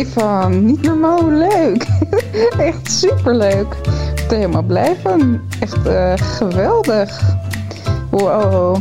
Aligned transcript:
Stefan, 0.00 0.64
niet 0.64 0.82
normaal 0.82 1.30
leuk. 1.30 1.86
Echt 2.68 2.92
superleuk. 2.92 3.74
Ik 3.74 4.14
ben 4.16 4.30
er 4.30 4.36
helemaal 4.36 4.62
blij 4.62 4.96
van. 5.02 5.40
Echt 5.60 5.86
uh, 5.86 6.12
geweldig. 6.16 7.20
Wow. 8.10 8.76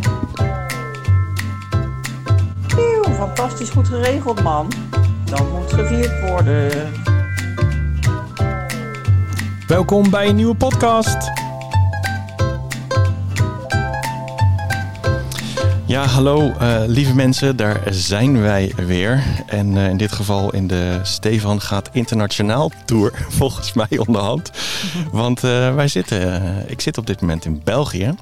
Eeuw, 2.78 3.14
fantastisch 3.14 3.70
goed 3.70 3.88
geregeld, 3.88 4.44
man. 4.44 4.72
Dat 5.24 5.52
moet 5.52 5.74
gevierd 5.74 6.30
worden. 6.30 6.92
Welkom 9.68 10.10
bij 10.10 10.28
een 10.28 10.36
nieuwe 10.36 10.56
podcast. 10.56 11.32
Ja, 15.90 16.06
hallo 16.06 16.54
uh, 16.62 16.82
lieve 16.86 17.16
mensen, 17.16 17.56
daar 17.56 17.82
zijn 17.90 18.42
wij 18.42 18.74
weer. 18.76 19.24
En 19.46 19.76
uh, 19.76 19.90
in 19.90 19.98
dit 19.98 20.12
geval 20.12 20.54
in 20.54 20.68
de 20.68 21.00
Stefan 21.04 21.62
gaat 21.62 21.90
internationaal 21.92 22.72
tour, 22.86 23.26
volgens 23.40 23.74
mij 23.74 23.98
onderhand. 23.98 24.52
Want 25.12 25.44
uh, 25.44 25.76
wij 25.76 25.88
zitten, 25.88 26.64
ik 26.68 26.82
zit 26.82 26.98
op 26.98 27.08
dit 27.08 27.22
moment 27.22 27.46
in 27.46 27.62
België, 27.64 28.16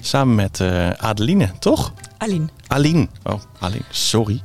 samen 0.00 0.34
met 0.34 0.60
Adeline, 0.96 1.50
toch? 1.58 1.92
Aline. 2.18 2.46
Aline, 2.66 3.08
oh 3.22 3.40
Aline, 3.58 3.84
sorry. 3.90 4.40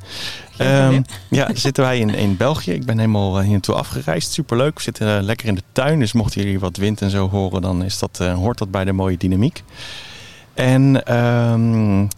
Um, 0.58 1.06
ja, 1.30 1.50
zitten 1.54 1.84
wij 1.84 2.00
in, 2.00 2.10
in 2.10 2.38
België. 2.38 2.72
Ik 2.72 2.86
ben 2.86 2.98
helemaal 2.98 3.40
hier 3.40 3.52
naartoe 3.52 3.76
afgereisd. 3.76 4.32
Superleuk. 4.32 4.76
We 4.76 4.82
zitten 4.82 5.24
lekker 5.24 5.48
in 5.48 5.56
de 5.56 5.64
tuin. 5.72 6.00
Dus 6.00 6.14
mochten 6.14 6.42
jullie 6.42 6.60
wat 6.60 6.78
wind 6.78 7.02
en 7.02 7.10
zo 7.10 7.30
horen, 7.30 7.62
dan 7.62 7.84
is 7.84 8.00
dat, 8.00 8.18
hoort 8.18 8.58
dat 8.58 8.72
bij 8.72 8.84
de 8.84 8.94
mooie 8.94 9.18
dynamiek. 9.18 9.64
En 10.54 11.16
um, 11.18 12.10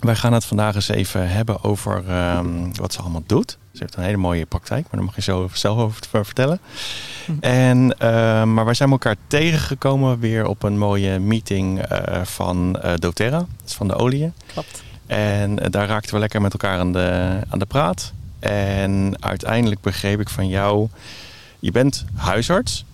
wij 0.00 0.14
gaan 0.14 0.32
het 0.32 0.44
vandaag 0.44 0.74
eens 0.74 0.88
even 0.88 1.28
hebben 1.28 1.64
over 1.64 2.04
um, 2.36 2.76
wat 2.76 2.92
ze 2.92 3.00
allemaal 3.00 3.22
doet. 3.26 3.58
Ze 3.72 3.82
heeft 3.82 3.96
een 3.96 4.02
hele 4.02 4.16
mooie 4.16 4.46
praktijk, 4.46 4.82
maar 4.82 4.92
daar 4.92 5.04
mag 5.04 5.14
je 5.14 5.22
zo 5.22 5.48
zelf 5.52 5.78
over 5.78 6.24
vertellen. 6.24 6.60
Hm. 7.24 7.32
En, 7.40 7.94
uh, 8.02 8.42
maar 8.44 8.64
wij 8.64 8.74
zijn 8.74 8.90
elkaar 8.90 9.16
tegengekomen 9.26 10.18
weer 10.18 10.46
op 10.46 10.62
een 10.62 10.78
mooie 10.78 11.18
meeting 11.18 11.92
uh, 11.92 12.24
van 12.24 12.78
uh, 12.84 12.92
doTERRA, 12.94 13.38
dat 13.38 13.66
is 13.66 13.74
van 13.74 13.88
de 13.88 13.94
olie. 13.94 14.32
Klopt. 14.52 14.82
En 15.06 15.56
daar 15.56 15.86
raakten 15.86 16.14
we 16.14 16.20
lekker 16.20 16.40
met 16.40 16.52
elkaar 16.52 16.78
aan 16.78 16.92
de, 16.92 17.38
aan 17.48 17.58
de 17.58 17.66
praat. 17.66 18.12
En 18.38 19.16
uiteindelijk 19.20 19.80
begreep 19.80 20.20
ik 20.20 20.28
van 20.28 20.48
jou, 20.48 20.88
je 21.58 21.70
bent 21.70 22.04
huisarts, 22.14 22.84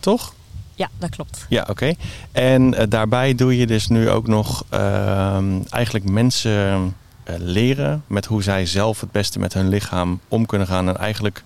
toch? 0.00 0.34
Ja, 0.74 0.88
dat 0.98 1.10
klopt. 1.10 1.46
Ja, 1.48 1.66
oké. 1.70 1.94
En 2.32 2.74
uh, 2.74 2.80
daarbij 2.88 3.34
doe 3.34 3.56
je 3.56 3.66
dus 3.66 3.88
nu 3.88 4.10
ook 4.10 4.26
nog 4.26 4.64
uh, 4.74 5.36
eigenlijk 5.70 6.10
mensen 6.10 6.94
uh, 7.30 7.34
leren 7.38 8.02
met 8.06 8.26
hoe 8.26 8.42
zij 8.42 8.66
zelf 8.66 9.00
het 9.00 9.12
beste 9.12 9.38
met 9.38 9.52
hun 9.52 9.68
lichaam 9.68 10.20
om 10.28 10.46
kunnen 10.46 10.66
gaan. 10.66 10.88
En 10.88 10.96
eigenlijk 10.96 11.42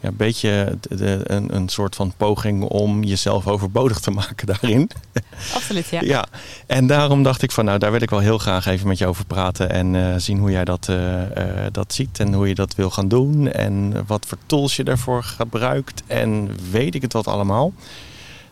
ja, 0.00 0.08
een 0.08 0.16
beetje 0.16 0.76
de, 0.80 0.96
de, 0.96 1.20
een, 1.24 1.54
een 1.54 1.68
soort 1.68 1.94
van 1.94 2.12
poging 2.16 2.62
om 2.62 3.04
jezelf 3.04 3.46
overbodig 3.46 4.00
te 4.00 4.10
maken 4.20 4.46
daarin. 4.46 4.90
Absoluut, 5.54 5.88
ja. 5.88 6.00
ja. 6.02 6.26
En 6.66 6.86
daarom 6.86 7.22
dacht 7.22 7.42
ik 7.42 7.52
van 7.52 7.64
nou, 7.64 7.78
daar 7.78 7.92
wil 7.92 8.02
ik 8.02 8.10
wel 8.10 8.18
heel 8.18 8.38
graag 8.38 8.66
even 8.66 8.88
met 8.88 8.98
je 8.98 9.06
over 9.06 9.24
praten 9.26 9.70
en 9.70 9.94
uh, 9.94 10.14
zien 10.16 10.38
hoe 10.38 10.50
jij 10.50 10.64
dat, 10.64 10.90
dat 11.72 11.92
ziet 11.92 12.20
en 12.20 12.34
hoe 12.34 12.48
je 12.48 12.54
dat 12.54 12.74
wil 12.74 12.90
gaan 12.90 13.08
doen. 13.08 13.52
En 13.52 14.06
wat 14.06 14.26
voor 14.26 14.38
tools 14.46 14.76
je 14.76 14.84
daarvoor 14.84 15.22
gebruikt 15.22 16.02
en 16.06 16.50
weet 16.70 16.94
ik 16.94 17.02
het 17.02 17.12
wat 17.12 17.26
allemaal. 17.26 17.72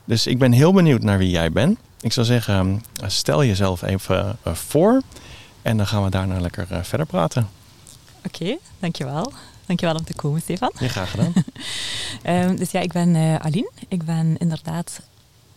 Dus 0.07 0.27
ik 0.27 0.39
ben 0.39 0.53
heel 0.53 0.73
benieuwd 0.73 1.03
naar 1.03 1.19
wie 1.19 1.31
jij 1.31 1.53
bent. 1.53 1.79
Ik 2.01 2.13
zou 2.13 2.27
zeggen, 2.27 2.83
stel 3.07 3.45
jezelf 3.45 3.83
even 3.83 4.39
uh, 4.47 4.55
voor 4.55 5.03
en 5.63 5.77
dan 5.77 5.87
gaan 5.87 6.05
we 6.05 6.11
daarna 6.11 6.41
lekker 6.41 6.67
uh, 6.73 6.79
verder 6.83 7.07
praten. 7.07 7.49
Oké, 8.25 8.43
okay, 8.43 8.59
dankjewel. 8.79 9.33
Dankjewel 9.67 9.95
om 9.95 10.05
te 10.05 10.15
komen, 10.15 10.41
Stefan. 10.41 10.73
Ja, 10.79 10.89
graag 10.89 11.11
gedaan. 11.11 11.33
um, 12.49 12.57
dus 12.61 12.71
ja, 12.71 12.81
ik 12.81 12.93
ben 12.93 13.15
uh, 13.15 13.35
Aline. 13.37 13.71
Ik 13.89 14.05
ben 14.05 14.37
inderdaad 14.39 15.01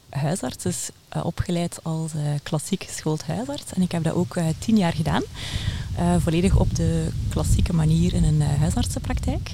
huisarts, 0.09 0.63
dus 0.63 0.89
opgeleid 1.23 1.79
als 1.83 2.11
klassiek 2.43 2.83
geschoold 2.83 3.25
huisarts. 3.25 3.73
En 3.73 3.81
ik 3.81 3.91
heb 3.91 4.03
dat 4.03 4.13
ook 4.13 4.35
tien 4.59 4.77
jaar 4.77 4.93
gedaan. 4.93 5.23
Volledig 6.19 6.55
op 6.55 6.75
de 6.75 7.07
klassieke 7.29 7.73
manier 7.73 8.13
in 8.13 8.23
een 8.23 8.41
huisartsenpraktijk. 8.41 9.51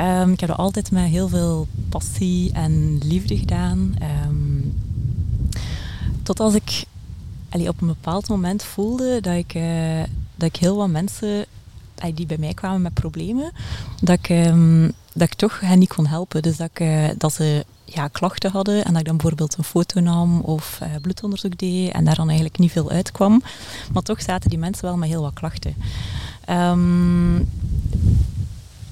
Um, 0.00 0.32
ik 0.32 0.40
heb 0.40 0.48
dat 0.48 0.58
altijd 0.58 0.90
met 0.90 1.04
heel 1.04 1.28
veel 1.28 1.66
passie 1.88 2.52
en 2.52 2.98
liefde 3.02 3.38
gedaan. 3.38 3.94
Um, 4.26 4.74
tot 6.22 6.40
als 6.40 6.54
ik 6.54 6.84
allee, 7.48 7.68
op 7.68 7.80
een 7.80 7.86
bepaald 7.86 8.28
moment 8.28 8.62
voelde 8.62 9.20
dat 9.20 9.34
ik, 9.34 9.54
uh, 9.54 10.02
dat 10.36 10.48
ik 10.48 10.56
heel 10.56 10.76
wat 10.76 10.88
mensen 10.88 11.44
die 12.14 12.26
bij 12.26 12.38
mij 12.38 12.54
kwamen 12.54 12.82
met 12.82 12.94
problemen, 12.94 13.52
dat 14.00 14.18
ik, 14.18 14.28
um, 14.28 14.92
dat 15.12 15.28
ik 15.28 15.34
toch 15.34 15.60
hen 15.60 15.78
niet 15.78 15.94
kon 15.94 16.06
helpen. 16.06 16.42
Dus 16.42 16.56
dat, 16.56 16.70
ik, 16.74 17.14
dat 17.20 17.32
ze 17.32 17.64
ja, 17.94 18.08
klachten 18.08 18.50
hadden 18.50 18.84
en 18.84 18.90
dat 18.90 19.00
ik 19.00 19.06
dan 19.06 19.16
bijvoorbeeld 19.16 19.58
een 19.58 19.64
foto 19.64 20.00
nam 20.00 20.40
of 20.40 20.78
uh, 20.82 20.88
bloedonderzoek 21.00 21.58
deed 21.58 21.92
en 21.92 22.04
daar 22.04 22.14
dan 22.14 22.26
eigenlijk 22.26 22.58
niet 22.58 22.72
veel 22.72 22.90
uitkwam. 22.90 23.42
Maar 23.92 24.02
toch 24.02 24.22
zaten 24.22 24.50
die 24.50 24.58
mensen 24.58 24.84
wel 24.84 24.96
met 24.96 25.08
heel 25.08 25.22
wat 25.22 25.32
klachten. 25.32 25.74
Um, 26.50 27.48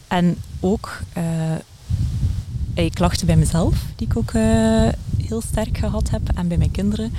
en 0.09 0.37
ook 0.61 1.01
uh, 1.17 1.25
klachten 2.93 3.27
bij 3.27 3.37
mezelf, 3.37 3.85
die 3.97 4.07
ik 4.07 4.17
ook 4.17 4.33
uh, 4.33 4.89
heel 5.23 5.41
sterk 5.41 5.79
gehad 5.79 6.11
heb, 6.11 6.29
en 6.35 6.49
bij 6.49 6.57
mijn 6.57 6.71
kinderen, 6.71 7.13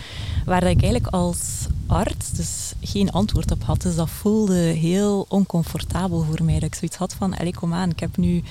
waar 0.46 0.64
ik 0.64 0.82
eigenlijk 0.82 1.08
als 1.08 1.68
arts 1.88 2.32
dus 2.32 2.74
geen 2.82 3.12
antwoord 3.12 3.52
op 3.52 3.64
had. 3.64 3.82
Dus 3.82 3.96
dat 3.96 4.10
voelde 4.10 4.58
heel 4.58 5.26
oncomfortabel 5.30 6.24
voor 6.24 6.44
mij. 6.44 6.54
Dat 6.54 6.64
ik 6.64 6.76
zoiets 6.76 6.98
had 6.98 7.14
van, 7.14 7.38
allee, 7.38 7.54
kom 7.54 7.74
aan, 7.74 7.90
ik 7.90 8.00
heb 8.00 8.18
nu 8.18 8.44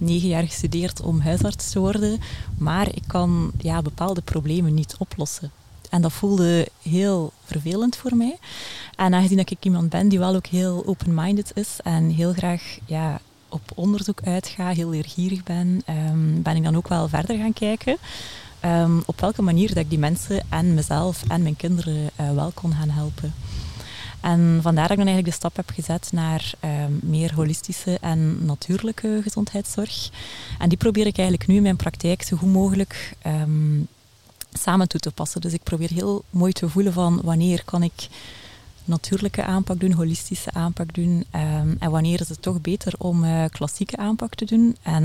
negen 0.00 0.28
jaar 0.28 0.46
gestudeerd 0.46 1.00
om 1.00 1.20
huisarts 1.20 1.70
te 1.70 1.78
worden, 1.78 2.20
maar 2.58 2.88
ik 2.94 3.02
kan 3.06 3.50
ja, 3.58 3.82
bepaalde 3.82 4.20
problemen 4.20 4.74
niet 4.74 4.94
oplossen. 4.98 5.50
En 5.90 6.02
dat 6.02 6.12
voelde 6.12 6.68
heel 6.82 7.32
vervelend 7.44 7.96
voor 7.96 8.16
mij. 8.16 8.38
En 8.96 9.14
aangezien 9.14 9.36
dat 9.36 9.50
ik 9.50 9.64
iemand 9.64 9.88
ben 9.88 10.08
die 10.08 10.18
wel 10.18 10.34
ook 10.34 10.46
heel 10.46 10.82
open-minded 10.86 11.50
is 11.54 11.76
en 11.84 12.10
heel 12.10 12.32
graag 12.32 12.78
ja, 12.86 13.20
op 13.48 13.62
onderzoek 13.74 14.20
uitga, 14.24 14.68
heel 14.68 14.90
leergierig 14.90 15.42
ben, 15.42 15.82
um, 15.88 16.42
ben 16.42 16.56
ik 16.56 16.62
dan 16.62 16.76
ook 16.76 16.88
wel 16.88 17.08
verder 17.08 17.36
gaan 17.36 17.52
kijken. 17.52 17.96
Um, 18.64 19.02
op 19.06 19.20
welke 19.20 19.42
manier 19.42 19.68
dat 19.68 19.76
ik 19.76 19.90
die 19.90 19.98
mensen 19.98 20.42
en 20.48 20.74
mezelf 20.74 21.22
en 21.28 21.42
mijn 21.42 21.56
kinderen 21.56 22.10
uh, 22.20 22.32
wel 22.34 22.50
kon 22.54 22.72
gaan 22.72 22.90
helpen. 22.90 23.34
En 24.20 24.58
vandaar 24.62 24.88
dat 24.88 24.98
ik 24.98 25.04
dan 25.04 25.06
eigenlijk 25.06 25.26
de 25.26 25.46
stap 25.46 25.56
heb 25.56 25.70
gezet 25.74 26.08
naar 26.12 26.52
um, 26.64 27.00
meer 27.02 27.34
holistische 27.34 27.98
en 28.00 28.44
natuurlijke 28.44 29.20
gezondheidszorg. 29.22 30.10
En 30.58 30.68
die 30.68 30.78
probeer 30.78 31.06
ik 31.06 31.18
eigenlijk 31.18 31.48
nu 31.48 31.56
in 31.56 31.62
mijn 31.62 31.76
praktijk 31.76 32.22
zo 32.22 32.36
goed 32.36 32.52
mogelijk 32.52 33.16
samen 34.52 34.88
toe 34.88 35.00
te 35.00 35.10
passen. 35.10 35.40
Dus 35.40 35.52
ik 35.52 35.62
probeer 35.62 35.90
heel 35.90 36.24
mooi 36.30 36.52
te 36.52 36.68
voelen 36.68 36.92
van 36.92 37.20
wanneer 37.22 37.62
kan 37.64 37.82
ik 37.82 38.08
natuurlijke 38.88 39.44
aanpak 39.44 39.80
doen, 39.80 39.92
holistische 39.92 40.52
aanpak 40.52 40.94
doen. 40.94 41.24
Um, 41.34 41.76
en 41.78 41.90
wanneer 41.90 42.20
is 42.20 42.28
het 42.28 42.42
toch 42.42 42.60
beter 42.60 42.94
om 42.98 43.24
uh, 43.24 43.44
klassieke 43.50 43.96
aanpak 43.96 44.34
te 44.34 44.44
doen? 44.44 44.76
En 44.82 45.04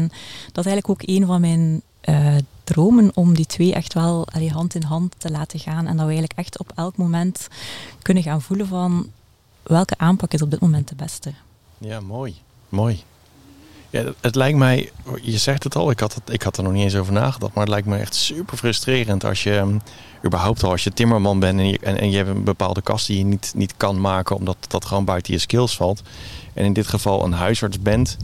dat 0.52 0.66
is 0.66 0.72
eigenlijk 0.72 0.90
ook 0.90 1.10
een 1.10 1.26
van 1.26 1.42
mijn 1.42 1.82
uh, 2.10 2.36
dromen 2.64 3.12
om 3.14 3.36
die 3.36 3.46
twee 3.46 3.74
echt 3.74 3.94
wel 3.94 4.28
allee, 4.28 4.52
hand 4.52 4.76
in 4.76 4.84
hand 4.84 5.16
te 5.18 5.32
laten 5.32 5.60
gaan. 5.60 5.88
En 5.88 5.98
dat 5.98 6.06
we 6.06 6.12
eigenlijk 6.12 6.40
echt 6.40 6.60
op 6.60 6.72
elk 6.76 6.98
moment 6.98 7.48
kunnen 8.02 8.24
gaan 8.24 8.42
voelen 8.42 8.68
van 8.68 9.08
welke 9.64 9.98
aanpak 9.98 10.34
is 10.34 10.42
op 10.42 10.52
dit 10.52 10.60
moment 10.60 10.88
de 10.88 10.96
beste. 10.96 11.34
Ja, 11.78 12.00
mooi. 12.00 12.36
Mooi. 12.70 13.04
Ja, 13.94 14.04
het 14.22 14.36
lijkt 14.36 14.58
mij, 14.58 14.92
je 15.22 15.38
zegt 15.38 15.64
het 15.64 15.76
al, 15.76 15.92
ik 15.92 16.00
had, 16.00 16.14
het, 16.14 16.24
ik 16.32 16.42
had 16.42 16.58
er 16.58 16.64
nog 16.64 16.74
niet 16.74 16.84
eens 16.84 16.96
over 16.96 17.14
nagedacht, 17.14 17.54
maar 17.54 17.64
het 17.64 17.74
lijkt 17.74 17.88
me 17.88 17.98
echt 17.98 18.16
super 18.16 18.58
frustrerend 18.58 19.26
als 19.26 19.44
je 19.44 19.78
überhaupt 20.26 20.64
al 20.64 20.72
als 20.72 20.84
je 20.84 20.94
timmerman 20.94 21.40
bent 21.40 21.60
en 21.60 21.70
je, 21.70 21.80
en, 21.82 22.00
en 22.00 22.12
je 22.12 22.18
hebt 22.18 22.30
een 22.30 22.44
bepaalde 22.44 22.82
kast 22.82 23.08
die 23.08 23.18
je 23.18 23.24
niet, 23.24 23.52
niet 23.56 23.74
kan 23.78 24.02
maken 24.02 24.36
omdat 24.36 24.58
dat 24.68 24.86
gewoon 24.86 25.06
buiten 25.06 25.34
je 25.34 25.40
skills 25.40 25.76
valt. 25.76 26.02
En 26.54 26.66
in 26.66 26.74
dit 26.74 26.88
geval 26.88 27.24
een 27.24 27.32
huisarts 27.32 27.80
bent 27.80 28.18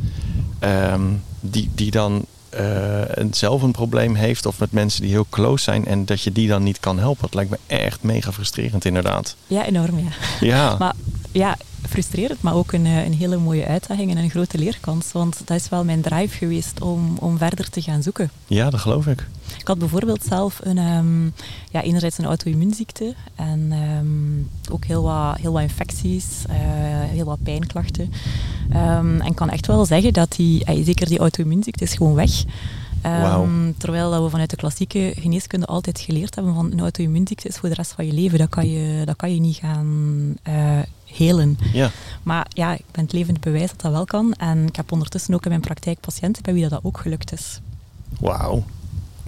um, 0.64 1.24
die, 1.40 1.70
die 1.76 1.92
dan 1.92 2.26
uh, 2.60 3.02
zelf 3.32 3.62
een 3.62 3.72
probleem 3.72 4.16
heeft 4.16 4.46
of 4.46 4.60
met 4.60 4.72
mensen 4.72 5.02
die 5.02 5.12
heel 5.12 5.28
close 5.30 5.64
zijn 5.64 5.86
en 5.86 6.06
dat 6.06 6.22
je 6.22 6.32
die 6.32 6.48
dan 6.48 6.64
niet 6.64 6.80
kan 6.80 7.00
helpen. 7.00 7.22
Dat 7.22 7.34
lijkt 7.34 7.50
me 7.50 7.58
echt 7.68 8.04
mega 8.04 8.32
frustrerend 8.32 8.86
inderdaad. 8.86 9.36
Ja, 9.48 9.66
enorm 9.66 10.00
ja. 10.00 10.12
Ja. 10.40 10.76
maar 10.80 10.94
ja, 11.32 11.58
frustrerend, 11.88 12.42
maar 12.42 12.54
ook 12.54 12.72
een, 12.72 12.86
eh, 12.86 13.06
een 13.06 13.14
hele 13.14 13.38
mooie 13.38 13.66
uitdaging 13.66 14.12
en 14.12 14.18
een 14.18 14.30
grote 14.30 14.58
leerkans. 14.58 15.12
Want 15.12 15.42
dat 15.46 15.58
is 15.58 15.70
wel 15.70 15.84
mijn 15.84 16.02
drive 16.02 16.38
geweest 16.38 16.82
om, 16.82 17.18
om 17.20 17.38
verder 17.38 17.70
te 17.70 17.82
gaan 17.82 18.04
zoeken. 18.04 18.30
Ja, 18.48 18.70
dat 18.70 18.80
geloof 18.80 19.08
ik. 19.08 19.28
Ik 19.60 19.68
had 19.68 19.78
bijvoorbeeld 19.78 20.24
zelf 20.24 20.60
een, 20.64 20.78
um, 20.78 21.34
ja, 21.72 21.82
enerzijds 21.82 22.18
een 22.18 22.26
auto-immuunziekte 22.26 23.16
en 23.36 23.72
um, 23.72 24.50
ook 24.72 24.86
heel 24.86 25.04
wat, 25.04 25.38
heel 25.38 25.52
wat 25.52 25.62
infecties, 25.62 26.26
uh, 26.50 26.56
heel 27.10 27.26
wat 27.26 27.44
pijnklachten. 27.44 28.12
Um, 28.74 29.22
en 29.22 29.26
ik 29.26 29.36
kan 29.36 29.50
echt 29.50 29.68
wel 29.68 29.86
zeggen 29.86 30.14
dat 30.14 30.32
die, 30.32 30.70
uh, 30.70 30.86
zeker 30.86 31.08
die 31.08 31.20
auto-immuunziekte 31.20 31.84
is 31.84 31.94
gewoon 31.94 32.14
weg. 32.14 32.44
Um, 33.06 33.76
terwijl 33.78 34.12
dat 34.12 34.24
we 34.24 34.30
vanuit 34.30 34.50
de 34.50 34.56
klassieke 34.56 35.14
geneeskunde 35.20 35.66
altijd 35.66 36.00
geleerd 36.00 36.36
hebben 36.36 36.54
van 36.54 36.72
een 36.72 36.80
auto-immuunziekte 36.80 37.48
is 37.48 37.58
voor 37.58 37.70
de 37.70 37.76
rest 37.76 37.92
van 37.92 38.06
je 38.06 38.14
leven. 38.14 38.40
Dat 38.40 38.50
kan 38.50 38.70
je, 38.70 39.06
dat 39.06 39.16
kan 39.16 39.34
je 39.34 39.40
niet 39.40 39.56
gaan 39.56 40.36
uh, 40.48 40.80
helen. 41.06 41.58
Ja. 41.74 41.92
Maar 42.24 42.48
ja, 42.50 42.74
ik 42.74 42.86
ben 42.92 43.04
het 43.04 43.14
levende 43.14 43.40
bewijs 43.40 43.70
dat 43.70 43.82
dat 43.82 43.92
wel 43.92 44.06
kan. 44.06 44.34
En 44.34 44.68
ik 44.68 44.76
heb 44.76 44.92
ondertussen 44.92 45.34
ook 45.34 45.44
in 45.44 45.50
mijn 45.50 45.62
praktijk 45.62 46.00
patiënten 46.00 46.44
bij 46.44 46.54
wie 46.54 46.62
dat, 46.62 46.72
dat 46.72 46.84
ook 46.84 46.98
gelukt 46.98 47.32
is. 47.32 47.60
Wauw. 48.20 48.64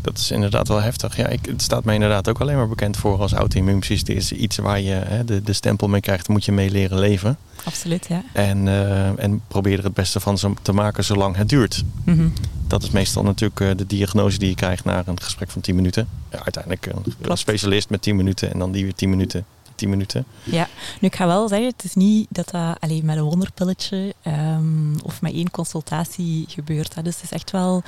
Dat 0.02 0.18
is 0.18 0.32
inderdaad 0.32 0.68
wel 0.68 0.82
heftig. 0.82 1.18
Ja, 1.18 1.28
ik, 1.28 1.46
het 1.46 1.62
staat 1.62 1.84
mij 1.84 1.94
inderdaad 1.94 2.30
ook 2.30 2.42
alleen 2.42 2.56
maar 2.56 2.68
bekend 2.68 2.98
voor 2.98 3.20
als 3.20 3.34
auto-immuunziekte. 3.34 4.14
is 4.14 4.32
iets 4.32 4.58
waar 4.58 4.82
je 4.82 4.92
hè, 4.92 5.26
de, 5.26 5.44
de 5.44 5.54
stempel 5.54 5.88
mee 5.88 6.02
krijgt, 6.02 6.28
moet 6.28 6.46
je 6.46 6.52
mee 6.52 6.72
leren 6.72 7.00
leven. 7.00 7.38
Absoluut, 7.64 8.08
ja. 8.08 8.24
En, 8.34 8.66
uh, 8.66 9.24
en 9.24 9.42
probeer 9.48 9.78
er 9.78 9.84
het 9.84 9.94
beste 9.94 10.20
van 10.20 10.38
te 10.62 10.74
maken 10.74 11.04
zolang 11.04 11.36
het 11.36 11.50
duurt. 11.50 11.84
Mm 12.06 12.16
-hmm. 12.16 12.34
Dat 12.68 12.84
is 12.84 12.90
meestal 12.90 13.24
natuurlijk 13.24 13.60
uh, 13.60 13.72
de 13.76 13.88
diagnose 13.88 14.38
die 14.38 14.50
je 14.50 14.56
krijgt 14.56 14.86
na 14.86 15.04
een 15.06 15.22
gesprek 15.22 15.50
van 15.50 15.62
10 15.62 15.76
minuten. 15.76 16.08
Ja, 16.32 16.44
uiteindelijk 16.44 16.86
een 16.86 17.14
Klopt. 17.22 17.40
specialist 17.40 17.90
met 17.90 18.02
10 18.02 18.16
minuten 18.16 18.52
en 18.52 18.60
dan 18.60 18.72
die 18.72 18.84
weer 18.84 18.96
10 18.96 19.10
minuten. 19.10 19.46
10 19.76 19.90
minuten. 19.90 20.26
Ja, 20.44 20.68
nu 21.00 21.08
ik 21.08 21.16
ga 21.16 21.28
wel 21.28 21.48
zeggen, 21.48 21.68
het 21.68 21.84
is 21.84 21.94
niet 21.94 22.28
dat 22.30 22.50
dat 22.50 22.80
alleen 22.80 23.06
met 23.06 23.18
een 23.18 23.24
wonderpilletje 23.24 24.14
um, 24.28 24.96
of 25.04 25.22
met 25.22 25.34
één 25.34 25.52
consultatie 25.52 26.46
gebeurt. 26.48 26.96
Hè. 26.96 27.02
Dus 27.02 27.16
het 27.16 27.24
is 27.24 27.32
echt 27.32 27.52
wel 27.52 27.84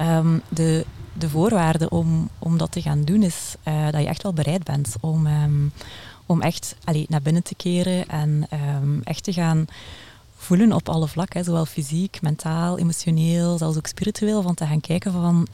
um, 0.00 0.42
de, 0.48 0.84
de 1.18 1.28
voorwaarde 1.28 1.88
om, 1.90 2.28
om 2.38 2.58
dat 2.58 2.72
te 2.72 2.82
gaan 2.82 3.04
doen, 3.04 3.22
is 3.22 3.54
uh, 3.68 3.90
dat 3.90 4.00
je 4.00 4.08
echt 4.08 4.22
wel 4.22 4.32
bereid 4.32 4.64
bent 4.64 4.96
om, 5.00 5.26
um, 5.26 5.72
om 6.26 6.42
echt 6.42 6.76
allee, 6.84 7.06
naar 7.08 7.22
binnen 7.22 7.42
te 7.42 7.54
keren 7.54 8.08
en 8.08 8.48
echt 9.04 9.22
te 9.22 9.32
gaan 9.32 9.66
voelen 10.36 10.72
op 10.72 10.88
alle 10.88 11.08
vlakken, 11.08 11.44
zowel 11.44 11.66
fysiek, 11.66 12.22
mentaal, 12.22 12.78
emotioneel, 12.78 13.58
zelfs 13.58 13.76
ook 13.76 13.86
spiritueel, 13.86 14.42
van 14.42 14.54
te 14.54 14.66
gaan 14.66 14.80
kijken 14.80 15.12
van 15.12 15.46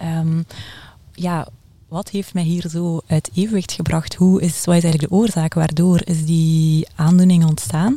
ja, 1.14 1.46
wat 1.88 2.08
heeft 2.08 2.34
mij 2.34 2.42
hier 2.42 2.68
zo 2.68 3.00
uit 3.06 3.30
evenwicht 3.34 3.72
gebracht? 3.72 4.14
Hoe 4.14 4.40
is, 4.40 4.64
wat 4.64 4.76
is 4.76 4.82
eigenlijk 4.82 5.12
de 5.12 5.16
oorzaak? 5.16 5.54
Waardoor 5.54 6.00
is 6.04 6.24
die 6.24 6.88
aandoening 6.94 7.44
ontstaan? 7.44 7.96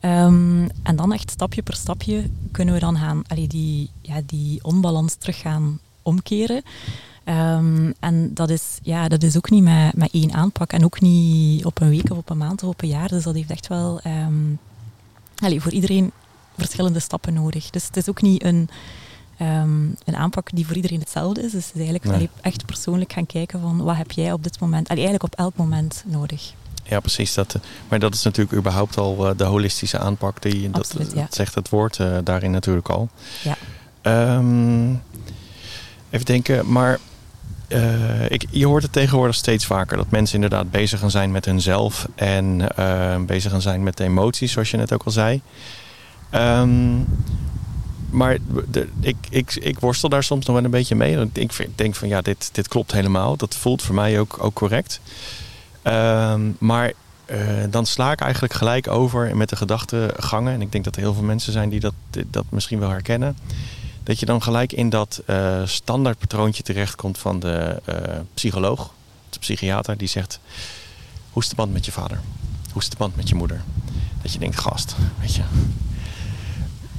En 0.00 0.96
dan 0.96 1.12
echt 1.12 1.30
stapje 1.30 1.62
per 1.62 1.74
stapje 1.74 2.30
kunnen 2.52 2.74
we 2.74 2.80
dan 2.80 2.96
gaan, 2.96 3.22
allee, 3.26 3.46
die, 3.46 3.90
ja, 4.00 4.20
die 4.26 4.64
onbalans 4.64 5.14
terug 5.14 5.38
gaan 5.38 5.78
omkeren. 6.04 6.62
Um, 7.28 7.94
en 8.00 8.34
dat 8.34 8.50
is, 8.50 8.78
ja, 8.82 9.08
dat 9.08 9.22
is 9.22 9.36
ook 9.36 9.50
niet 9.50 9.62
met, 9.62 9.96
met 9.96 10.10
één 10.12 10.32
aanpak 10.32 10.72
en 10.72 10.84
ook 10.84 11.00
niet 11.00 11.64
op 11.64 11.80
een 11.80 11.88
week 11.88 12.10
of 12.10 12.18
op 12.18 12.30
een 12.30 12.38
maand 12.38 12.62
of 12.62 12.68
op 12.68 12.82
een 12.82 12.88
jaar. 12.88 13.08
Dus 13.08 13.24
dat 13.24 13.34
heeft 13.34 13.50
echt 13.50 13.66
wel 13.66 14.00
um, 14.06 14.58
allee, 15.38 15.60
voor 15.60 15.72
iedereen 15.72 16.12
verschillende 16.56 16.98
stappen 16.98 17.34
nodig. 17.34 17.70
Dus 17.70 17.86
het 17.86 17.96
is 17.96 18.08
ook 18.08 18.22
niet 18.22 18.44
een, 18.44 18.68
um, 19.40 19.94
een 20.04 20.16
aanpak 20.16 20.48
die 20.54 20.66
voor 20.66 20.76
iedereen 20.76 21.00
hetzelfde 21.00 21.42
is. 21.42 21.52
Dus 21.52 21.66
het 21.66 21.74
is 21.74 21.80
eigenlijk 21.80 22.04
nee. 22.04 22.14
allee, 22.14 22.28
echt 22.40 22.66
persoonlijk 22.66 23.12
gaan 23.12 23.26
kijken 23.26 23.60
van 23.60 23.82
wat 23.82 23.96
heb 23.96 24.10
jij 24.10 24.32
op 24.32 24.42
dit 24.42 24.60
moment, 24.60 24.88
allee, 24.88 25.04
eigenlijk 25.04 25.32
op 25.32 25.38
elk 25.38 25.56
moment 25.56 26.04
nodig. 26.06 26.52
Ja, 26.82 27.00
precies. 27.00 27.34
Dat, 27.34 27.58
maar 27.88 27.98
dat 27.98 28.14
is 28.14 28.22
natuurlijk 28.22 28.56
überhaupt 28.56 28.98
al 28.98 29.30
uh, 29.30 29.36
de 29.36 29.44
holistische 29.44 29.98
aanpak. 29.98 30.42
Die, 30.42 30.68
Absoluut, 30.72 31.06
dat, 31.06 31.14
ja. 31.14 31.22
dat 31.22 31.34
zegt 31.34 31.54
het 31.54 31.68
woord 31.68 31.98
uh, 31.98 32.18
daarin 32.24 32.50
natuurlijk 32.50 32.88
al. 32.88 33.08
Ja. 33.42 33.56
Um, 34.36 35.02
even 36.14 36.26
denken, 36.26 36.72
maar 36.72 36.98
uh, 37.68 38.30
ik, 38.30 38.44
je 38.50 38.66
hoort 38.66 38.82
het 38.82 38.92
tegenwoordig 38.92 39.36
steeds 39.36 39.66
vaker 39.66 39.96
dat 39.96 40.10
mensen 40.10 40.34
inderdaad 40.34 40.70
bezig 40.70 41.00
gaan 41.00 41.10
zijn 41.10 41.30
met 41.30 41.44
hunzelf 41.44 42.08
en 42.14 42.68
uh, 42.78 43.16
bezig 43.20 43.50
gaan 43.50 43.62
zijn 43.62 43.82
met 43.82 43.96
de 43.96 44.04
emoties, 44.04 44.52
zoals 44.52 44.70
je 44.70 44.76
net 44.76 44.92
ook 44.92 45.02
al 45.02 45.10
zei. 45.10 45.40
Um, 46.34 47.06
maar 48.10 48.38
ik, 49.00 49.16
ik, 49.30 49.54
ik 49.54 49.80
worstel 49.80 50.08
daar 50.08 50.22
soms 50.22 50.46
nog 50.46 50.56
wel 50.56 50.64
een 50.64 50.70
beetje 50.70 50.94
mee. 50.94 51.28
Ik 51.32 51.68
denk 51.74 51.94
van 51.94 52.08
ja, 52.08 52.20
dit, 52.20 52.48
dit 52.52 52.68
klopt 52.68 52.92
helemaal. 52.92 53.36
Dat 53.36 53.54
voelt 53.54 53.82
voor 53.82 53.94
mij 53.94 54.20
ook, 54.20 54.36
ook 54.40 54.54
correct. 54.54 55.00
Um, 55.82 56.56
maar 56.58 56.92
uh, 57.26 57.38
dan 57.70 57.86
sla 57.86 58.12
ik 58.12 58.20
eigenlijk 58.20 58.54
gelijk 58.54 58.88
over 58.88 59.36
met 59.36 59.48
de 59.48 59.56
gedachtegangen. 59.56 60.52
En 60.52 60.60
ik 60.60 60.72
denk 60.72 60.84
dat 60.84 60.96
er 60.96 61.02
heel 61.02 61.14
veel 61.14 61.22
mensen 61.22 61.52
zijn 61.52 61.68
die 61.68 61.80
dat, 61.80 61.94
dat 62.26 62.44
misschien 62.48 62.78
wel 62.78 62.90
herkennen 62.90 63.36
dat 64.04 64.20
je 64.20 64.26
dan 64.26 64.42
gelijk 64.42 64.72
in 64.72 64.88
dat 64.88 65.22
uh, 65.26 65.60
standaard 65.64 66.18
patroontje 66.18 66.62
terechtkomt 66.62 67.18
van 67.18 67.40
de 67.40 67.82
uh, 67.88 67.96
psycholoog, 68.34 68.92
de 69.30 69.38
psychiater, 69.38 69.96
die 69.96 70.08
zegt: 70.08 70.40
Hoe 71.30 71.42
is 71.42 71.48
de 71.48 71.54
band 71.54 71.72
met 71.72 71.84
je 71.84 71.92
vader? 71.92 72.20
Hoe 72.72 72.82
is 72.82 72.88
de 72.88 72.96
band 72.96 73.16
met 73.16 73.28
je 73.28 73.34
moeder? 73.34 73.62
Dat 74.22 74.32
je 74.32 74.38
denkt: 74.38 74.58
Gast, 74.58 74.94
weet 75.20 75.34
je. 75.34 75.42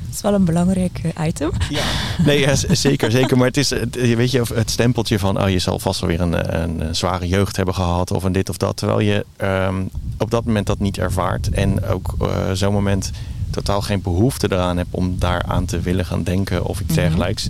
Dat 0.05 0.23
is 0.23 0.31
wel 0.31 0.33
een 0.33 0.45
belangrijk 0.45 1.01
item. 1.21 1.51
Ja, 1.69 1.83
nee, 2.25 2.39
ja, 2.39 2.55
zeker, 2.55 3.11
zeker. 3.11 3.37
Maar 3.37 3.47
het 3.47 3.57
is, 3.57 3.69
weet 3.91 4.31
je, 4.31 4.43
het 4.53 4.71
stempeltje 4.71 5.19
van, 5.19 5.41
oh, 5.41 5.49
je 5.49 5.59
zal 5.59 5.79
vast 5.79 5.99
wel 5.99 6.09
weer 6.09 6.21
een, 6.21 6.61
een, 6.61 6.95
zware 6.95 7.27
jeugd 7.27 7.55
hebben 7.55 7.75
gehad 7.75 8.11
of 8.11 8.23
een 8.23 8.31
dit 8.31 8.49
of 8.49 8.57
dat. 8.57 8.77
Terwijl 8.77 8.99
je 8.99 9.25
um, 9.41 9.89
op 10.17 10.31
dat 10.31 10.45
moment 10.45 10.67
dat 10.67 10.79
niet 10.79 10.97
ervaart. 10.97 11.49
En 11.49 11.85
ook 11.85 12.15
uh, 12.21 12.51
zo'n 12.53 12.73
moment 12.73 13.11
totaal 13.55 13.81
geen 13.81 14.01
behoefte 14.01 14.47
eraan 14.51 14.77
heb 14.77 14.87
om 14.91 15.15
daaraan 15.19 15.65
te 15.65 15.79
willen 15.79 16.05
gaan 16.05 16.23
denken 16.23 16.65
of 16.65 16.79
iets 16.79 16.89
Mhm. 16.95 16.99
dergelijks. 16.99 17.49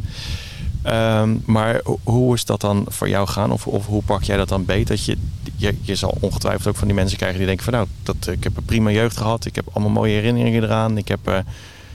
Um, 0.87 1.41
maar 1.45 1.79
ho- 1.83 1.99
hoe 2.03 2.33
is 2.33 2.45
dat 2.45 2.61
dan 2.61 2.85
voor 2.87 3.09
jou 3.09 3.27
gaan? 3.27 3.51
Of, 3.51 3.67
of 3.67 3.85
hoe 3.85 4.03
pak 4.03 4.23
jij 4.23 4.37
dat 4.37 4.49
dan 4.49 4.65
beet? 4.65 4.87
Dat 4.87 5.05
je, 5.05 5.17
je, 5.55 5.75
je 5.81 5.95
zal 5.95 6.17
ongetwijfeld 6.19 6.67
ook 6.67 6.75
van 6.75 6.87
die 6.87 6.95
mensen 6.95 7.17
krijgen 7.17 7.37
die 7.37 7.47
denken 7.47 7.65
van 7.65 7.73
nou, 7.73 7.87
dat, 8.03 8.27
ik 8.27 8.43
heb 8.43 8.57
een 8.57 8.63
prima 8.65 8.89
jeugd 8.91 9.17
gehad. 9.17 9.45
Ik 9.45 9.55
heb 9.55 9.65
allemaal 9.71 9.91
mooie 9.91 10.13
herinneringen 10.13 10.63
eraan. 10.63 10.97
Ik 10.97 11.07
heb 11.07 11.29
uh, 11.29 11.37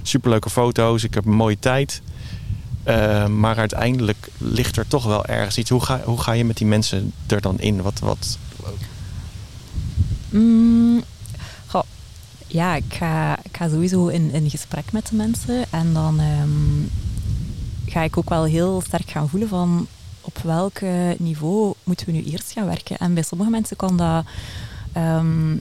superleuke 0.02 0.50
foto's. 0.50 1.04
Ik 1.04 1.14
heb 1.14 1.24
een 1.26 1.32
mooie 1.34 1.58
tijd. 1.58 2.02
Uh, 2.88 3.26
maar 3.26 3.56
uiteindelijk 3.56 4.28
ligt 4.38 4.76
er 4.76 4.86
toch 4.88 5.04
wel 5.04 5.26
ergens 5.26 5.58
iets. 5.58 5.70
Hoe 5.70 5.84
ga, 5.84 6.00
hoe 6.04 6.20
ga 6.20 6.32
je 6.32 6.44
met 6.44 6.56
die 6.56 6.66
mensen 6.66 7.12
er 7.26 7.40
dan 7.40 7.58
in? 7.60 7.82
Wat, 7.82 7.98
wat... 7.98 8.38
Mm, 10.30 11.02
ja, 12.52 12.75
ik 12.75 12.94
ga, 12.94 13.38
ik 13.43 13.56
ga 13.56 13.69
sowieso 13.69 14.06
in, 14.06 14.31
in 14.32 14.50
gesprek 14.50 14.93
met 14.93 15.06
de 15.06 15.17
mensen. 15.17 15.64
En 15.70 15.93
dan 15.93 16.20
um, 16.20 16.91
ga 17.87 18.02
ik 18.02 18.17
ook 18.17 18.29
wel 18.29 18.44
heel 18.44 18.81
sterk 18.81 19.11
gaan 19.11 19.29
voelen 19.29 19.49
van 19.49 19.87
op 20.20 20.38
welk 20.38 20.81
niveau 21.19 21.75
moeten 21.85 22.06
we 22.06 22.12
nu 22.12 22.25
eerst 22.25 22.52
gaan 22.52 22.67
werken. 22.67 22.99
En 22.99 23.14
bij 23.14 23.23
sommige 23.23 23.50
mensen 23.50 23.76
kan 23.76 23.97
dat 23.97 24.25
um, 24.97 25.61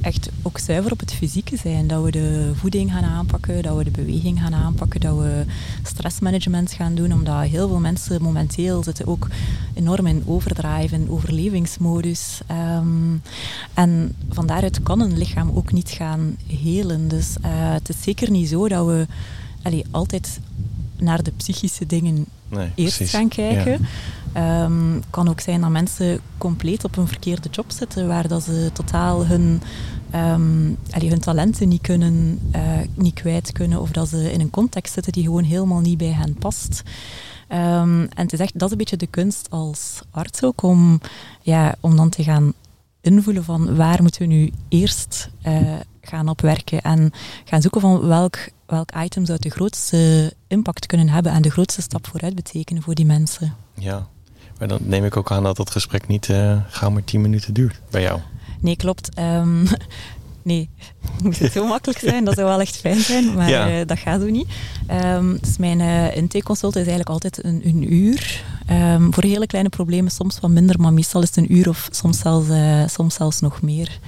echt 0.00 0.30
ook 0.42 0.58
zuiver 0.58 0.92
op 0.92 1.00
het 1.00 1.12
fysieke 1.12 1.56
zijn. 1.56 1.86
Dat 1.86 2.04
we 2.04 2.10
de 2.10 2.52
voeding 2.54 2.90
gaan 2.92 3.04
aanpakken, 3.04 3.62
dat 3.62 3.76
we 3.76 3.84
de 3.84 3.90
beweging 3.90 4.40
gaan 4.40 4.54
aanpakken, 4.54 5.00
dat 5.00 5.18
we 5.18 5.44
stressmanagement 5.82 6.72
gaan 6.72 6.94
doen. 6.94 7.12
Omdat 7.12 7.42
heel 7.42 7.68
veel 7.68 7.80
mensen 7.80 8.22
momenteel 8.22 8.82
zitten 8.82 9.06
ook 9.06 9.28
enorm 9.74 10.06
in 10.06 10.22
overdrive, 10.26 10.94
in 10.94 11.10
overlevingsmodus. 11.10 12.40
Um, 12.50 13.22
en 13.74 14.14
van 14.30 14.46
daaruit 14.46 14.82
kan 14.82 15.00
een 15.00 15.18
lichaam 15.18 15.50
ook 15.54 15.72
niet 15.72 15.90
gaan 15.90 16.36
helen. 16.46 17.08
Dus 17.08 17.36
uh, 17.44 17.48
het 17.50 17.88
is 17.88 18.02
zeker 18.02 18.30
niet 18.30 18.48
zo 18.48 18.68
dat 18.68 18.86
we 18.86 19.06
allee, 19.62 19.84
altijd 19.90 20.40
naar 20.96 21.22
de 21.22 21.32
psychische 21.36 21.86
dingen 21.86 22.26
nee, 22.48 22.70
eerst 22.74 22.96
precies. 22.96 23.10
gaan 23.14 23.28
kijken. 23.28 23.72
Ja. 23.72 23.78
Um, 24.36 25.02
kan 25.10 25.28
ook 25.28 25.40
zijn 25.40 25.60
dat 25.60 25.70
mensen 25.70 26.20
compleet 26.38 26.84
op 26.84 26.96
een 26.96 27.08
verkeerde 27.08 27.48
job 27.48 27.70
zitten, 27.70 28.06
waar 28.06 28.28
dat 28.28 28.42
ze 28.42 28.70
totaal 28.72 29.26
hun, 29.26 29.62
um, 30.14 30.76
hun 30.90 31.20
talenten 31.20 31.68
niet, 31.68 31.80
kunnen, 31.80 32.38
uh, 32.56 32.62
niet 32.94 33.14
kwijt 33.14 33.52
kunnen, 33.52 33.80
of 33.80 33.90
dat 33.90 34.08
ze 34.08 34.32
in 34.32 34.40
een 34.40 34.50
context 34.50 34.92
zitten 34.92 35.12
die 35.12 35.24
gewoon 35.24 35.44
helemaal 35.44 35.80
niet 35.80 35.98
bij 35.98 36.12
hen 36.12 36.34
past. 36.34 36.82
Um, 37.48 38.02
en 38.02 38.22
het 38.22 38.32
is 38.32 38.38
echt, 38.38 38.52
dat 38.52 38.62
is 38.62 38.70
een 38.70 38.78
beetje 38.78 38.96
de 38.96 39.06
kunst 39.06 39.50
als 39.50 40.00
arts 40.10 40.42
ook, 40.42 40.62
om, 40.62 41.00
ja, 41.40 41.74
om 41.80 41.96
dan 41.96 42.08
te 42.08 42.22
gaan 42.22 42.52
invoelen 43.00 43.44
van 43.44 43.76
waar 43.76 44.02
moeten 44.02 44.20
we 44.20 44.26
nu 44.26 44.52
eerst 44.68 45.30
uh, 45.46 45.72
gaan 46.00 46.28
op 46.28 46.40
werken 46.40 46.80
en 46.80 47.12
gaan 47.44 47.62
zoeken 47.62 47.80
van 47.80 48.06
welk, 48.06 48.48
welk 48.66 48.90
item 48.96 49.24
zou 49.24 49.38
de 49.38 49.50
grootste 49.50 50.32
impact 50.46 50.86
kunnen 50.86 51.08
hebben 51.08 51.32
en 51.32 51.42
de 51.42 51.50
grootste 51.50 51.82
stap 51.82 52.06
vooruit 52.06 52.34
betekenen 52.34 52.82
voor 52.82 52.94
die 52.94 53.06
mensen. 53.06 53.54
Ja, 53.74 54.08
maar 54.60 54.68
dan 54.68 54.78
neem 54.82 55.04
ik 55.04 55.16
ook 55.16 55.30
aan 55.30 55.42
dat 55.42 55.56
dat 55.56 55.70
gesprek 55.70 56.06
niet 56.06 56.28
uh, 56.28 56.56
gauw 56.68 56.90
maar 56.90 57.04
tien 57.04 57.20
minuten 57.20 57.54
duurt 57.54 57.80
bij 57.90 58.02
jou. 58.02 58.20
Nee, 58.60 58.76
klopt. 58.76 59.18
Um, 59.18 59.66
nee, 60.42 60.68
moet 61.22 61.38
het 61.38 61.52
zo 61.52 61.66
makkelijk 61.66 61.98
zijn, 61.98 62.24
dat 62.24 62.34
zou 62.34 62.46
wel 62.46 62.60
echt 62.60 62.76
fijn 62.76 63.00
zijn, 63.00 63.34
maar 63.34 63.48
ja. 63.48 63.80
uh, 63.80 63.86
dat 63.86 63.98
gaat 63.98 64.20
zo 64.20 64.26
niet. 64.26 64.48
Um, 64.90 65.38
dus 65.40 65.56
mijn 65.56 65.80
uh, 65.80 66.16
intakeconsult 66.16 66.72
is 66.76 66.86
eigenlijk 66.86 67.10
altijd 67.10 67.44
een, 67.44 67.60
een 67.64 67.92
uur. 67.92 68.44
Um, 68.70 69.14
voor 69.14 69.22
hele 69.22 69.46
kleine 69.46 69.68
problemen 69.68 70.10
soms 70.10 70.40
wat 70.40 70.50
minder, 70.50 70.80
maar 70.80 70.92
meestal 70.92 71.22
is 71.22 71.28
het 71.28 71.36
een 71.36 71.54
uur 71.54 71.68
of 71.68 71.88
soms 71.90 72.18
zelfs, 72.18 72.48
uh, 72.48 72.86
soms 72.86 73.14
zelfs 73.14 73.40
nog 73.40 73.62
meer. 73.62 73.98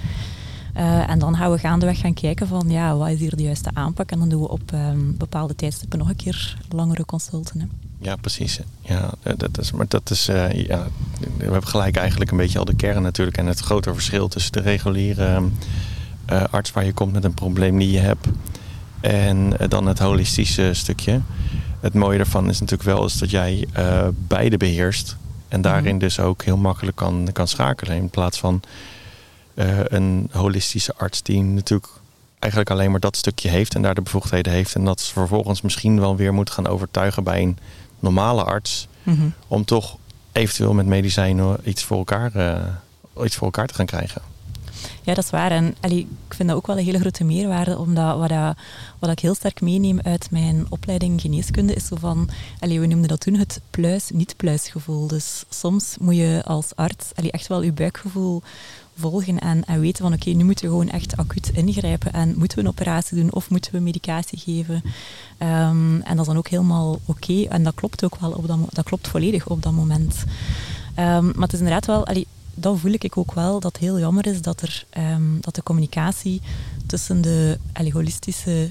Uh, 0.76 1.10
en 1.10 1.18
dan 1.18 1.36
gaan 1.36 1.50
we 1.50 1.58
gaandeweg 1.58 1.98
gaan 1.98 2.14
kijken 2.14 2.46
van 2.46 2.64
ja, 2.68 2.96
wat 2.96 3.08
is 3.08 3.18
hier 3.18 3.36
de 3.36 3.42
juiste 3.42 3.70
aanpak. 3.72 4.10
En 4.10 4.18
dan 4.18 4.28
doen 4.28 4.40
we 4.40 4.48
op 4.48 4.72
um, 4.74 5.14
bepaalde 5.18 5.54
tijdstippen 5.54 5.98
nog 5.98 6.08
een 6.08 6.16
keer 6.16 6.56
langere 6.68 7.04
consulten. 7.04 7.60
Hè. 7.60 7.66
Ja, 8.02 8.16
precies. 8.16 8.60
Ja, 8.80 9.10
dat 9.36 9.58
is, 9.58 9.72
maar 9.72 9.88
dat 9.88 10.10
is, 10.10 10.28
uh, 10.28 10.52
ja, 10.52 10.86
we 11.36 11.42
hebben 11.42 11.66
gelijk 11.66 11.96
eigenlijk 11.96 12.30
een 12.30 12.36
beetje 12.36 12.58
al 12.58 12.64
de 12.64 12.76
kern 12.76 13.02
natuurlijk. 13.02 13.36
En 13.36 13.46
het 13.46 13.60
grote 13.60 13.92
verschil 13.92 14.28
tussen 14.28 14.52
de 14.52 14.60
reguliere 14.60 15.42
uh, 16.30 16.44
arts 16.50 16.72
waar 16.72 16.84
je 16.84 16.92
komt 16.92 17.12
met 17.12 17.24
een 17.24 17.34
probleem 17.34 17.78
die 17.78 17.90
je 17.90 17.98
hebt. 17.98 18.26
En 19.00 19.52
dan 19.68 19.86
het 19.86 19.98
holistische 19.98 20.70
stukje. 20.72 21.20
het 21.80 21.94
mooie 21.94 22.16
daarvan 22.16 22.48
is 22.48 22.60
natuurlijk 22.60 22.88
wel 22.88 23.04
is 23.04 23.18
dat 23.18 23.30
jij 23.30 23.66
uh, 23.78 24.08
beide 24.14 24.56
beheerst. 24.56 25.16
En 25.48 25.60
daarin 25.60 25.94
mhm. 25.94 25.98
dus 25.98 26.20
ook 26.20 26.42
heel 26.42 26.56
makkelijk 26.56 26.96
kan, 26.96 27.28
kan 27.32 27.48
schakelen. 27.48 27.96
In 27.96 28.10
plaats 28.10 28.38
van 28.38 28.62
uh, 29.54 29.78
een 29.84 30.28
holistische 30.32 30.94
arts 30.96 31.22
die 31.22 31.42
natuurlijk 31.42 31.92
eigenlijk 32.38 32.70
alleen 32.70 32.90
maar 32.90 33.00
dat 33.00 33.16
stukje 33.16 33.48
heeft 33.48 33.74
en 33.74 33.82
daar 33.82 33.94
de 33.94 34.02
bevoegdheden 34.02 34.52
heeft. 34.52 34.74
En 34.74 34.84
dat 34.84 35.00
ze 35.00 35.12
vervolgens 35.12 35.62
misschien 35.62 36.00
wel 36.00 36.16
weer 36.16 36.34
moet 36.34 36.50
gaan 36.50 36.66
overtuigen 36.66 37.24
bij 37.24 37.42
een 37.42 37.58
normale 38.02 38.44
arts. 38.44 38.88
Mhm. 39.02 39.28
Om 39.48 39.64
toch 39.64 39.96
eventueel 40.32 40.74
met 40.74 40.86
medicijnen 40.86 41.56
iets 41.64 41.84
voor 41.84 41.96
elkaar, 41.96 42.36
uh, 42.36 43.24
iets 43.24 43.36
voor 43.36 43.46
elkaar 43.46 43.66
te 43.66 43.74
gaan 43.74 43.86
krijgen. 43.86 44.22
Ja, 45.02 45.14
dat 45.14 45.24
is 45.24 45.30
waar. 45.30 45.50
En 45.50 45.74
allee, 45.80 45.98
ik 45.98 46.34
vind 46.34 46.48
dat 46.48 46.58
ook 46.58 46.66
wel 46.66 46.78
een 46.78 46.84
hele 46.84 46.98
grote 46.98 47.24
meerwaarde, 47.24 47.78
omdat 47.78 48.18
wat, 48.18 48.28
dat, 48.28 48.56
wat 48.98 49.10
ik 49.10 49.18
heel 49.18 49.34
sterk 49.34 49.60
meeneem 49.60 50.00
uit 50.02 50.30
mijn 50.30 50.66
opleiding 50.68 51.20
geneeskunde 51.20 51.74
is 51.74 51.86
zo 51.86 51.96
van, 51.96 52.28
allee, 52.58 52.80
we 52.80 52.86
noemden 52.86 53.08
dat 53.08 53.20
toen 53.20 53.34
het 53.34 53.60
pluis-niet-pluisgevoel. 53.70 55.06
Dus 55.06 55.44
soms 55.48 55.96
moet 56.00 56.16
je 56.16 56.42
als 56.44 56.76
arts 56.76 57.10
allee, 57.14 57.30
echt 57.30 57.46
wel 57.46 57.62
je 57.62 57.72
buikgevoel 57.72 58.42
volgen 58.96 59.38
en, 59.38 59.64
en 59.64 59.80
weten 59.80 60.04
van 60.04 60.12
oké, 60.12 60.30
nu 60.30 60.44
moeten 60.44 60.64
we 60.64 60.70
gewoon 60.70 60.90
echt 60.90 61.16
acuut 61.16 61.50
ingrijpen 61.54 62.12
en 62.12 62.34
moeten 62.38 62.58
we 62.58 62.64
een 62.64 62.70
operatie 62.70 63.16
doen 63.16 63.32
of 63.32 63.50
moeten 63.50 63.72
we 63.72 63.78
medicatie 63.78 64.38
geven. 64.38 64.82
Ehm, 65.38 66.00
en 66.00 66.16
dat 66.16 66.20
is 66.20 66.26
dan 66.26 66.36
ook 66.36 66.48
helemaal 66.48 67.00
oké 67.04 67.42
en 67.42 67.62
dat 67.62 67.74
klopt 67.74 68.04
ook 68.04 68.16
wel 68.16 68.30
op 68.30 68.46
dat, 68.46 68.58
dat 68.68 68.84
klopt 68.84 69.08
volledig 69.08 69.48
op 69.48 69.62
dat 69.62 69.72
moment. 69.72 70.24
Um, 70.98 71.24
maar 71.24 71.42
het 71.42 71.52
is 71.52 71.58
inderdaad 71.58 71.86
wel, 71.86 72.06
allee, 72.06 72.26
dat 72.54 72.78
voel 72.78 72.92
ik 72.92 73.16
ook 73.16 73.34
wel, 73.34 73.60
dat 73.60 73.72
het 73.72 73.82
heel 73.82 73.98
jammer 73.98 74.26
is 74.26 74.42
dat, 74.42 74.62
er, 74.62 74.84
um, 74.98 75.38
dat 75.40 75.54
de 75.54 75.62
communicatie 75.62 76.40
tussen 76.86 77.20
de 77.20 77.58
allee, 77.72 77.92
holistische 77.92 78.70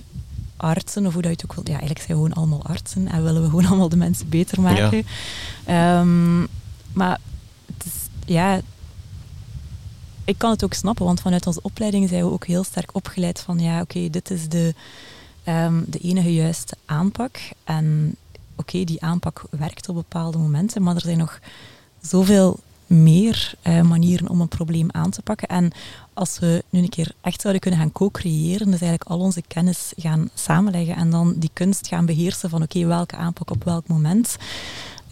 artsen, 0.58 1.06
of 1.06 1.14
hoe 1.14 1.22
dat 1.22 1.32
je 1.32 1.38
het 1.42 1.46
ook 1.46 1.56
wil, 1.56 1.64
ja, 1.74 1.80
eigenlijk 1.80 2.00
zijn 2.00 2.18
we 2.18 2.24
gewoon 2.24 2.38
allemaal 2.38 2.64
artsen 2.64 3.08
en 3.08 3.24
willen 3.24 3.42
we 3.42 3.50
gewoon 3.50 3.66
allemaal 3.70 3.90
de 3.90 3.98
mensen 3.98 4.30
beter 4.30 4.62
maken. 4.62 5.04
Ja. 5.66 6.04
maar 6.94 7.20
het 7.66 7.86
is, 7.86 7.94
ja, 8.26 8.62
ik 10.32 10.38
kan 10.38 10.52
het 10.52 10.64
ook 10.64 10.74
snappen, 10.74 11.06
want 11.06 11.22
vanuit 11.22 11.48
onze 11.48 11.62
opleiding 11.62 12.10
zijn 12.10 12.26
we 12.26 12.32
ook 12.32 12.46
heel 12.46 12.64
sterk 12.64 12.96
opgeleid 12.96 13.40
van 13.40 13.60
ja, 13.60 13.82
oké, 13.82 14.10
dit 14.10 14.32
is 14.32 14.50
de, 14.50 14.74
um, 15.48 15.86
de 15.88 16.00
enige 16.00 16.34
juiste 16.34 16.76
aanpak. 16.86 17.40
En 17.64 18.16
oké, 18.56 18.84
die 18.84 19.02
aanpak 19.02 19.44
werkt 19.50 19.90
op 19.90 19.96
bepaalde 19.96 20.38
momenten, 20.38 20.84
maar 20.84 20.96
er 20.96 21.02
zijn 21.02 21.18
nog 21.18 21.40
zoveel 22.02 22.60
meer 22.88 23.54
uh, 23.64 23.82
manieren 23.82 24.30
om 24.30 24.42
een 24.42 24.48
probleem 24.48 24.88
aan 24.92 25.10
te 25.10 25.22
pakken. 25.22 25.48
En 25.48 25.72
als 26.14 26.40
we 26.40 26.64
nu 26.70 26.82
een 26.82 26.90
keer 26.90 27.12
echt 27.22 27.42
zouden 27.42 27.62
kunnen 27.62 27.80
gaan 27.80 27.92
co-creëren, 27.92 28.72
dus 28.72 28.82
eigenlijk 28.82 29.10
al 29.10 29.20
onze 29.20 29.44
kennis 29.48 29.94
gaan 29.96 30.30
samenleggen 30.34 30.96
en 30.96 31.10
dan 31.10 31.34
die 31.38 31.50
kunst 31.54 31.88
gaan 31.88 32.06
beheersen 32.06 32.50
van 32.50 32.62
oké, 32.62 32.86
welke 32.86 33.16
aanpak 33.16 33.52
op 33.52 33.64
welk 33.64 33.88
moment, 33.88 34.36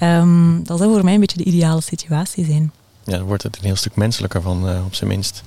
um, 0.01 0.63
dat 0.63 0.77
zou 0.77 0.93
voor 0.93 1.03
mij 1.03 1.13
een 1.13 1.19
beetje 1.19 1.43
de 1.43 1.49
ideale 1.49 1.81
situatie 1.81 2.45
zijn 2.45 2.71
ja, 3.09 3.17
dan 3.17 3.27
wordt 3.27 3.43
het 3.43 3.57
een 3.57 3.65
heel 3.65 3.75
stuk 3.75 3.95
menselijker 3.95 4.41
van, 4.41 4.69
uh, 4.69 4.85
op 4.85 4.95
zijn 4.95 5.09
minst. 5.09 5.43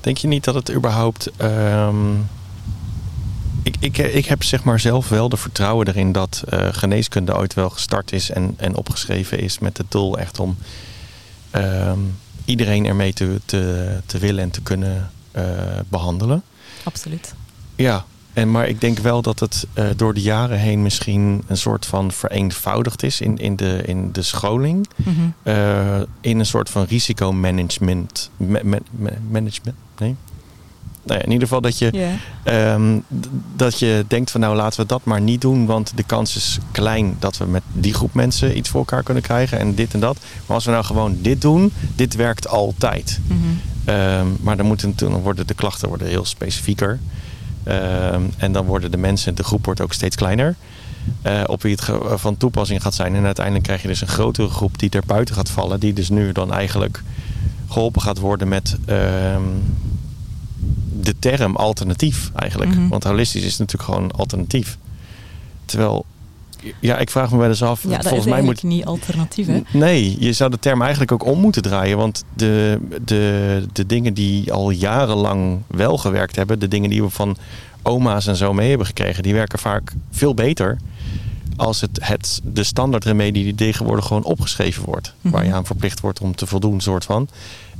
Denk 0.00 0.16
je 0.16 0.28
niet 0.28 0.44
dat 0.44 0.54
het 0.54 0.72
überhaupt. 0.72 1.30
Um, 1.42 2.28
ik, 3.62 3.76
ik, 3.78 3.98
ik 3.98 4.26
heb 4.26 4.42
zeg 4.42 4.64
maar 4.64 4.80
zelf 4.80 5.08
wel 5.08 5.28
de 5.28 5.36
vertrouwen 5.36 5.88
erin 5.88 6.12
dat 6.12 6.44
uh, 6.48 6.68
geneeskunde 6.70 7.36
ooit 7.36 7.54
wel 7.54 7.70
gestart 7.70 8.12
is 8.12 8.30
en, 8.30 8.54
en 8.56 8.76
opgeschreven 8.76 9.38
is 9.38 9.58
met 9.58 9.78
het 9.78 9.90
doel 9.90 10.18
echt 10.18 10.40
om 10.40 10.56
um, 11.52 12.16
iedereen 12.44 12.86
ermee 12.86 13.12
te, 13.12 13.40
te, 13.44 13.96
te 14.06 14.18
willen 14.18 14.42
en 14.42 14.50
te 14.50 14.60
kunnen 14.62 15.10
uh, 15.36 15.42
behandelen. 15.88 16.42
Absoluut. 16.82 17.34
Ja, 17.76 18.04
en, 18.34 18.50
maar 18.50 18.68
ik 18.68 18.80
denk 18.80 18.98
wel 18.98 19.22
dat 19.22 19.40
het 19.40 19.66
uh, 19.74 19.86
door 19.96 20.14
de 20.14 20.20
jaren 20.20 20.58
heen 20.58 20.82
misschien 20.82 21.42
een 21.46 21.56
soort 21.56 21.86
van 21.86 22.12
vereenvoudigd 22.12 23.02
is 23.02 23.20
in, 23.20 23.38
in, 23.38 23.56
de, 23.56 23.82
in 23.86 24.12
de 24.12 24.22
scholing. 24.22 24.88
Mm 24.96 25.14
-hmm. 25.14 25.34
uh, 25.52 26.00
in 26.20 26.38
een 26.38 26.46
soort 26.46 26.70
van 26.70 26.84
risicomanagement. 26.84 28.30
Ma 28.36 28.60
ma 28.62 28.78
management? 29.30 29.76
Nee? 29.98 30.16
Nou 31.02 31.18
ja, 31.18 31.24
in 31.24 31.32
ieder 31.32 31.48
geval 31.48 31.60
dat 31.60 31.78
je, 31.78 31.90
yeah. 32.42 32.74
um, 32.74 33.04
dat 33.56 33.78
je 33.78 34.04
denkt 34.08 34.30
van 34.30 34.40
nou 34.40 34.56
laten 34.56 34.80
we 34.80 34.86
dat 34.86 35.04
maar 35.04 35.20
niet 35.20 35.40
doen. 35.40 35.66
Want 35.66 35.92
de 35.96 36.02
kans 36.02 36.36
is 36.36 36.58
klein 36.72 37.16
dat 37.18 37.36
we 37.36 37.44
met 37.44 37.62
die 37.72 37.94
groep 37.94 38.14
mensen 38.14 38.56
iets 38.56 38.68
voor 38.68 38.80
elkaar 38.80 39.02
kunnen 39.02 39.22
krijgen. 39.22 39.58
En 39.58 39.74
dit 39.74 39.94
en 39.94 40.00
dat. 40.00 40.18
Maar 40.46 40.54
als 40.56 40.64
we 40.64 40.70
nou 40.70 40.84
gewoon 40.84 41.18
dit 41.20 41.40
doen, 41.40 41.72
dit 41.94 42.14
werkt 42.14 42.48
altijd. 42.48 43.20
Mm 43.26 43.40
-hmm. 43.42 43.94
um, 43.94 44.36
maar 44.40 44.56
dan, 44.56 44.66
moeten, 44.66 44.92
dan 44.96 45.12
worden 45.12 45.46
de 45.46 45.54
klachten 45.54 45.88
worden 45.88 46.08
heel 46.08 46.24
specifieker. 46.24 46.98
Uh, 47.68 48.14
en 48.36 48.52
dan 48.52 48.64
worden 48.64 48.90
de 48.90 48.96
mensen, 48.96 49.34
de 49.34 49.44
groep 49.44 49.64
wordt 49.64 49.80
ook 49.80 49.92
steeds 49.92 50.16
kleiner. 50.16 50.54
Uh, 51.26 51.42
op 51.46 51.62
wie 51.62 51.76
het 51.76 51.90
van 52.20 52.36
toepassing 52.36 52.82
gaat 52.82 52.94
zijn. 52.94 53.14
En 53.14 53.24
uiteindelijk 53.24 53.64
krijg 53.64 53.82
je 53.82 53.88
dus 53.88 54.00
een 54.00 54.08
grotere 54.08 54.48
groep 54.48 54.78
die 54.78 54.90
er 54.90 55.02
buiten 55.06 55.34
gaat 55.34 55.50
vallen. 55.50 55.80
Die 55.80 55.92
dus 55.92 56.08
nu 56.08 56.32
dan 56.32 56.52
eigenlijk 56.52 57.02
geholpen 57.68 58.02
gaat 58.02 58.18
worden 58.18 58.48
met 58.48 58.76
uh, 58.80 58.96
de 61.00 61.14
term 61.18 61.56
alternatief 61.56 62.30
eigenlijk. 62.34 62.70
Mm 62.70 62.76
-hmm. 62.76 62.88
Want 62.88 63.04
holistisch 63.04 63.44
is 63.44 63.58
natuurlijk 63.58 63.90
gewoon 63.90 64.10
alternatief. 64.10 64.78
Terwijl 65.64 66.04
ja, 66.80 66.98
ik 66.98 67.10
vraag 67.10 67.30
me 67.30 67.38
wel 67.38 67.48
eens 67.48 67.62
af. 67.62 67.82
Ja, 67.82 67.88
dat 67.88 68.02
volgens 68.02 68.24
is 68.24 68.32
mij 68.32 68.42
moet 68.42 68.62
niet 68.62 68.84
alternatief. 68.84 69.46
Hè? 69.46 69.60
Nee, 69.70 70.16
je 70.18 70.32
zou 70.32 70.50
de 70.50 70.58
term 70.58 70.82
eigenlijk 70.82 71.12
ook 71.12 71.24
om 71.24 71.40
moeten 71.40 71.62
draaien. 71.62 71.96
Want 71.96 72.24
de, 72.34 72.78
de, 73.04 73.66
de 73.72 73.86
dingen 73.86 74.14
die 74.14 74.52
al 74.52 74.70
jarenlang 74.70 75.62
wel 75.66 75.98
gewerkt 75.98 76.36
hebben, 76.36 76.58
de 76.58 76.68
dingen 76.68 76.90
die 76.90 77.02
we 77.02 77.10
van 77.10 77.36
oma's 77.82 78.26
en 78.26 78.36
zo 78.36 78.52
mee 78.52 78.68
hebben 78.68 78.86
gekregen, 78.86 79.22
die 79.22 79.34
werken 79.34 79.58
vaak 79.58 79.92
veel 80.10 80.34
beter 80.34 80.78
als 81.56 81.80
het, 81.80 81.98
het 82.02 82.40
de 82.44 82.64
standaardremedie 82.64 83.44
die 83.44 83.54
tegenwoordig 83.54 84.06
gewoon 84.06 84.24
opgeschreven 84.24 84.84
wordt. 84.84 85.14
Mm. 85.20 85.30
Waar 85.30 85.44
je 85.44 85.52
aan 85.52 85.66
verplicht 85.66 86.00
wordt 86.00 86.20
om 86.20 86.34
te 86.34 86.46
voldoen, 86.46 86.80
soort 86.80 87.04
van. 87.04 87.28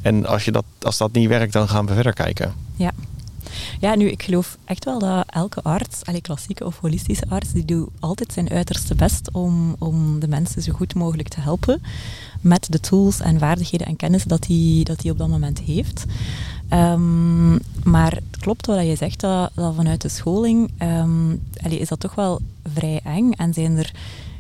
En 0.02 0.26
als, 0.26 0.44
je 0.44 0.52
dat, 0.52 0.64
als 0.82 0.98
dat 0.98 1.12
niet 1.12 1.28
werkt, 1.28 1.52
dan 1.52 1.68
gaan 1.68 1.86
we 1.86 1.94
verder 1.94 2.12
kijken. 2.12 2.54
Ja. 2.76 2.92
Ja, 3.84 3.94
nu, 3.94 4.10
ik 4.10 4.22
geloof 4.22 4.58
echt 4.64 4.84
wel 4.84 4.98
dat 4.98 5.24
elke 5.30 5.62
arts, 5.62 6.04
allee, 6.04 6.20
klassieke 6.20 6.64
of 6.64 6.78
holistische 6.78 7.24
arts, 7.28 7.52
die 7.52 7.64
doet 7.64 7.88
altijd 8.00 8.32
zijn 8.32 8.50
uiterste 8.50 8.94
best 8.94 9.30
om, 9.32 9.76
om 9.78 10.20
de 10.20 10.28
mensen 10.28 10.62
zo 10.62 10.72
goed 10.72 10.94
mogelijk 10.94 11.28
te 11.28 11.40
helpen 11.40 11.82
met 12.40 12.66
de 12.72 12.80
tools 12.80 13.20
en 13.20 13.38
vaardigheden 13.38 13.86
en 13.86 13.96
kennis 13.96 14.24
dat 14.24 14.46
hij 14.46 14.80
dat 14.84 15.10
op 15.10 15.18
dat 15.18 15.28
moment 15.28 15.60
heeft. 15.60 16.04
Um, 16.70 17.58
maar 17.82 18.12
het 18.12 18.40
klopt 18.40 18.66
wat 18.66 18.86
je 18.86 18.96
zegt, 18.96 19.20
dat, 19.20 19.50
dat 19.54 19.74
vanuit 19.74 20.00
de 20.00 20.08
scholing 20.08 20.70
allee, 21.62 21.78
is 21.78 21.88
dat 21.88 22.00
toch 22.00 22.14
wel 22.14 22.40
vrij 22.72 23.00
eng 23.04 23.32
en 23.32 23.54
zijn 23.54 23.76
er 23.76 23.92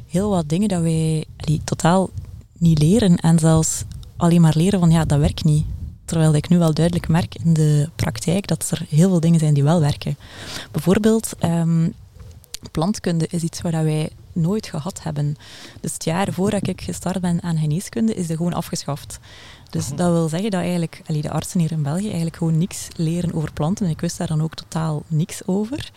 heel 0.06 0.30
wat 0.30 0.48
dingen 0.48 0.68
dat 0.68 0.82
wij 0.82 1.24
totaal 1.64 2.10
niet 2.58 2.78
leren 2.78 3.16
en 3.16 3.38
zelfs 3.38 3.84
alleen 4.16 4.40
maar 4.40 4.56
leren 4.56 4.80
van 4.80 4.90
ja, 4.90 5.04
dat 5.04 5.18
werkt 5.18 5.44
niet. 5.44 5.64
Terwijl 6.04 6.34
ik 6.34 6.48
nu 6.48 6.58
wel 6.58 6.74
duidelijk 6.74 7.08
merk 7.08 7.34
in 7.34 7.52
de 7.52 7.88
praktijk 7.96 8.46
dat 8.46 8.70
er 8.70 8.86
heel 8.88 9.08
veel 9.08 9.20
dingen 9.20 9.38
zijn 9.38 9.54
die 9.54 9.62
wel 9.62 9.80
werken. 9.80 10.16
Bijvoorbeeld, 10.70 11.32
um, 11.44 11.94
plantkunde 12.70 13.26
is 13.30 13.42
iets 13.42 13.60
waar 13.60 13.84
wij 13.84 14.10
nooit 14.34 14.66
gehad 14.66 15.02
hebben. 15.02 15.36
Dus 15.80 15.92
het 15.92 16.04
jaar 16.04 16.32
voordat 16.32 16.66
ik 16.66 16.80
gestart 16.80 17.20
ben 17.20 17.42
aan 17.42 17.58
geneeskunde, 17.58 18.14
is 18.14 18.26
die 18.26 18.36
gewoon 18.36 18.52
afgeschaft. 18.52 19.18
Dus 19.70 19.88
dat 19.88 20.10
wil 20.10 20.28
zeggen 20.28 20.50
dat 20.50 20.60
eigenlijk 20.60 21.02
allee, 21.06 21.22
de 21.22 21.30
artsen 21.30 21.60
hier 21.60 21.72
in 21.72 21.82
België 21.82 22.06
eigenlijk 22.06 22.36
gewoon 22.36 22.58
niks 22.58 22.88
leren 22.96 23.34
over 23.34 23.52
planten. 23.52 23.86
En 23.86 23.92
ik 23.92 24.00
wist 24.00 24.18
daar 24.18 24.26
dan 24.26 24.42
ook 24.42 24.54
totaal 24.54 25.02
niks 25.06 25.46
over. 25.46 25.90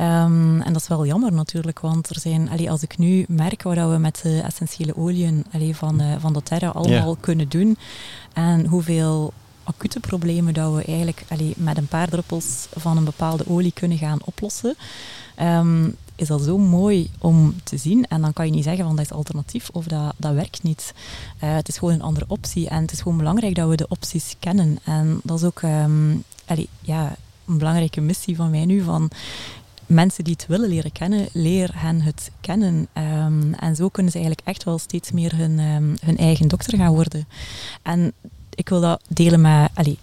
Um, 0.00 0.60
en 0.60 0.72
dat 0.72 0.82
is 0.82 0.88
wel 0.88 1.06
jammer 1.06 1.32
natuurlijk, 1.32 1.80
want 1.80 2.08
er 2.08 2.20
zijn, 2.20 2.50
allee, 2.50 2.70
als 2.70 2.82
ik 2.82 2.98
nu 2.98 3.24
merk 3.28 3.62
wat 3.62 3.74
we 3.74 3.98
met 3.98 4.20
de 4.22 4.40
essentiële 4.40 4.96
oliën 4.96 5.44
allee, 5.52 5.76
van, 5.76 6.02
uh, 6.02 6.14
van 6.18 6.32
doTERRA 6.32 6.68
allemaal 6.68 7.10
yeah. 7.10 7.20
kunnen 7.20 7.48
doen 7.48 7.76
en 8.32 8.66
hoeveel 8.66 9.32
acute 9.64 10.00
problemen 10.00 10.54
dat 10.54 10.74
we 10.74 10.84
eigenlijk 10.84 11.24
allee, 11.28 11.54
met 11.56 11.76
een 11.76 11.86
paar 11.86 12.08
druppels 12.08 12.66
van 12.76 12.96
een 12.96 13.04
bepaalde 13.04 13.48
olie 13.48 13.72
kunnen 13.72 13.98
gaan 13.98 14.18
oplossen, 14.24 14.76
um, 15.40 15.96
is 16.16 16.28
dat 16.28 16.42
zo 16.42 16.58
mooi 16.58 17.10
om 17.18 17.54
te 17.64 17.76
zien. 17.76 18.06
En 18.06 18.20
dan 18.20 18.32
kan 18.32 18.46
je 18.46 18.52
niet 18.52 18.64
zeggen 18.64 18.84
van 18.84 18.96
dat 18.96 19.04
is 19.04 19.12
alternatief 19.12 19.68
of 19.72 19.86
dat, 19.86 20.14
dat 20.16 20.34
werkt 20.34 20.62
niet. 20.62 20.94
Uh, 21.44 21.54
het 21.54 21.68
is 21.68 21.78
gewoon 21.78 21.94
een 21.94 22.02
andere 22.02 22.26
optie. 22.28 22.68
En 22.68 22.82
het 22.82 22.92
is 22.92 23.00
gewoon 23.00 23.18
belangrijk 23.18 23.54
dat 23.54 23.68
we 23.68 23.76
de 23.76 23.88
opties 23.88 24.36
kennen. 24.38 24.78
En 24.84 25.20
dat 25.22 25.38
is 25.38 25.44
ook 25.44 25.60
allee, 26.44 26.68
ja, 26.80 27.16
een 27.46 27.58
belangrijke 27.58 28.00
missie 28.00 28.36
van 28.36 28.50
mij 28.50 28.64
nu. 28.64 28.82
Van 28.82 29.10
mensen 29.86 30.24
die 30.24 30.32
het 30.32 30.46
willen 30.46 30.68
leren 30.68 30.92
kennen, 30.92 31.28
leer 31.32 31.70
hen 31.74 32.00
het 32.00 32.30
kennen. 32.40 32.88
Um, 32.94 33.54
en 33.54 33.76
zo 33.76 33.88
kunnen 33.88 34.12
ze 34.12 34.18
eigenlijk 34.18 34.48
echt 34.48 34.64
wel 34.64 34.78
steeds 34.78 35.12
meer 35.12 35.36
hun, 35.36 35.58
um, 35.58 35.94
hun 36.04 36.16
eigen 36.16 36.48
dokter 36.48 36.78
gaan 36.78 36.94
worden. 36.94 37.26
En 37.82 38.12
ik 38.54 38.68
wil 38.68 38.80
dat 38.80 39.02
delen 39.08 39.40
met, 39.40 39.70
allee, 39.74 39.98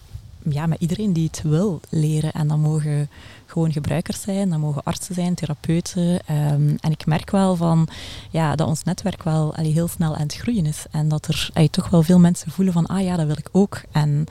ja, 0.49 0.65
met 0.65 0.79
iedereen 0.81 1.13
die 1.13 1.27
het 1.27 1.41
wil 1.41 1.79
leren. 1.89 2.31
En 2.31 2.47
dan 2.47 2.59
mogen 2.59 3.09
gewoon 3.45 3.71
gebruikers 3.71 4.21
zijn, 4.21 4.49
dan 4.49 4.59
mogen 4.59 4.83
artsen 4.83 5.15
zijn, 5.15 5.33
therapeuten. 5.33 6.03
Um, 6.03 6.77
en 6.79 6.91
ik 6.91 7.05
merk 7.05 7.31
wel 7.31 7.55
van, 7.55 7.87
ja, 8.29 8.55
dat 8.55 8.67
ons 8.67 8.83
netwerk 8.83 9.23
wel 9.23 9.55
allee, 9.55 9.71
heel 9.71 9.87
snel 9.87 10.15
aan 10.15 10.21
het 10.21 10.35
groeien 10.35 10.65
is. 10.65 10.85
En 10.91 11.07
dat 11.07 11.27
er 11.27 11.69
toch 11.69 11.89
wel 11.89 12.03
veel 12.03 12.19
mensen 12.19 12.51
voelen 12.51 12.73
van, 12.73 12.85
ah 12.85 13.01
ja, 13.01 13.15
dat 13.15 13.25
wil 13.25 13.37
ik 13.37 13.49
ook. 13.51 13.81
En 13.91 14.25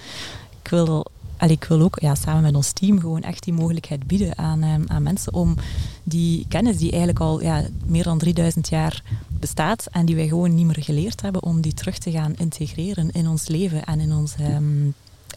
ik 0.62 0.70
wil 0.70 1.06
ik 1.48 1.64
wil 1.64 1.80
ook 1.80 1.98
ja, 2.00 2.14
samen 2.14 2.42
met 2.42 2.54
ons 2.54 2.72
team 2.72 3.00
gewoon 3.00 3.22
echt 3.22 3.44
die 3.44 3.52
mogelijkheid 3.52 4.06
bieden 4.06 4.38
aan, 4.38 4.62
ehm, 4.62 4.82
aan 4.86 5.02
mensen 5.02 5.34
om 5.34 5.56
die 6.02 6.44
kennis 6.48 6.76
die 6.76 6.90
eigenlijk 6.90 7.20
al 7.20 7.42
ja, 7.42 7.64
meer 7.86 8.02
dan 8.02 8.18
3000 8.18 8.68
jaar 8.68 9.02
bestaat 9.28 9.86
en 9.90 10.06
die 10.06 10.16
wij 10.16 10.28
gewoon 10.28 10.54
niet 10.54 10.66
meer 10.66 10.82
geleerd 10.82 11.22
hebben, 11.22 11.42
om 11.42 11.60
die 11.60 11.74
terug 11.74 11.98
te 11.98 12.10
gaan 12.10 12.34
integreren 12.36 13.10
in 13.10 13.28
ons 13.28 13.48
leven 13.48 13.84
en 13.84 14.00
in 14.00 14.12
onze 14.12 14.42
ehm, 14.42 14.88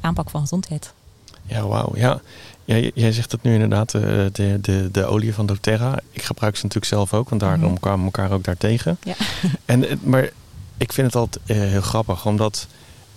aanpak 0.01 0.29
van 0.29 0.41
gezondheid. 0.41 0.93
Ja, 1.45 1.67
wauw. 1.67 1.91
Ja. 1.95 2.21
jij 2.93 3.11
zegt 3.11 3.31
het 3.31 3.43
nu 3.43 3.53
inderdaad, 3.53 3.93
eh, 3.93 4.01
de, 4.31 4.57
de, 4.61 4.89
de 4.91 5.05
olie 5.05 5.33
van 5.33 5.45
doTERRA. 5.45 5.99
Ik 6.11 6.23
gebruik 6.23 6.55
ze 6.55 6.61
natuurlijk 6.63 6.93
zelf 6.93 7.13
ook, 7.13 7.29
want 7.29 7.41
daarom 7.41 7.71
Mhm. 7.71 7.79
kwamen 7.79 7.99
we 7.99 8.05
elkaar 8.05 8.31
ook 8.31 8.43
daartegen. 8.43 8.97
Ja. 9.03 9.13
En, 9.65 9.89
eh, 9.89 9.95
maar 10.03 10.29
ik 10.77 10.93
vind 10.93 11.07
het 11.07 11.15
altijd 11.15 11.43
eh, 11.45 11.57
heel 11.57 11.81
grappig, 11.81 12.25
omdat 12.25 12.67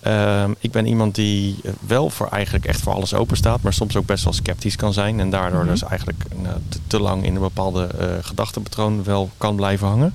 ehm, 0.01 0.53
ik 0.59 0.71
ben 0.71 0.87
iemand 0.87 1.15
die 1.15 1.57
wel 1.87 2.11
voor 2.11 2.29
eigenlijk 2.29 2.65
echt 2.65 2.81
voor 2.81 2.93
alles 2.95 3.15
open 3.15 3.37
staat, 3.37 3.63
maar 3.63 3.73
soms 3.73 3.97
ook 3.97 4.07
best 4.07 4.25
wel 4.25 4.33
sceptisch 4.33 4.77
kan 4.77 4.93
zijn. 4.93 5.21
En 5.21 5.31
daardoor 5.31 5.61
Mhm. 5.63 5.69
dus 5.71 5.83
eigenlijk 5.83 6.23
nou, 6.43 6.57
te, 6.69 6.79
te 6.87 7.01
lang 7.01 7.25
in 7.25 7.35
een 7.35 7.41
bepaalde 7.41 7.87
eh 7.87 8.07
gedachtepatroon 8.21 9.05
wel 9.05 9.31
kan 9.39 9.57
blijven 9.57 9.87
hangen. 9.89 10.15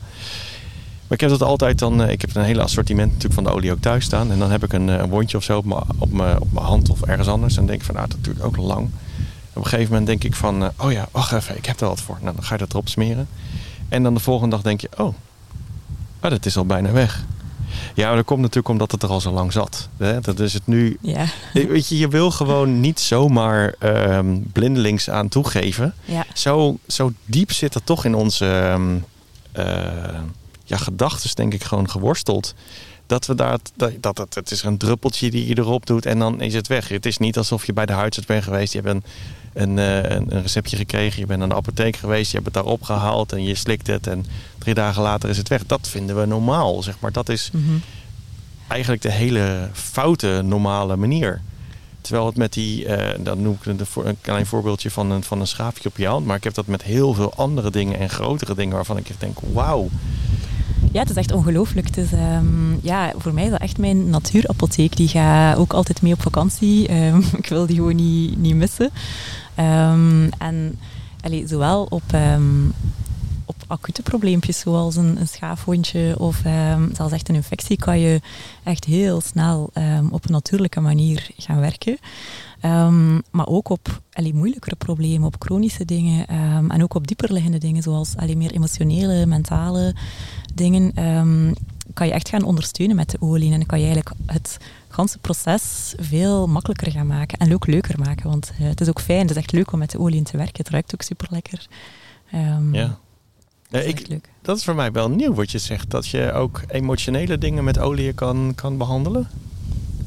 Maar 1.12 1.20
ik 1.22 1.30
heb 1.30 1.40
dat 1.40 1.48
altijd 1.50 1.80
dan, 1.80 2.04
eh, 2.04 2.12
ik 2.12 2.22
heb 2.22 2.36
een 2.36 2.44
hele 2.44 2.62
assortiment 2.62 3.08
natuurlijk 3.08 3.34
van 3.34 3.44
de 3.44 3.50
olie 3.52 3.72
ook 3.72 3.82
thuis 3.82 4.06
staan. 4.06 4.32
En 4.32 4.40
dan 4.40 4.52
heb 4.52 4.64
ik 4.64 4.74
een, 4.74 4.90
eh, 4.90 4.96
een 4.98 5.10
wondje 5.10 5.38
of 5.38 5.44
zo 5.44 5.58
op 5.58 5.66
mijn 5.66 5.82
op 5.98 6.12
mijn- 6.12 6.40
op 6.42 6.52
mijn 6.54 6.66
hand 6.66 6.90
of 6.90 7.02
ergens 7.02 7.28
anders. 7.28 7.58
En 7.58 7.66
denk 7.66 7.80
ik 7.80 7.86
van, 7.86 7.96
nou, 7.96 8.08
dat 8.08 8.24
duurt 8.24 8.42
ook 8.42 8.58
lang. 8.58 8.90
Op 9.54 9.64
een 9.64 9.70
gegeven 9.70 9.90
moment 9.90 10.08
denk 10.08 10.24
ik 10.24 10.36
van, 10.36 10.64
eh, 10.64 10.70
oh 10.78 10.92
ja, 10.92 11.08
wacht 11.12 11.32
even, 11.32 11.58
ik 11.58 11.66
heb 11.66 11.80
er 11.82 11.88
wat 11.88 12.02
voor. 12.02 12.18
Nou, 12.22 12.36
dan 12.36 12.44
ga 12.44 12.54
je 12.54 12.60
dat 12.60 12.72
erop 12.72 12.88
smeren. 12.90 13.28
En 13.90 14.04
dan 14.04 14.14
de 14.14 14.20
volgende 14.20 14.56
dag 14.56 14.64
denk 14.64 14.82
je, 14.82 14.90
oh, 14.98 15.06
oh 16.24 16.30
dat 16.30 16.46
is 16.46 16.58
al 16.58 16.66
bijna 16.66 16.92
weg. 16.92 17.24
Ja, 17.96 18.08
maar 18.08 18.16
dat 18.16 18.26
komt 18.26 18.40
natuurlijk 18.40 18.70
omdat 18.70 18.92
het 18.92 19.04
er 19.04 19.10
al 19.10 19.22
zo 19.22 19.32
lang 19.32 19.52
zat. 19.52 19.90
Hè? 19.98 20.20
Dat 20.20 20.40
is 20.40 20.54
het 20.54 20.68
nu. 20.68 20.98
Ja, 21.02 21.26
Weet 21.54 21.88
je, 21.88 21.98
je 21.98 22.08
wil 22.08 22.32
gewoon 22.32 22.80
niet 22.80 23.00
zomaar 23.00 23.74
ehm, 23.80 24.38
blindelings 24.54 25.10
aan 25.10 25.28
toegeven. 25.28 25.94
ja. 26.06 26.26
Zo, 26.34 26.78
zo 26.88 27.12
diep 27.26 27.52
zit 27.52 27.74
dat 27.74 27.86
toch 27.86 28.06
in 28.06 28.16
onze 28.16 28.46
ehm, 28.46 28.96
eh, 29.52 30.20
ja, 30.72 30.78
gedachten, 30.78 31.36
denk 31.36 31.54
ik, 31.54 31.64
gewoon 31.64 31.90
geworsteld. 31.90 32.54
Dat 33.06 33.26
we 33.26 33.36
daar, 33.36 33.58
dat, 33.76 33.92
dat 34.00 34.18
het, 34.18 34.36
het 34.36 34.52
is 34.52 34.64
een 34.64 34.78
druppeltje 34.78 35.32
die 35.32 35.48
je 35.48 35.58
erop 35.58 35.86
doet 35.86 36.06
en 36.06 36.20
dan 36.20 36.42
is 36.42 36.54
het 36.54 36.68
weg. 36.68 36.88
Het 36.88 37.06
is 37.06 37.18
niet 37.18 37.38
alsof 37.38 37.66
je 37.66 37.74
bij 37.74 37.86
de 37.86 37.94
huisarts 37.94 38.28
bent 38.28 38.44
geweest. 38.44 38.74
Je 38.74 38.82
hebt 38.82 38.94
een, 38.94 39.04
een, 39.54 39.80
eh, 39.80 40.16
een, 40.16 40.42
receptje 40.42 40.78
gekregen, 40.78 41.20
je 41.20 41.26
bent 41.26 41.40
naar 41.40 41.50
de 41.50 41.56
apotheek 41.56 41.96
geweest, 41.96 42.32
je 42.32 42.38
hebt 42.38 42.56
het 42.56 42.64
daar 42.64 42.74
opgehaald 42.74 43.32
en 43.32 43.44
je 43.44 43.56
slikt 43.56 43.88
het. 43.88 44.08
En 44.08 44.26
drie 44.58 44.74
dagen 44.74 45.02
later 45.02 45.30
is 45.30 45.38
het 45.38 45.48
weg. 45.48 45.66
Dat 45.66 45.88
vinden 45.88 46.20
we 46.20 46.26
normaal, 46.26 46.84
zeg 46.84 47.00
maar. 47.00 47.12
Dat 47.12 47.30
is 47.30 47.50
Mhm. 47.54 47.76
eigenlijk 48.68 49.02
de 49.02 49.12
hele 49.12 49.70
foute 49.74 50.42
normale 50.44 50.96
manier. 50.96 51.42
Terwijl 52.02 52.26
het 52.26 52.38
met 52.38 52.54
die, 52.54 52.86
eh, 52.86 53.20
dan 53.24 53.42
noem 53.42 53.58
ik 53.62 53.66
een, 53.66 54.18
klein 54.22 54.46
voorbeeldje 54.46 54.92
van 54.92 55.12
een, 55.12 55.24
van 55.24 55.40
een 55.40 55.48
schaafje 55.48 55.90
op 55.90 55.98
je 55.98 56.08
hand. 56.08 56.26
Maar 56.26 56.36
ik 56.36 56.44
heb 56.44 56.54
dat 56.54 56.68
met 56.68 56.84
heel 56.84 57.14
veel 57.14 57.34
andere 57.36 57.72
dingen 57.72 58.00
en 58.00 58.10
grotere 58.10 58.56
dingen 58.56 58.76
waarvan 58.76 58.98
ik 58.98 59.10
echt 59.10 59.20
denk, 59.20 59.38
wauw. 59.54 59.90
Ja, 60.92 61.00
het 61.00 61.10
is 61.10 61.16
echt 61.16 61.32
ongelooflijk. 61.32 61.88
Ehm, 61.96 62.74
ja, 62.82 63.14
voor 63.18 63.34
mij 63.34 63.44
is 63.44 63.50
dat 63.50 63.62
echt 63.62 63.78
mijn 63.78 64.10
natuurapotheek. 64.10 64.96
Die 64.96 65.08
gaat 65.08 65.58
ook 65.58 65.74
altijd 65.74 66.02
mee 66.02 66.14
op 66.14 66.22
vakantie. 66.22 66.88
Ehm, 66.88 67.22
ik 67.38 67.48
wil 67.48 67.66
die 67.66 67.76
gewoon 67.76 67.96
niet, 67.96 68.56
missen. 68.56 68.90
Ehm, 69.56 70.30
en 70.38 70.80
allee, 71.22 71.48
zowel 71.48 71.84
op, 71.84 72.04
op 73.46 73.56
acute 73.68 74.02
probleempjes 74.02 74.60
zoals 74.60 74.96
een, 74.96 75.20
een 75.20 75.28
schaafwondje 75.28 76.16
of 76.20 76.42
zelfs 76.94 77.14
echt 77.14 77.30
een 77.30 77.36
infectie 77.36 77.78
kan 77.78 78.00
je 78.00 78.22
echt 78.64 78.86
heel 78.86 79.22
snel 79.22 79.70
op 80.12 80.26
een 80.26 80.32
natuurlijke 80.32 80.80
manier 80.80 81.30
gaan 81.38 81.60
werken. 81.60 81.98
Ehm, 82.62 83.20
maar 83.32 83.48
ook 83.48 83.70
op 83.70 84.02
allee, 84.14 84.34
moeilijkere 84.34 84.76
problemen, 84.76 85.28
op 85.28 85.36
chronische 85.40 85.86
dingen 85.86 86.28
ehm, 86.28 86.72
en 86.72 86.84
ook 86.84 86.94
op 86.94 87.08
dieperliggende 87.08 87.58
dingen 87.58 87.84
zoals 87.84 88.16
allee, 88.18 88.38
meer 88.38 88.52
emotionele, 88.52 89.26
mentale 89.26 89.96
dingen 90.54 90.92
ehm, 90.96 91.54
kan 91.94 92.08
je 92.08 92.14
echt 92.14 92.30
gaan 92.30 92.44
ondersteunen 92.44 92.96
met 92.96 93.10
de 93.10 93.18
olie. 93.20 93.54
En 93.54 93.66
kan 93.66 93.80
je 93.80 93.86
eigenlijk 93.86 94.16
het 94.26 94.58
ganse 94.88 95.18
proces 95.18 95.94
veel 95.98 96.48
makkelijker 96.48 96.92
gaan 96.92 97.08
maken 97.08 97.38
en 97.38 97.54
ook 97.54 97.68
leuker 97.68 98.00
maken. 98.00 98.30
Want 98.30 98.52
eh, 98.60 98.68
het 98.68 98.82
is 98.82 98.90
ook 98.90 99.02
fijn, 99.02 99.22
het 99.22 99.30
is 99.30 99.36
echt 99.36 99.52
leuk 99.52 99.72
om 99.72 99.80
met 99.80 99.92
de 99.92 100.00
olie 100.00 100.24
te 100.24 100.38
werken. 100.38 100.58
Het 100.58 100.70
ruikt 100.70 100.94
ook 100.94 101.02
super 101.02 101.28
lekker. 101.32 101.68
Ja. 102.72 103.00
Ik, 103.70 104.08
leuk. 104.08 104.30
dat 104.42 104.58
is 104.58 104.64
voor 104.64 104.76
mij 104.76 104.92
wel 104.92 105.10
nieuw 105.10 105.34
wat 105.34 105.52
je 105.52 105.58
zegt. 105.58 105.90
Dat 105.90 106.08
je 106.08 106.32
ook 106.32 106.62
emotionele 106.68 107.38
dingen 107.38 107.64
met 107.64 107.80
olie 107.80 108.14
kan, 108.14 108.52
kan 108.56 108.78
behandelen. 108.78 109.28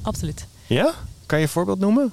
Absoluut. 0.03 0.47
Ja? 0.67 0.95
Kan 1.27 1.39
je 1.39 1.45
een 1.45 1.51
voorbeeld 1.51 1.79
noemen? 1.79 2.13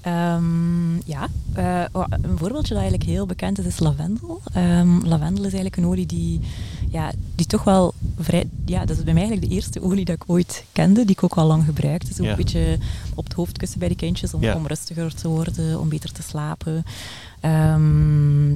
Ehm, 0.00 0.94
ja, 1.04 1.28
eh, 1.52 1.84
een 2.10 2.38
voorbeeldje 2.38 2.74
dat 2.74 2.82
eigenlijk 2.82 3.02
heel 3.10 3.26
bekend 3.26 3.58
is, 3.58 3.64
is 3.64 3.78
lavendel. 3.78 4.40
Ehm, 4.52 5.06
lavendel 5.06 5.44
is 5.44 5.52
eigenlijk 5.52 5.76
een 5.76 5.86
olie 5.86 6.06
die, 6.06 6.40
ja, 6.88 7.12
die 7.34 7.46
toch 7.46 7.64
wel 7.64 7.94
vrij... 8.18 8.48
Ja, 8.64 8.84
dat 8.84 8.96
is 8.96 9.04
bij 9.04 9.12
mij 9.12 9.22
eigenlijk 9.22 9.50
de 9.50 9.56
eerste 9.56 9.82
olie 9.82 10.04
dat 10.04 10.14
ik 10.14 10.24
ooit 10.26 10.64
kende, 10.72 11.00
die 11.04 11.10
ik 11.16 11.22
ook 11.24 11.34
al 11.34 11.46
lang 11.46 11.64
gebruik. 11.64 12.02
Het 12.02 12.10
is 12.10 12.18
ook 12.18 12.24
Ja. 12.24 12.30
een 12.30 12.36
beetje 12.36 12.78
op 13.14 13.24
het 13.24 13.32
hoofd 13.32 13.58
kussen 13.58 13.78
bij 13.78 13.88
de 13.88 13.96
kindjes 13.96 14.34
om, 14.34 14.42
Ja. 14.42 14.54
om 14.54 14.66
rustiger 14.66 15.14
te 15.14 15.28
worden, 15.28 15.80
om 15.80 15.88
beter 15.88 16.12
te 16.12 16.22
slapen. 16.22 16.82
Ehm, 17.40 18.50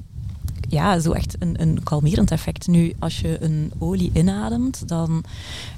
ja, 0.72 0.98
zo 0.98 1.12
echt 1.12 1.36
een, 1.38 1.60
een 1.60 1.82
kalmerend 1.82 2.30
effect. 2.30 2.66
Nu, 2.66 2.92
als 2.98 3.20
je 3.20 3.36
een 3.40 3.72
olie 3.78 4.10
inademt, 4.14 4.88
dan 4.88 5.24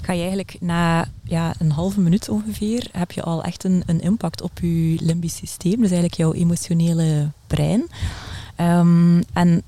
ga 0.01 0.13
je 0.13 0.21
eigenlijk 0.21 0.57
na 0.61 1.09
ja, 1.23 1.55
een 1.59 1.71
halve 1.71 2.01
minuut 2.01 2.29
ongeveer, 2.29 2.87
heb 2.93 3.13
je 3.13 3.23
al 3.23 3.43
echt 3.43 3.65
een, 3.65 3.83
een 3.87 4.01
impact 4.01 4.43
op 4.43 4.59
je 4.61 4.97
limbisch 5.01 5.37
systeem. 5.37 5.81
Dus 5.81 5.91
eigenlijk 5.91 6.15
jouw 6.15 6.33
emotionele 6.33 7.31
brein. 7.47 7.87
Ehm, 8.57 9.23
en 9.33 9.63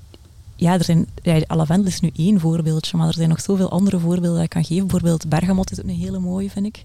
ja, 0.55 0.79
er 0.79 1.05
ja, 1.21 1.41
lavendel 1.47 1.87
is 1.87 1.99
nu 1.99 2.11
één 2.15 2.39
voorbeeldje, 2.39 2.97
maar 2.97 3.07
er 3.07 3.13
zijn 3.13 3.29
nog 3.29 3.41
zoveel 3.41 3.71
andere 3.71 3.99
voorbeelden 3.99 4.33
dat 4.33 4.43
ik 4.43 4.49
kan 4.49 4.65
geven. 4.65 4.87
Bijvoorbeeld 4.87 5.29
bergamot 5.29 5.71
is 5.71 5.79
ook 5.79 5.87
een 5.87 5.95
hele 5.95 6.19
mooie, 6.19 6.49
vind 6.49 6.65
ik. 6.65 6.83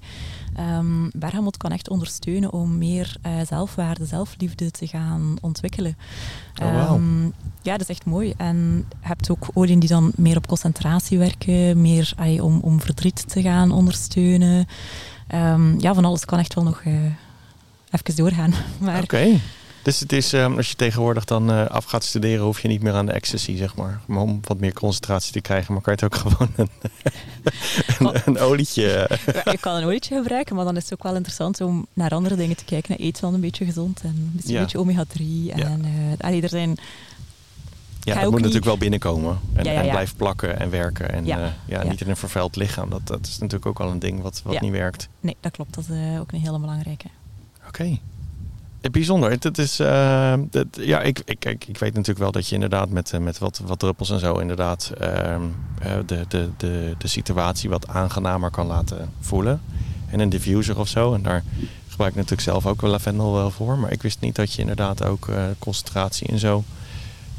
Ehm 0.55 1.09
bergamot 1.13 1.57
kan 1.57 1.71
echt 1.71 1.89
ondersteunen 1.89 2.53
om 2.53 2.79
meer 2.79 3.17
eh, 3.23 3.33
zelfwaarde, 3.47 4.07
zelfliefde 4.07 4.71
te 4.71 4.87
gaan 4.87 5.37
ontwikkelen. 5.41 5.97
Oh. 6.63 6.67
Ehm, 6.67 7.25
ja, 7.63 7.73
dat 7.73 7.81
is 7.81 7.89
echt 7.89 8.05
mooi. 8.05 8.35
En 8.37 8.57
je 9.01 9.07
hebt 9.07 9.31
ook 9.31 9.49
oliën 9.53 9.79
die 9.79 9.89
dan 9.89 10.13
meer 10.17 10.37
op 10.37 10.47
concentratie 10.47 11.19
werken, 11.19 11.81
meer 11.81 12.15
om, 12.41 12.61
om 12.61 12.81
verdriet 12.81 13.29
te 13.29 13.43
gaan 13.43 13.71
ondersteunen. 13.71 14.67
Ehm, 15.27 15.81
ja, 15.81 15.95
van 15.95 16.05
alles 16.05 16.25
kan 16.25 16.39
echt 16.39 16.55
wel 16.55 16.65
nog 16.65 16.83
eh, 16.85 16.95
even 17.91 18.17
doorgaan. 18.17 18.55
Oké. 19.03 19.41
Dus 19.83 20.01
het 20.01 20.13
is, 20.13 20.33
ehm, 20.33 20.57
als 20.57 20.69
je 20.69 20.75
tegenwoordig 20.77 21.25
dan 21.25 21.51
eh, 21.53 21.67
af 21.67 21.85
gaat 21.85 22.05
studeren, 22.05 22.45
hoef 22.45 22.61
je 22.61 22.69
niet 22.69 22.83
meer 22.83 22.93
aan 22.93 23.07
de 23.07 23.13
ecstasy, 23.13 23.57
zeg 23.57 23.77
maar. 23.77 24.01
Maar 24.07 24.21
om 24.23 24.41
wat 24.43 24.59
meer 24.61 24.73
concentratie 24.73 25.33
te 25.33 25.41
krijgen, 25.41 25.73
maar 25.73 25.83
kan 25.83 25.95
je 25.99 26.05
het 26.05 26.15
ook 26.15 26.21
gewoon 26.23 26.53
een, 26.57 26.69
een, 27.99 28.21
een 28.25 28.39
olietje... 28.39 28.93
eh, 28.93 29.35
Ja, 29.45 29.53
je 29.53 29.59
kan 29.59 29.77
een 29.77 29.85
olietje 29.85 30.17
gebruiken, 30.17 30.57
maar 30.57 30.65
dan 30.65 30.77
is 30.77 30.83
het 30.83 30.93
ook 30.93 31.03
wel 31.03 31.15
interessant 31.15 31.61
om 31.61 31.87
naar 31.93 32.11
andere 32.11 32.37
dingen 32.37 32.57
te 32.57 32.65
kijken. 32.65 33.03
Eet 33.05 33.21
dan 33.21 33.35
een 33.35 33.41
beetje 33.41 33.65
gezond 33.65 34.01
en 34.03 34.31
misschien 34.35 34.55
Ja. 34.55 34.61
een 34.61 34.67
beetje 34.67 34.79
omega-3. 34.79 35.23
Ja. 35.45 35.55
En, 35.67 35.85
eh, 35.85 36.27
allee, 36.27 36.43
er 36.43 36.49
zijn 36.49 36.69
Ja, 38.05 38.15
dat 38.15 38.17
ook 38.17 38.23
moet 38.23 38.25
niet- 38.25 38.33
natuurlijk 38.41 38.65
wel 38.65 38.79
binnenkomen. 38.79 39.39
En, 39.55 39.65
Ja, 39.65 39.73
ja, 39.73 39.83
en 39.83 39.89
blijven 39.91 40.17
plakken 40.17 40.61
en 40.61 40.71
werken. 40.71 41.13
En 41.13 41.25
Ja. 41.25 41.53
niet 41.89 42.01
in 42.01 42.09
een 42.09 42.17
vervuild 42.17 42.57
lichaam. 42.57 42.91
Dat, 42.91 43.07
dat 43.07 43.27
is 43.27 43.33
natuurlijk 43.39 43.67
ook 43.67 43.81
al 43.81 43.91
een 43.91 43.99
ding 43.99 44.23
wat, 44.23 44.41
wat 44.45 44.61
niet 44.61 44.71
werkt. 44.73 45.09
Nee, 45.21 45.37
dat 45.41 45.53
klopt. 45.53 45.75
Dat 45.75 45.85
is 45.89 46.19
ook 46.19 46.33
een 46.33 46.41
hele 46.41 46.59
belangrijke. 46.59 47.07
Oké. 47.69 47.99
Bijzonder. 48.91 49.31
Het, 49.31 49.43
het 49.45 49.59
is, 49.59 49.81
eh, 49.81 50.35
dat- 50.51 50.67
ja, 50.81 51.01
ik, 51.01 51.19
ik, 51.25 51.45
ik, 51.45 51.65
ik 51.67 51.79
weet 51.79 51.93
natuurlijk 51.93 52.19
wel 52.19 52.33
dat 52.33 52.49
je 52.49 52.55
inderdaad 52.55 52.91
met, 52.91 53.13
eh, 53.13 53.21
met 53.21 53.39
wat, 53.39 53.61
wat 53.67 53.79
druppels 53.79 54.11
en 54.11 54.19
zo 54.19 54.35
inderdaad 54.39 54.93
ehm, 54.99 55.41
eh, 55.83 55.93
de, 56.07 56.25
de, 56.29 56.49
de, 56.57 56.95
de 56.99 57.09
situatie 57.09 57.71
wat 57.71 57.89
aangenamer 57.89 58.51
kan 58.51 58.67
laten 58.67 59.11
voelen. 59.21 59.61
En 60.11 60.21
een 60.21 60.29
diffuser 60.29 60.79
of 60.79 60.89
zo. 60.89 61.15
En 61.15 61.23
daar 61.23 61.43
gebruik 61.89 62.11
ik 62.11 62.17
natuurlijk 62.17 62.49
zelf 62.49 62.67
ook 62.67 62.81
wel 62.81 62.91
lavendel 62.91 63.33
wel 63.35 63.51
voor. 63.51 63.79
Maar 63.79 63.93
ik 63.93 64.03
wist 64.03 64.21
niet 64.21 64.35
dat 64.35 64.53
je 64.53 64.61
inderdaad 64.61 65.05
ook 65.05 65.29
eh, 65.29 65.45
concentratie 65.59 66.27
en 66.29 66.39
zo 66.39 66.65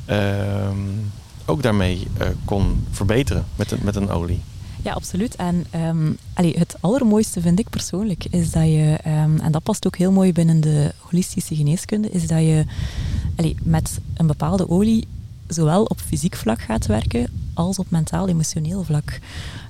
ehm, 0.05 0.77
ook 1.45 1.63
daarmee 1.63 2.07
eh, 2.17 2.27
kon 2.45 2.87
verbeteren 2.91 3.45
met 3.55 3.83
met 3.83 3.95
een 3.95 4.09
olie. 4.09 4.41
Ja, 4.83 4.93
absoluut. 4.93 5.35
En 5.35 5.65
ehm, 5.69 6.11
allee, 6.33 6.57
het 6.57 6.75
allermooiste 6.79 7.41
vind 7.41 7.59
ik 7.59 7.69
persoonlijk 7.69 8.25
is 8.29 8.51
dat 8.51 8.63
je, 8.63 8.97
ehm, 9.03 9.37
en 9.37 9.51
dat 9.51 9.63
past 9.63 9.87
ook 9.87 9.97
heel 9.97 10.11
mooi 10.11 10.33
binnen 10.33 10.61
de 10.61 10.91
holistische 10.97 11.55
geneeskunde, 11.55 12.09
is 12.09 12.27
dat 12.27 12.39
je 12.39 12.65
allee, 13.35 13.55
met 13.63 13.99
een 14.13 14.27
bepaalde 14.27 14.69
olie 14.69 15.07
zowel 15.47 15.83
op 15.83 15.99
fysiek 15.99 16.35
vlak 16.35 16.61
gaat 16.61 16.85
werken 16.85 17.27
als 17.53 17.79
op 17.79 17.89
mentaal-emotioneel 17.89 18.83
vlak. 18.83 19.19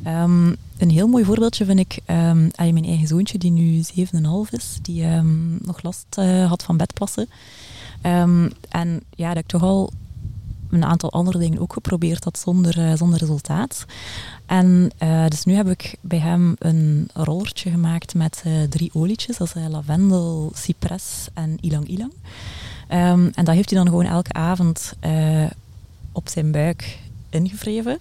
Ehm, 0.03 0.47
een 0.77 0.89
heel 0.89 1.07
mooi 1.07 1.23
voorbeeldje 1.25 1.65
vind 1.65 1.79
ik, 1.79 1.99
allee, 2.55 2.73
mijn 2.73 2.85
eigen 2.85 3.07
zoontje 3.07 3.37
die 3.37 3.51
nu 3.51 3.81
7,5 3.81 4.51
is, 4.51 4.77
die 4.81 5.05
nog 5.61 5.81
last 5.81 6.05
eh, 6.09 6.47
had 6.49 6.63
van 6.63 6.77
bedplassen. 6.77 7.29
En 8.69 9.01
ja, 9.15 9.27
dat 9.33 9.43
ik 9.43 9.47
toch 9.47 9.63
al 9.63 9.91
een 10.73 10.85
aantal 10.85 11.11
andere 11.11 11.37
dingen 11.37 11.59
ook 11.59 11.73
geprobeerd 11.73 12.23
had 12.23 12.39
zonder, 12.39 12.77
uh, 12.77 12.93
zonder 12.93 13.19
resultaat. 13.19 13.85
En 14.45 14.91
uh, 14.99 15.27
dus 15.27 15.43
nu 15.43 15.53
heb 15.53 15.69
ik 15.69 15.95
bij 16.01 16.19
hem 16.19 16.55
een 16.57 17.09
rollertje 17.13 17.69
gemaakt 17.69 18.13
met 18.13 18.43
uh, 18.47 18.63
drie 18.63 18.89
olietjes. 18.93 19.37
Dat 19.37 19.47
is 19.55 19.67
lavendel, 19.69 20.51
cypres 20.55 21.27
en 21.33 21.57
ilang 21.61 21.87
ilang. 21.87 22.13
Um, 22.89 23.31
en 23.35 23.45
dat 23.45 23.55
heeft 23.55 23.69
hij 23.69 23.79
dan 23.79 23.87
gewoon 23.87 24.05
elke 24.05 24.33
avond 24.33 24.93
op 26.11 26.29
zijn 26.29 26.51
buik 26.51 26.99
ingevreven. 27.29 27.99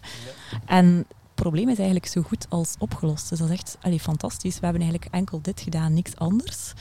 En 0.65 0.87
het 0.97 1.35
probleem 1.35 1.69
is 1.69 1.77
eigenlijk 1.77 2.07
zo 2.07 2.23
goed 2.23 2.47
als 2.49 2.75
opgelost. 2.79 3.29
Dus 3.29 3.39
dat 3.39 3.49
is 3.49 3.55
echt 3.55 3.77
allee, 3.81 4.01
fantastisch. 4.01 4.59
We 4.59 4.65
hebben 4.65 4.83
eigenlijk 4.83 5.15
enkel 5.15 5.39
dit 5.43 5.61
gedaan, 5.61 5.95
niks 5.95 6.17
anders. 6.17 6.73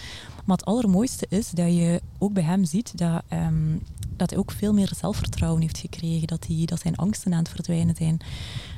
Maar 0.45 0.58
het 0.58 0.65
allermooiste 0.65 1.25
is 1.30 1.49
dat 1.49 1.67
je 1.67 2.01
ook 2.17 2.34
bij 2.34 2.43
hem 2.43 2.65
ziet 2.65 2.97
dat, 2.97 3.21
um, 3.34 3.82
dat 4.22 4.30
hij 4.30 4.40
ook 4.40 4.52
veel 4.52 4.74
meer 4.74 4.92
zelfvertrouwen 5.00 5.62
heeft 5.62 5.78
gekregen. 5.78 6.28
Dat, 6.28 6.46
hij, 6.48 6.66
dat 6.66 6.80
zijn 6.80 6.96
angsten 6.96 7.34
aan 7.34 7.40
het 7.40 7.50
verdwijnen 7.50 7.96
zijn. 7.96 8.20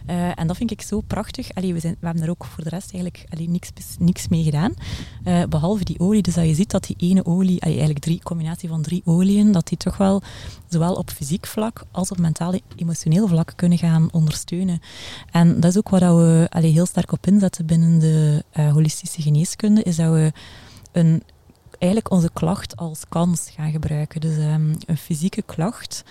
Uh, 0.10 0.40
en 0.40 0.48
dat 0.48 0.58
vind 0.58 0.72
ik 0.72 0.82
zo 0.82 1.02
prachtig. 1.02 1.54
Allee, 1.54 1.74
we, 1.74 1.80
zijn, 1.80 1.96
we 2.00 2.06
hebben 2.06 2.24
er 2.24 2.30
ook 2.30 2.46
voor 2.46 2.64
de 2.64 2.70
rest 2.70 2.94
eigenlijk 2.94 3.26
allee, 3.30 3.50
niks, 3.50 3.70
niks 4.00 4.28
mee 4.28 4.44
gedaan. 4.44 4.74
Uh, 5.26 5.44
behalve 5.44 5.84
die 5.84 6.00
olie. 6.00 6.22
Dus 6.22 6.34
dat 6.34 6.46
je 6.46 6.54
ziet 6.54 6.72
dat 6.72 6.84
die 6.84 6.96
ene 6.98 7.26
olie, 7.26 7.60
eigenlijk 7.60 8.00
drie 8.00 8.22
combinatie 8.24 8.70
van 8.70 8.82
drie 8.82 9.02
oliën, 9.06 9.52
dat 9.52 9.68
die 9.68 9.78
toch 9.78 9.98
wel 9.98 10.22
zowel 10.70 10.94
op 10.94 11.10
fysiek 11.10 11.46
vlak 11.46 11.86
als 11.92 12.12
op 12.12 12.18
mentaal 12.18 12.60
emotioneel 12.76 13.28
vlak 13.28 13.54
kunnen 13.56 13.78
gaan 13.78 14.12
ondersteunen. 14.12 14.82
En 15.32 15.60
dat 15.60 15.72
is 15.72 15.78
ook 15.78 15.90
waar 15.90 16.18
we 16.18 16.48
allee, 16.50 16.72
heel 16.72 16.86
sterk 16.86 17.12
op 17.12 17.28
inzetten 17.28 17.66
binnen 17.66 18.00
de 18.00 18.44
uh, 18.58 18.72
holistische 18.72 19.22
geneeskunde, 19.22 19.84
is 19.84 19.96
dat 19.96 20.12
we 20.12 20.32
een 20.92 21.24
eigenlijk 21.84 22.12
onze 22.12 22.30
klacht 22.34 22.78
als 22.78 23.02
kans 23.10 23.50
gaan 23.50 23.72
gebruiken. 23.72 24.22
Dus 24.22 24.38
um, 24.38 24.76
een 24.86 24.98
fysieke 24.98 25.42
klacht, 25.42 26.04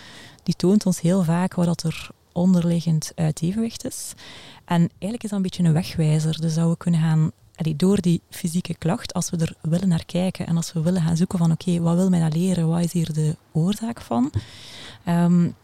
die 0.42 0.54
toont 0.54 0.86
ons 0.86 1.00
heel 1.00 1.22
vaak 1.22 1.54
wat 1.54 1.66
dat 1.66 1.82
er 1.82 2.08
onderliggend 2.32 3.12
uit 3.14 3.42
evenwicht 3.42 3.84
is. 3.84 4.12
En 4.64 4.80
eigenlijk 4.80 5.22
is 5.22 5.28
dat 5.30 5.38
een 5.38 5.42
beetje 5.42 5.62
een 5.64 5.72
wegwijzer. 5.72 6.40
Dus 6.40 6.54
dat 6.54 6.68
we 6.68 6.76
kunnen 6.76 7.00
gaan, 7.00 7.30
door 7.76 8.00
die 8.00 8.20
fysieke 8.30 8.74
klacht, 8.74 9.14
als 9.14 9.30
we 9.30 9.36
er 9.36 9.54
willen 9.60 9.88
naar 9.88 10.04
kijken 10.04 10.46
en 10.46 10.56
als 10.56 10.72
we 10.72 10.82
willen 10.82 11.02
gaan 11.02 11.16
zoeken 11.16 11.38
van 11.38 11.52
oké, 11.52 11.80
wat 11.80 11.94
wil 11.94 12.08
mij 12.08 12.20
dat 12.20 12.34
leren, 12.34 12.68
wat 12.68 12.84
is 12.84 12.92
hier 12.92 13.12
de 13.12 13.36
oorzaak 13.52 14.00
van, 14.00 14.30
um, 15.08 15.54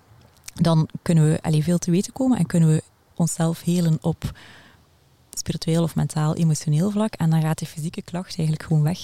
dan 0.55 0.89
kunnen 1.03 1.31
we 1.31 1.39
allee, 1.43 1.63
veel 1.63 1.79
te 1.79 1.91
weten 1.91 2.13
komen 2.13 2.39
en 2.39 2.47
kunnen 2.47 2.69
we 2.69 2.83
onszelf 3.15 3.63
helen 3.63 3.99
op 4.01 4.33
spiritueel 5.31 5.83
of 5.83 5.95
mentaal, 5.95 6.35
emotioneel 6.35 6.91
vlak. 6.91 7.15
En 7.15 7.31
dan 7.31 7.43
gaat 7.43 7.59
de 7.59 7.67
fysieke 7.67 8.03
klacht 8.03 8.37
eigenlijk 8.39 8.63
gewoon 8.63 8.83
weg. 8.83 8.99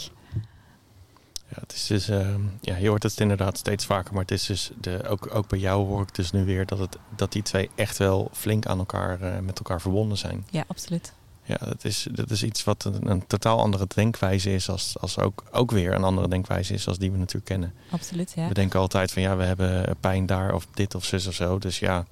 Ja, 1.48 1.57
het 1.61 1.72
is 1.72 1.87
dus, 1.87 2.09
uh, 2.09 2.35
ja, 2.61 2.76
je 2.76 2.88
hoort 2.88 3.02
het 3.02 3.20
inderdaad 3.20 3.59
steeds 3.59 3.87
vaker, 3.87 4.12
maar 4.12 4.22
het 4.22 4.30
is 4.30 4.46
dus 4.46 4.70
de, 4.80 5.09
ook, 5.09 5.35
ook 5.35 5.48
bij 5.48 5.59
jou 5.59 5.87
hoor 5.87 6.02
ik 6.02 6.14
dus 6.14 6.30
nu 6.30 6.44
weer 6.44 6.66
dat, 6.66 6.78
het, 6.78 6.98
dat 7.16 7.33
die 7.33 7.42
twee 7.42 7.70
echt 7.74 7.98
wel 7.98 8.28
flink 8.33 8.66
aan 8.66 8.78
elkaar, 8.78 9.22
uh, 9.22 9.38
met 9.38 9.59
elkaar 9.59 9.80
verbonden 9.80 10.18
zijn. 10.18 10.46
Ja, 10.50 10.64
absoluut. 10.66 11.12
Ja, 11.46 11.57
dat 11.57 11.85
is, 11.85 12.07
dat 12.12 12.30
is 12.30 12.42
iets 12.42 12.64
wat 12.64 12.85
een, 12.85 13.11
een, 13.11 13.26
totaal 13.26 13.59
andere 13.59 13.87
denkwijze 13.94 14.54
is, 14.54 14.68
als, 14.68 14.96
als 15.00 15.18
ook, 15.18 15.44
ook 15.50 15.70
weer 15.70 15.92
een 15.92 16.04
andere 16.04 16.28
denkwijze 16.28 16.74
is 16.74 16.88
als 16.88 16.98
die 16.98 17.11
we 17.11 17.18
natuurlijk 17.18 17.44
kennen. 17.44 17.74
Absoluut, 17.90 18.33
ja. 18.37 18.48
We 18.48 18.54
denken 18.54 18.80
altijd 18.80 19.12
van 19.12 19.22
ja, 19.22 19.37
we 19.37 19.44
hebben 19.44 19.96
pijn 20.00 20.26
daar 20.26 20.54
of 20.54 20.66
dit 20.74 20.94
of 20.94 21.04
zus 21.04 21.26
of 21.26 21.35
zo, 21.35 21.59
dus 21.59 21.78
ja, 21.78 22.07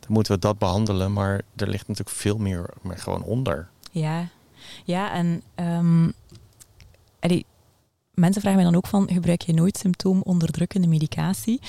dan 0.00 0.12
moeten 0.12 0.32
we 0.32 0.38
dat 0.38 0.58
behandelen, 0.58 1.12
maar 1.12 1.40
er 1.56 1.68
ligt 1.68 1.88
natuurlijk 1.88 2.16
veel 2.16 2.38
meer, 2.38 2.70
meer 2.82 2.98
gewoon 2.98 3.22
onder. 3.22 3.68
Ja, 3.90 4.28
ja 4.84 5.12
en 5.12 5.42
um, 5.56 6.12
allee, 7.20 7.46
mensen 8.14 8.40
vragen 8.40 8.60
mij 8.60 8.70
dan 8.70 8.76
ook 8.76 8.86
van, 8.86 9.08
gebruik 9.12 9.42
je 9.42 9.52
nooit 9.52 9.76
symptoomonderdrukkende 9.76 10.88
medicatie? 10.88 11.60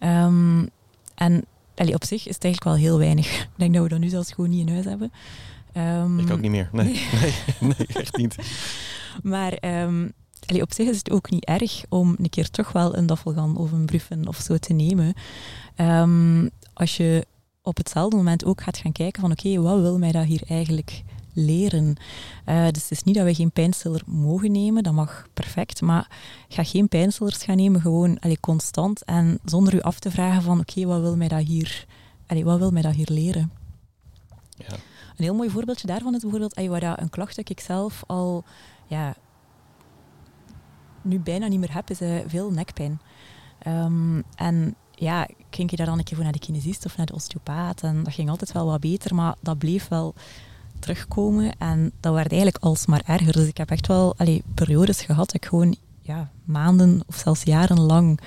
Um, 0.00 0.68
en 1.14 1.44
allee, 1.74 1.94
op 1.94 2.04
zich 2.04 2.26
is 2.26 2.34
het 2.34 2.44
eigenlijk 2.44 2.76
wel 2.76 2.88
heel 2.88 2.98
weinig. 2.98 3.40
Ik 3.42 3.48
denk 3.56 3.74
dat 3.74 3.82
we 3.82 3.88
dat 3.88 3.98
nu 3.98 4.08
zelfs 4.08 4.32
gewoon 4.32 4.50
niet 4.50 4.66
in 4.66 4.72
huis 4.72 4.84
hebben. 4.84 5.12
Um, 5.76 6.18
ik 6.18 6.30
ook 6.30 6.40
niet 6.40 6.50
meer. 6.50 6.68
Nee, 6.72 6.84
nee, 7.20 7.34
nee 7.60 7.86
echt 7.86 8.16
niet. 8.16 8.36
Maar 9.22 9.82
um, 9.82 10.12
allee, 10.46 10.62
op 10.62 10.72
zich 10.72 10.88
is 10.88 10.98
het 10.98 11.10
ook 11.10 11.30
niet 11.30 11.44
erg 11.44 11.82
om 11.88 12.16
een 12.18 12.30
keer 12.30 12.50
toch 12.50 12.72
wel 12.72 12.96
een 12.96 13.06
daffelgan 13.06 13.56
of 13.56 13.72
een 13.72 13.86
bruffen 13.86 14.28
of 14.28 14.36
zo 14.36 14.56
te 14.56 14.72
nemen. 14.72 15.14
als 16.72 16.96
je 16.96 17.26
op 17.62 17.76
hetzelfde 17.76 18.16
moment 18.16 18.44
ook 18.44 18.60
gaat 18.60 18.76
gaan 18.76 18.92
kijken 18.92 19.20
van 19.20 19.30
oké, 19.30 19.46
okay, 19.48 19.60
wat 19.60 19.80
wil 19.80 19.98
mij 19.98 20.12
dat 20.12 20.24
hier 20.24 20.42
eigenlijk 20.48 21.02
leren. 21.36 21.96
Uh, 22.46 22.64
dus 22.64 22.82
het 22.82 22.90
is 22.90 23.02
niet 23.02 23.14
dat 23.14 23.24
we 23.24 23.34
geen 23.34 23.50
pijnstiller 23.50 24.02
mogen 24.06 24.52
nemen, 24.52 24.82
dat 24.82 24.92
mag 24.92 25.26
perfect, 25.34 25.80
maar 25.80 26.10
ga 26.48 26.64
geen 26.64 26.88
pijnstillers 26.88 27.42
gaan 27.42 27.56
nemen, 27.56 27.80
gewoon 27.80 28.18
allee, 28.18 28.40
constant 28.40 29.04
en 29.04 29.38
zonder 29.44 29.74
u 29.74 29.80
af 29.80 29.98
te 29.98 30.10
vragen 30.10 30.42
van 30.42 30.60
oké, 30.60 30.70
okay, 30.70 30.86
wat 30.86 31.00
wil 31.00 31.16
mij 31.16 31.28
dat 31.28 31.46
hier, 31.46 31.86
allee, 32.26 32.44
wat 32.44 32.58
wil 32.58 32.70
mij 32.70 32.82
dat 32.82 32.94
hier 32.94 33.08
leren? 33.10 33.52
Ja. 34.56 34.74
Een 35.16 35.24
heel 35.24 35.34
mooi 35.34 35.50
voorbeeldje 35.50 35.86
daarvan 35.86 36.14
is 36.14 36.20
bijvoorbeeld 36.20 36.54
waar 36.54 36.80
dat 36.80 37.00
een 37.00 37.10
klacht 37.10 37.36
dat 37.36 37.48
ik 37.48 37.60
zelf 37.60 38.02
al 38.06 38.44
ja, 38.86 39.14
nu 41.02 41.18
bijna 41.18 41.46
niet 41.46 41.60
meer 41.60 41.74
heb, 41.74 41.90
is 41.90 42.00
uh, 42.00 42.18
veel 42.26 42.50
nekpijn. 42.50 43.00
Um, 43.66 44.22
en 44.34 44.76
ja, 44.94 45.28
ging 45.50 45.70
je 45.70 45.76
daar 45.76 45.86
dan 45.86 45.98
een 45.98 46.04
keer 46.04 46.14
voor 46.14 46.24
naar 46.24 46.32
de 46.32 46.38
kinesist 46.38 46.84
of 46.84 46.96
naar 46.96 47.06
de 47.06 47.14
osteopaat 47.14 47.82
en 47.82 48.02
dat 48.02 48.14
ging 48.14 48.30
altijd 48.30 48.52
wel 48.52 48.66
wat 48.66 48.80
beter, 48.80 49.14
maar 49.14 49.34
dat 49.40 49.58
bleef 49.58 49.88
wel 49.88 50.14
terugkomen. 50.78 51.52
En 51.58 51.92
dat 52.00 52.14
werd 52.14 52.32
eigenlijk 52.32 52.64
alsmaar 52.64 53.02
erger. 53.06 53.32
Dus 53.32 53.46
ik 53.46 53.56
heb 53.56 53.70
echt 53.70 53.86
wel 53.86 54.16
periodes 54.54 55.00
gehad 55.00 55.34
ik 55.34 55.44
gewoon 55.44 55.76
ja, 56.00 56.30
maanden 56.44 57.02
of 57.06 57.16
zelfs 57.16 57.42
jarenlang 57.42 58.20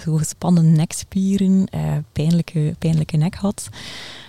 zo 0.00 0.16
gespannen 0.16 0.72
nekspieren, 0.72 1.66
uh, 1.74 1.96
pijnlijke, 2.12 2.74
pijnlijke 2.78 3.16
nek 3.16 3.34
had. 3.34 3.68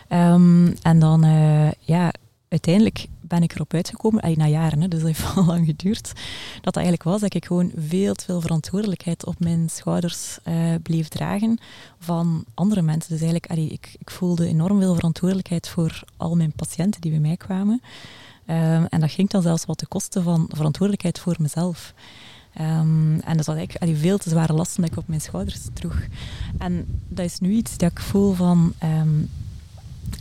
Um, 0.10 0.74
en 0.82 1.00
dan, 1.00 1.26
uh, 1.26 1.72
ja, 1.72 2.12
uiteindelijk 2.48 3.08
ben 3.28 3.44
ik 3.44 3.56
erop 3.56 3.74
uitgekomen, 3.74 4.38
na 4.38 4.48
jaren, 4.48 4.90
dus 4.90 5.00
dat 5.02 5.08
heeft 5.08 5.34
wel 5.36 5.46
lang 5.46 5.66
geduurd, 5.66 6.06
dat 6.62 6.64
dat 6.64 6.76
eigenlijk 6.76 7.04
was 7.04 7.22
dat 7.22 7.34
ik 7.34 7.46
gewoon 7.46 7.72
veel 7.76 8.14
te 8.14 8.26
veel 8.26 8.42
verantwoordelijkheid 8.42 9.26
op 9.26 9.40
mijn 9.40 9.70
schouders 9.70 10.38
uh, 10.48 10.74
bleef 10.84 11.08
dragen 11.08 11.60
van 12.00 12.46
andere 12.54 12.82
mensen. 12.82 13.12
Dus 13.12 13.22
eigenlijk, 13.22 13.72
ik, 13.72 13.96
ik 14.00 14.10
voelde 14.10 14.48
enorm 14.48 14.80
veel 14.80 14.96
verantwoordelijkheid 14.96 15.68
voor 15.70 16.04
al 16.18 16.36
mijn 16.36 16.54
patiënten 16.56 17.02
die 17.02 17.12
bij 17.12 17.20
mij 17.20 17.38
kwamen. 17.38 17.82
Um, 18.50 18.86
en 18.86 19.00
dat 19.00 19.12
ging 19.12 19.30
dan 19.30 19.42
zelfs 19.42 19.66
wat 19.66 19.78
ten 19.78 19.88
koste 19.88 20.22
van 20.22 20.46
verantwoordelijkheid 20.50 21.20
voor 21.20 21.36
mezelf. 21.40 21.94
Um, 22.62 23.20
en 23.20 23.38
dat 23.38 23.46
was 23.46 23.56
eigenlijk 23.56 23.84
allee, 23.84 23.96
veel 23.96 24.18
te 24.18 24.30
zware 24.30 24.54
lasten 24.54 24.82
dat 24.82 24.92
ik 24.92 24.98
op 24.98 25.08
mijn 25.08 25.22
schouders 25.22 25.60
droeg. 25.74 25.98
En 26.58 27.02
dat 27.08 27.26
is 27.26 27.40
nu 27.40 27.52
iets 27.52 27.78
dat 27.78 27.92
ik 27.92 28.00
voel 28.00 28.34
van... 28.34 28.74
Um, 28.84 29.30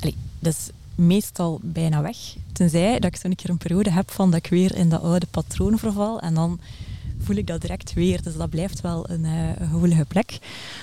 allee, 0.00 0.16
dus 0.38 0.70
meestal 0.96 1.60
bijna 1.62 2.02
weg. 2.02 2.16
Tenzij 2.52 2.98
dat 2.98 3.14
ik 3.14 3.16
zo'n 3.16 3.34
keer 3.34 3.50
een 3.50 3.58
periode 3.58 3.90
heb 3.90 4.10
van 4.10 4.30
dat 4.30 4.38
ik 4.44 4.50
weer 4.50 4.74
in 4.74 4.88
dat 4.88 5.02
oude 5.02 5.26
patroon 5.26 5.78
verval. 5.78 6.20
En 6.20 6.34
dan 6.34 6.60
voel 7.18 7.36
ik 7.36 7.46
dat 7.46 7.60
direct 7.60 7.92
weer. 7.92 8.22
Dus 8.22 8.36
dat 8.36 8.50
blijft 8.50 8.80
wel 8.80 9.10
een, 9.10 9.24
een 9.24 9.68
gevoelige 9.68 10.04
plek. 10.04 10.38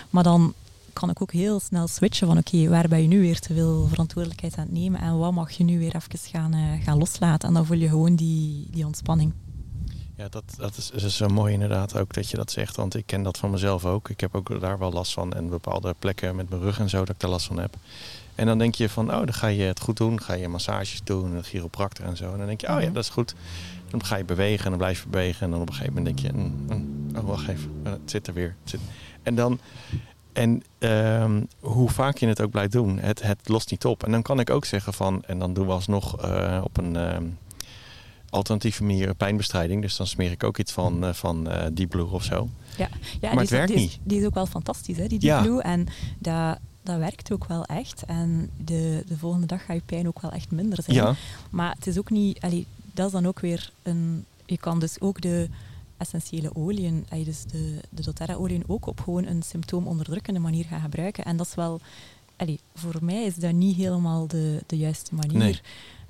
Maar 0.10 0.24
dan 0.24 0.54
kan 0.94 1.10
ik 1.10 1.22
ook 1.22 1.32
heel 1.32 1.60
snel 1.60 1.88
switchen 1.88 2.28
van 2.28 2.38
oké, 2.38 2.70
waar 2.70 2.88
ben 2.88 3.02
je 3.02 3.08
nu 3.08 3.20
weer 3.20 3.40
te 3.40 3.54
veel 3.54 3.88
verantwoordelijkheid 3.88 4.58
aan 4.58 4.64
het 4.64 4.74
nemen 4.74 5.02
en 5.02 5.18
wat 5.18 5.32
mag 5.32 5.52
je 5.52 5.64
nu 5.64 5.80
weer 5.80 5.96
even 5.96 6.20
gaan, 6.20 6.56
uh, 6.56 6.84
gaan 6.84 6.98
loslaten. 6.98 7.48
En 7.48 7.54
dan 7.54 7.66
voel 7.66 7.78
je 7.78 7.88
gewoon 7.88 8.16
die, 8.16 8.68
die 8.72 8.86
ontspanning. 8.86 9.34
Ja, 10.16 10.30
dat, 10.30 10.44
dat 10.58 10.78
is, 10.78 10.92
is 10.92 11.16
zo 11.16 11.28
mooi 11.28 11.54
inderdaad 11.54 11.98
ook 11.98 12.14
dat 12.14 12.30
je 12.30 12.38
dat 12.38 12.52
zegt. 12.52 12.76
Want 12.76 12.96
ik 12.96 13.06
ken 13.06 13.24
dat 13.24 13.38
van 13.38 13.52
mezelf 13.52 13.86
ook. 13.86 14.10
Ik 14.10 14.20
heb 14.20 14.36
ook 14.36 14.60
daar 14.60 14.78
wel 14.78 14.92
last 14.92 15.14
van. 15.14 15.34
En 15.34 15.50
bepaalde 15.50 15.96
plekken 16.00 16.36
met 16.36 16.50
mijn 16.50 16.62
rug 16.62 16.80
en 16.80 16.90
zo 16.90 17.00
dat 17.00 17.10
ik 17.10 17.20
daar 17.20 17.30
last 17.30 17.46
van 17.46 17.60
heb. 17.60 17.76
En 18.36 18.46
dan 18.46 18.58
denk 18.58 18.76
je 18.76 18.90
van, 18.90 19.12
oh, 19.12 19.18
dan 19.18 19.34
ga 19.34 19.48
je 19.48 19.64
het 19.64 19.80
goed 19.80 19.98
doen. 19.98 20.22
Ga 20.22 20.34
je 20.34 20.48
massages 20.48 21.02
doen, 21.04 21.34
een 21.34 21.44
chiropractor 21.44 22.06
en 22.06 22.18
zo. 22.18 22.32
En 22.32 22.38
dan 22.38 22.48
denk 22.48 22.62
je, 22.62 22.68
oh 22.68 22.80
ja, 22.80 22.86
mhm. 22.86 22.94
dat 22.94 23.04
is 23.04 23.10
goed. 23.10 23.36
Dan 23.90 24.06
ga 24.06 24.16
je 24.16 24.24
bewegen 24.24 24.64
en 24.64 24.70
dan 24.70 24.80
blijf 24.80 25.04
je 25.04 25.10
bewegen. 25.10 25.46
En 25.46 25.52
dan 25.52 25.62
op 25.62 25.68
een 25.68 25.74
gegeven 25.74 25.96
moment 25.96 26.18
denk 26.18 26.34
je, 26.34 26.40
mm, 26.40 26.66
mm, 26.68 27.16
oh, 27.18 27.24
wacht 27.24 27.48
even, 27.48 27.72
oh, 27.86 27.92
het 27.92 28.12
zit 28.12 28.28
er 28.28 28.34
weer. 28.34 28.56
Het 28.62 28.70
zit. 28.70 28.80
En 29.24 29.36
dan, 29.36 29.60
en 30.34 30.64
um, 30.80 31.48
hoe 31.60 31.90
vaak 31.90 32.18
je 32.18 32.28
het 32.28 32.42
ook 32.42 32.52
blijft 32.52 32.72
doen, 32.72 33.00
het, 33.00 33.22
het 33.22 33.50
lost 33.50 33.72
niet 33.72 33.86
op. 33.86 34.04
En 34.04 34.12
dan 34.12 34.22
kan 34.22 34.40
ik 34.40 34.50
ook 34.50 34.66
zeggen 34.66 34.94
van, 34.94 35.24
en 35.26 35.40
dan 35.40 35.54
doen 35.54 35.66
we 35.66 35.72
alsnog 35.72 36.26
uh, 36.26 36.62
op 36.64 36.78
een 36.78 36.96
um, 37.16 37.38
alternatieve 38.30 38.84
manier 38.84 39.16
pijnbestrijding. 39.16 39.82
Dus 39.82 39.96
dan 39.96 40.08
smeer 40.08 40.32
ik 40.32 40.44
ook 40.44 40.58
iets 40.58 40.72
van, 40.72 41.04
uh, 41.04 41.14
van 41.14 41.50
Deep 41.74 41.90
Blue 41.90 42.12
of 42.12 42.24
zo. 42.24 42.50
Ja, 42.78 42.90
ja 43.22 43.34
maar 43.34 43.44
het 43.44 43.44
is, 43.44 43.50
werkt 43.50 43.68
die 43.68 43.76
is, 43.76 43.82
niet. 43.82 44.00
Die 44.04 44.20
is 44.20 44.26
ook 44.26 44.34
wel 44.34 44.46
fantastisch, 44.46 44.98
hè, 44.98 45.08
die 45.08 45.20
Deep 45.20 45.42
Blue. 45.42 45.62
En 45.62 45.88
dat 46.20 46.60
dat 46.84 46.98
werkt 46.98 47.32
ook 47.32 47.46
wel 47.46 47.66
echt. 47.66 48.04
En 48.06 48.50
de, 48.58 49.04
de 49.08 49.18
volgende 49.18 49.48
dag 49.48 49.66
gaat 49.66 49.76
je 49.76 49.82
pijn 49.86 50.08
ook 50.08 50.22
wel 50.22 50.32
echt 50.32 50.52
minder 50.52 50.84
zijn. 50.84 50.98
Ja. 50.98 51.16
Maar 51.50 51.74
het 51.76 51.88
is 51.88 51.98
ook 51.98 52.10
niet... 52.10 52.42
Allee, 52.42 52.66
dat 52.94 53.06
is 53.06 53.12
dan 53.12 53.26
ook 53.26 53.40
weer 53.40 53.72
een... 53.84 54.26
Je 54.46 54.58
kan 54.58 54.80
dus 54.80 55.02
ook 55.02 55.22
de 55.22 55.50
essentiële 55.98 56.56
oliën, 56.56 57.06
dus 57.24 57.44
de, 57.44 57.80
de 57.90 58.02
doTERRA-oliën, 58.02 58.64
ook 58.68 58.86
op 58.86 59.02
gewoon 59.02 59.26
een 59.26 59.44
symptoomonderdrukkende 59.44 60.40
manier 60.40 60.66
gaan 60.66 60.82
gebruiken. 60.82 61.26
En 61.26 61.38
dat 61.38 61.48
is 61.48 61.56
wel... 61.56 61.80
Allee, 62.36 62.60
voor 62.76 62.98
mij 63.02 63.24
is 63.24 63.36
dat 63.36 63.54
niet 63.54 63.76
helemaal 63.76 64.28
de, 64.28 64.64
de 64.68 64.78
juiste 64.78 65.16
manier. 65.16 65.38
Nee. 65.38 65.62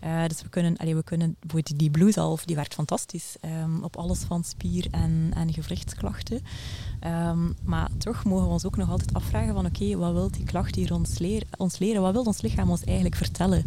Uh, 0.03 0.27
dus 0.27 0.41
we 0.41 0.49
kunnen, 0.49 0.77
allee, 0.77 0.95
we 0.95 1.03
kunnen 1.03 1.35
bijvoorbeeld 1.39 1.79
die 1.79 1.89
bloedalf, 1.89 2.45
die 2.45 2.55
werkt 2.55 2.73
fantastisch 2.73 3.35
um, 3.45 3.83
op 3.83 3.97
alles 3.97 4.19
van 4.19 4.43
spier- 4.43 4.87
en, 4.91 5.31
en 5.35 5.53
gewrichtsklachten. 5.53 6.41
Um, 7.05 7.55
maar 7.63 7.89
toch 7.97 8.23
mogen 8.23 8.45
we 8.45 8.53
ons 8.53 8.65
ook 8.65 8.77
nog 8.77 8.89
altijd 8.89 9.13
afvragen 9.13 9.53
van 9.53 9.65
oké, 9.65 9.97
wat 9.97 10.13
wil 10.13 10.31
die 10.31 10.43
klacht 10.43 10.75
hier 10.75 10.93
ons, 10.93 11.19
ons 11.57 11.79
leren? 11.79 12.01
Wat 12.01 12.13
wil 12.13 12.23
ons 12.23 12.41
lichaam 12.41 12.69
ons 12.69 12.83
eigenlijk 12.83 13.15
vertellen? 13.15 13.65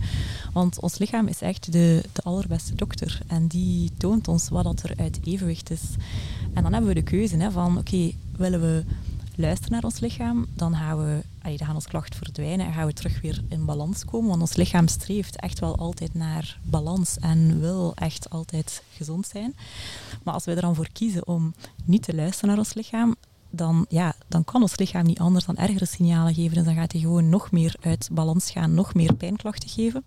Want 0.52 0.80
ons 0.80 0.98
lichaam 0.98 1.26
is 1.26 1.40
echt 1.40 1.72
de, 1.72 2.02
de 2.12 2.22
allerbeste 2.22 2.74
dokter 2.74 3.20
en 3.26 3.46
die 3.46 3.90
toont 3.96 4.28
ons 4.28 4.48
wat 4.48 4.64
dat 4.64 4.82
er 4.82 4.92
uit 4.96 5.18
evenwicht 5.24 5.70
is. 5.70 5.82
En 6.54 6.62
dan 6.62 6.72
hebben 6.72 6.88
we 6.90 7.00
de 7.00 7.02
keuze 7.02 7.36
hè, 7.36 7.50
van 7.50 7.78
oké, 7.78 8.12
willen 8.36 8.60
we 8.60 8.84
luisteren 9.34 9.72
naar 9.72 9.84
ons 9.84 10.00
lichaam, 10.00 10.46
dan 10.54 10.76
gaan, 10.76 10.98
we, 10.98 11.22
allee, 11.46 11.58
dan 11.58 11.66
gaan 11.66 11.76
ons 11.76 11.86
klacht 11.86 12.14
verdwijnen 12.14 12.66
en 12.66 12.72
gaan 12.72 12.86
we 12.86 12.92
terug 12.92 13.20
weer 13.20 13.42
in 13.48 13.64
balans 13.64 14.04
komen. 14.04 14.28
Want 14.28 14.40
ons 14.40 14.56
lichaam 14.56 14.88
streeft 14.88 15.36
echt 15.36 15.58
wel 15.58 15.76
altijd 15.76 16.14
naar 16.14 16.58
balans 16.62 17.18
en 17.18 17.60
wil 17.60 17.92
echt 17.94 18.30
altijd 18.30 18.82
gezond 18.92 19.26
zijn. 19.26 19.56
Maar 20.22 20.34
als 20.34 20.44
we 20.44 20.54
er 20.54 20.60
dan 20.60 20.74
voor 20.74 20.88
kiezen 20.92 21.26
om 21.26 21.54
niet 21.84 22.02
te 22.02 22.14
luisteren 22.14 22.48
naar 22.48 22.58
ons 22.58 22.74
lichaam, 22.74 23.14
dan, 23.50 23.86
ja, 23.88 24.14
dan 24.28 24.44
kan 24.44 24.62
ons 24.62 24.76
lichaam 24.76 25.04
niet 25.04 25.18
anders 25.18 25.44
dan 25.44 25.56
ergere 25.56 25.86
signalen 25.86 26.34
geven. 26.34 26.54
Dus 26.54 26.64
dan 26.64 26.74
gaat 26.74 26.92
hij 26.92 27.00
gewoon 27.00 27.28
nog 27.28 27.50
meer 27.50 27.74
uit 27.80 28.08
balans 28.12 28.50
gaan, 28.50 28.74
nog 28.74 28.94
meer 28.94 29.14
pijnklachten 29.14 29.68
geven. 29.68 30.04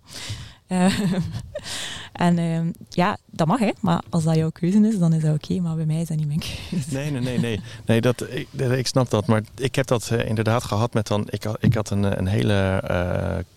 Uh, 0.69 0.99
en 2.27 2.37
uh, 2.37 2.59
ja, 2.89 3.17
dat 3.25 3.47
mag, 3.47 3.59
hè. 3.59 3.71
Maar 3.79 4.01
als 4.09 4.23
dat 4.23 4.35
jouw 4.35 4.49
keuze 4.49 4.87
is, 4.87 4.99
dan 4.99 5.13
is 5.13 5.21
dat 5.21 5.33
oké. 5.35 5.43
Okay, 5.43 5.57
maar 5.57 5.75
bij 5.75 5.85
mij 5.85 6.01
is 6.01 6.07
dat 6.07 6.17
niet 6.17 6.27
mijn 6.27 6.39
keuze. 6.39 6.93
Nee, 6.93 7.11
nee, 7.11 7.21
nee. 7.21 7.39
nee. 7.39 7.61
nee 7.85 8.01
dat, 8.01 8.25
ik, 8.29 8.47
ik 8.53 8.87
snap 8.87 9.09
dat. 9.09 9.25
Maar 9.25 9.41
ik 9.55 9.75
heb 9.75 9.87
dat 9.87 10.09
uh, 10.13 10.25
inderdaad 10.25 10.63
gehad 10.63 10.93
met 10.93 11.07
dan... 11.07 11.27
Ik, 11.29 11.45
ik 11.59 11.73
had 11.73 11.89
een, 11.89 12.19
een 12.19 12.27
hele 12.27 12.81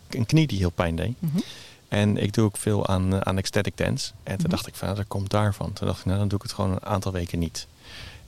een 0.09 0.27
knie 0.27 0.47
die 0.47 0.59
heel 0.59 0.71
pijn 0.71 0.97
deed. 0.97 1.15
Mm 1.19 1.31
-hmm. 1.33 1.43
En 1.89 2.17
ik 2.17 2.33
doe 2.33 2.45
ook 2.45 2.57
veel 2.57 2.87
aan, 2.87 3.27
aan 3.27 3.39
ecstatic 3.39 3.77
dance. 3.77 4.11
En 4.11 4.23
toen 4.23 4.35
mm 4.35 4.41
-hmm. 4.41 4.51
dacht 4.51 4.67
ik 4.67 4.75
van, 4.75 4.87
nou, 4.87 4.99
dat 4.99 5.09
komt 5.09 5.31
daarvan. 5.31 5.73
Toen 5.73 5.87
dacht 5.87 5.99
ik, 5.99 6.05
nou, 6.05 6.19
dan 6.19 6.29
doe 6.29 6.39
ik 6.39 6.45
het 6.45 6.53
gewoon 6.53 6.71
een 6.71 6.85
aantal 6.85 7.13
weken 7.13 7.39
niet. 7.39 7.67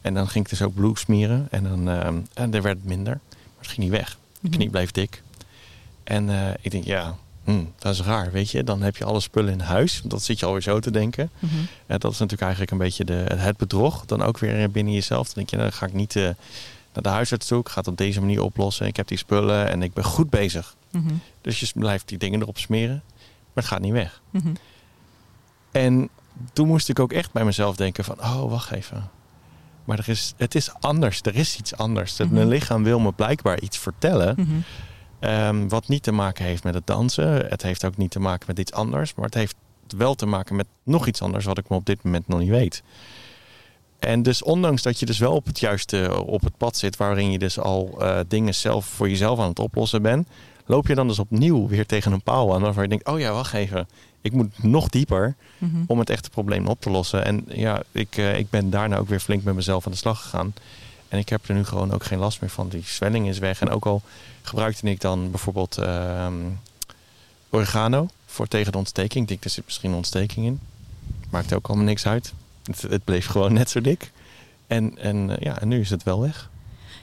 En 0.01 0.15
dan 0.15 0.29
ging 0.29 0.45
ik 0.45 0.51
dus 0.51 0.63
ook 0.63 0.75
bloed 0.75 0.99
smeren. 0.99 1.49
En, 1.51 1.63
dan, 1.63 1.89
en 2.35 2.55
er 2.55 2.63
werd 2.63 2.77
het 2.77 2.85
minder. 2.85 3.21
Maar 3.31 3.59
het 3.59 3.69
ging 3.69 3.79
niet 3.79 3.91
weg. 3.91 4.19
De 4.41 4.49
knie 4.49 4.55
mm 4.55 4.61
-hmm. 4.61 4.71
bleef 4.71 4.91
dik. 4.91 5.23
En 6.05 6.57
ik 6.61 6.71
denk, 6.71 6.85
ja, 6.85 7.17
Hm, 7.45 7.65
dat 7.79 7.93
is 7.93 8.01
raar, 8.01 8.33
weet 8.33 8.51
je. 8.51 8.65
Dan 8.65 8.83
heb 8.83 8.97
je 8.97 9.05
alle 9.05 9.21
spullen 9.21 9.53
in 9.53 9.61
huis. 9.61 10.03
Dat 10.05 10.23
zit 10.23 10.39
je 10.39 10.47
alweer 10.47 10.63
zo 10.63 10.81
te 10.81 10.91
denken. 10.91 11.31
Mm 11.39 11.49
-hmm. 11.49 11.59
uh, 11.61 11.67
dat 11.87 12.13
is 12.13 12.19
natuurlijk 12.19 12.41
eigenlijk 12.41 12.71
een 12.71 12.79
beetje 12.79 13.05
de, 13.05 13.35
het 13.37 13.57
bedrog. 13.57 14.05
Dan 14.05 14.23
ook 14.23 14.39
weer 14.39 14.71
binnen 14.71 14.93
jezelf. 14.93 15.25
Dan 15.27 15.35
denk 15.35 15.51
je, 15.51 15.57
nou, 15.57 15.69
dan 15.69 15.79
ga 15.79 15.87
ik 15.87 15.93
niet 15.93 16.15
uh, 16.15 16.23
naar 16.93 17.03
de 17.03 17.09
huisarts 17.09 17.47
toe. 17.47 17.61
Ik 17.61 17.69
ga 17.69 17.79
het 17.79 17.89
op 17.89 17.97
deze 17.97 18.21
manier 18.21 18.43
oplossen. 18.43 18.87
Ik 18.87 18.97
heb 18.97 19.09
die 19.09 19.19
spullen 19.19 19.69
en 19.69 19.83
ik 19.83 19.93
ben 19.93 20.05
goed 20.05 20.31
bezig. 20.31 20.75
Mm 20.91 21.07
-hmm. 21.07 21.21
Dus 21.41 21.61
je 21.61 21.71
blijft 21.75 22.09
die 22.09 22.19
dingen 22.19 22.41
erop 22.41 22.59
smeren. 22.59 23.03
Maar 23.53 23.65
het 23.65 23.73
gaat 23.73 23.81
niet 23.81 23.93
weg. 23.93 24.21
Mm 24.31 24.41
-hmm. 24.41 24.57
En 25.73 26.09
toen 26.53 26.67
moest 26.67 26.89
ik 26.89 26.99
ook 26.99 27.13
echt 27.13 27.33
bij 27.33 27.45
mezelf 27.45 27.77
denken 27.77 28.05
van... 28.05 28.21
Oh, 28.21 28.51
wacht 28.51 28.71
even. 28.71 29.11
Maar 29.85 29.99
er 29.99 30.09
is, 30.09 30.35
het 30.37 30.55
is 30.55 30.71
anders. 30.81 31.21
Er 31.23 31.35
is 31.35 31.57
iets 31.57 31.77
anders. 31.77 32.17
Mijn 32.17 32.49
lichaam 32.49 32.85
wil 32.85 33.01
me 33.01 33.13
blijkbaar 33.13 33.61
iets 33.61 33.79
vertellen... 33.79 34.65
Um, 35.25 35.69
wat 35.69 35.89
niet 35.89 36.03
te 36.03 36.13
maken 36.13 36.45
heeft 36.45 36.65
met 36.65 36.75
het 36.75 36.87
dansen. 36.87 37.47
Het 37.47 37.63
heeft 37.63 37.85
ook 37.85 37.97
niet 37.97 38.11
te 38.11 38.21
maken 38.21 38.45
met 38.47 38.59
iets 38.59 38.73
anders. 38.73 39.15
Maar 39.15 39.25
het 39.25 39.35
heeft 39.35 39.57
wel 39.97 40.15
te 40.15 40.27
maken 40.27 40.57
met 40.57 40.67
nog 40.83 41.07
iets 41.07 41.23
anders 41.23 41.45
wat 41.45 41.59
ik 41.59 41.69
me 41.69 41.77
op 41.77 41.87
dit 41.87 42.03
moment 42.03 42.29
nog 42.29 42.39
niet 42.39 42.49
weet. 42.49 42.83
En 43.99 44.23
dus 44.23 44.43
ondanks 44.43 44.83
dat 44.83 44.99
je 44.99 45.07
dus 45.07 45.19
wel 45.19 45.33
op 45.33 45.47
het 45.47 45.61
juiste 45.61 46.25
op 46.25 46.41
het 46.41 46.57
pad 46.57 46.77
zit, 46.77 46.97
waarin 46.97 47.31
je 47.31 47.39
dus 47.39 47.59
al 47.59 47.99
uh, 48.01 48.19
dingen 48.29 48.55
zelf 48.55 48.85
voor 48.85 49.09
jezelf 49.09 49.39
aan 49.39 49.49
het 49.49 49.59
oplossen 49.59 50.03
bent, 50.03 50.29
loop 50.67 50.87
je 50.87 50.95
dan 50.95 51.09
dus 51.09 51.19
opnieuw 51.19 51.69
weer 51.69 51.87
tegen 51.87 52.13
een 52.13 52.23
paal 52.23 52.55
aan 52.55 52.61
waarvan 52.61 52.83
je 52.83 52.89
denkt, 52.89 53.07
oh 53.07 53.19
ja, 53.19 53.33
wacht 53.33 53.55
even, 53.55 53.89
ik 54.21 54.33
moet 54.33 54.63
nog 54.63 54.89
dieper 54.89 55.35
mm 55.59 55.71
-hmm. 55.71 55.85
om 55.87 55.99
het 55.99 56.11
echte 56.11 56.31
probleem 56.31 56.67
op 56.67 56.81
te 56.81 56.91
lossen. 56.91 57.25
En 57.25 57.45
ja, 57.49 57.83
ik, 57.93 58.17
uh, 58.17 58.39
ik 58.39 58.51
ben 58.51 58.71
daarna 58.71 58.97
ook 58.97 59.09
weer 59.09 59.21
flink 59.21 59.43
met 59.43 59.55
mezelf 59.55 59.87
aan 59.87 59.93
de 59.93 59.99
slag 59.99 60.23
gegaan. 60.23 60.55
En 61.15 61.21
ik 61.21 61.29
heb 61.29 61.49
er 61.49 61.55
nu 61.55 61.65
gewoon 61.65 61.93
ook 61.93 62.05
geen 62.05 62.19
last 62.19 62.41
meer 62.41 62.51
van. 62.51 62.69
Die 62.69 62.83
zwelling 62.85 63.29
is 63.29 63.39
weg. 63.39 63.61
En 63.61 63.71
ook 63.71 63.87
al 63.87 64.03
gebruikte 64.43 64.91
ik 64.91 65.01
dan 65.01 65.31
bijvoorbeeld 65.31 65.79
uh, 65.79 66.27
oregano 67.51 68.09
voor 68.27 68.47
tegen 68.47 68.73
de 68.73 68.79
ontsteking. 68.79 69.23
Ik 69.23 69.29
denk, 69.29 69.45
er 69.45 69.51
zit 69.51 69.65
misschien 69.65 69.91
een 69.91 69.97
ontsteking 69.97 70.47
in. 70.47 70.61
Maakt 71.31 71.53
ook 71.53 71.67
allemaal 71.67 71.87
niks 71.87 72.07
uit. 72.07 72.33
Het, 72.89 73.05
bleef 73.05 73.27
gewoon 73.27 73.53
net 73.53 73.71
zo 73.71 73.81
dik. 73.81 74.13
En, 74.67 74.99
en, 74.99 75.29
uh, 75.29 75.37
ja, 75.39 75.61
en 75.61 75.69
nu 75.69 75.81
is 75.81 75.91
het 75.91 76.03
wel 76.03 76.21
weg. 76.21 76.51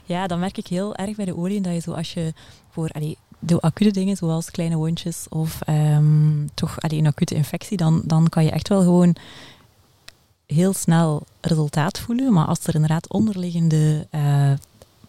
Ja, 0.04 0.26
dan 0.26 0.40
merk 0.40 0.58
ik 0.58 0.66
heel 0.66 0.96
erg 0.96 1.16
bij 1.16 1.24
de 1.24 1.36
olie 1.36 1.60
dat 1.60 1.72
je 1.72 1.80
zo 1.80 1.92
als 1.92 2.12
je 2.12 2.34
voor 2.70 2.88
allee, 2.88 3.16
de 3.38 3.60
acute 3.60 3.90
dingen 3.90 4.16
zoals 4.16 4.50
kleine 4.50 4.76
wondjes 4.76 5.26
of 5.28 5.58
um, 5.68 6.48
toch 6.54 6.80
allee, 6.80 6.98
een 6.98 7.06
acute 7.06 7.34
infectie, 7.34 7.76
dan, 7.76 8.02
dan 8.04 8.28
kan 8.28 8.44
je 8.44 8.50
echt 8.50 8.68
wel 8.68 8.80
gewoon 8.80 9.16
heel 10.46 10.72
snel 10.72 11.26
resultaat 11.46 11.98
voelen. 11.98 12.32
Maar 12.32 12.46
als 12.46 12.66
er 12.66 12.74
inderdaad 12.74 13.08
onderliggende 13.08 14.06
uh, 14.14 14.52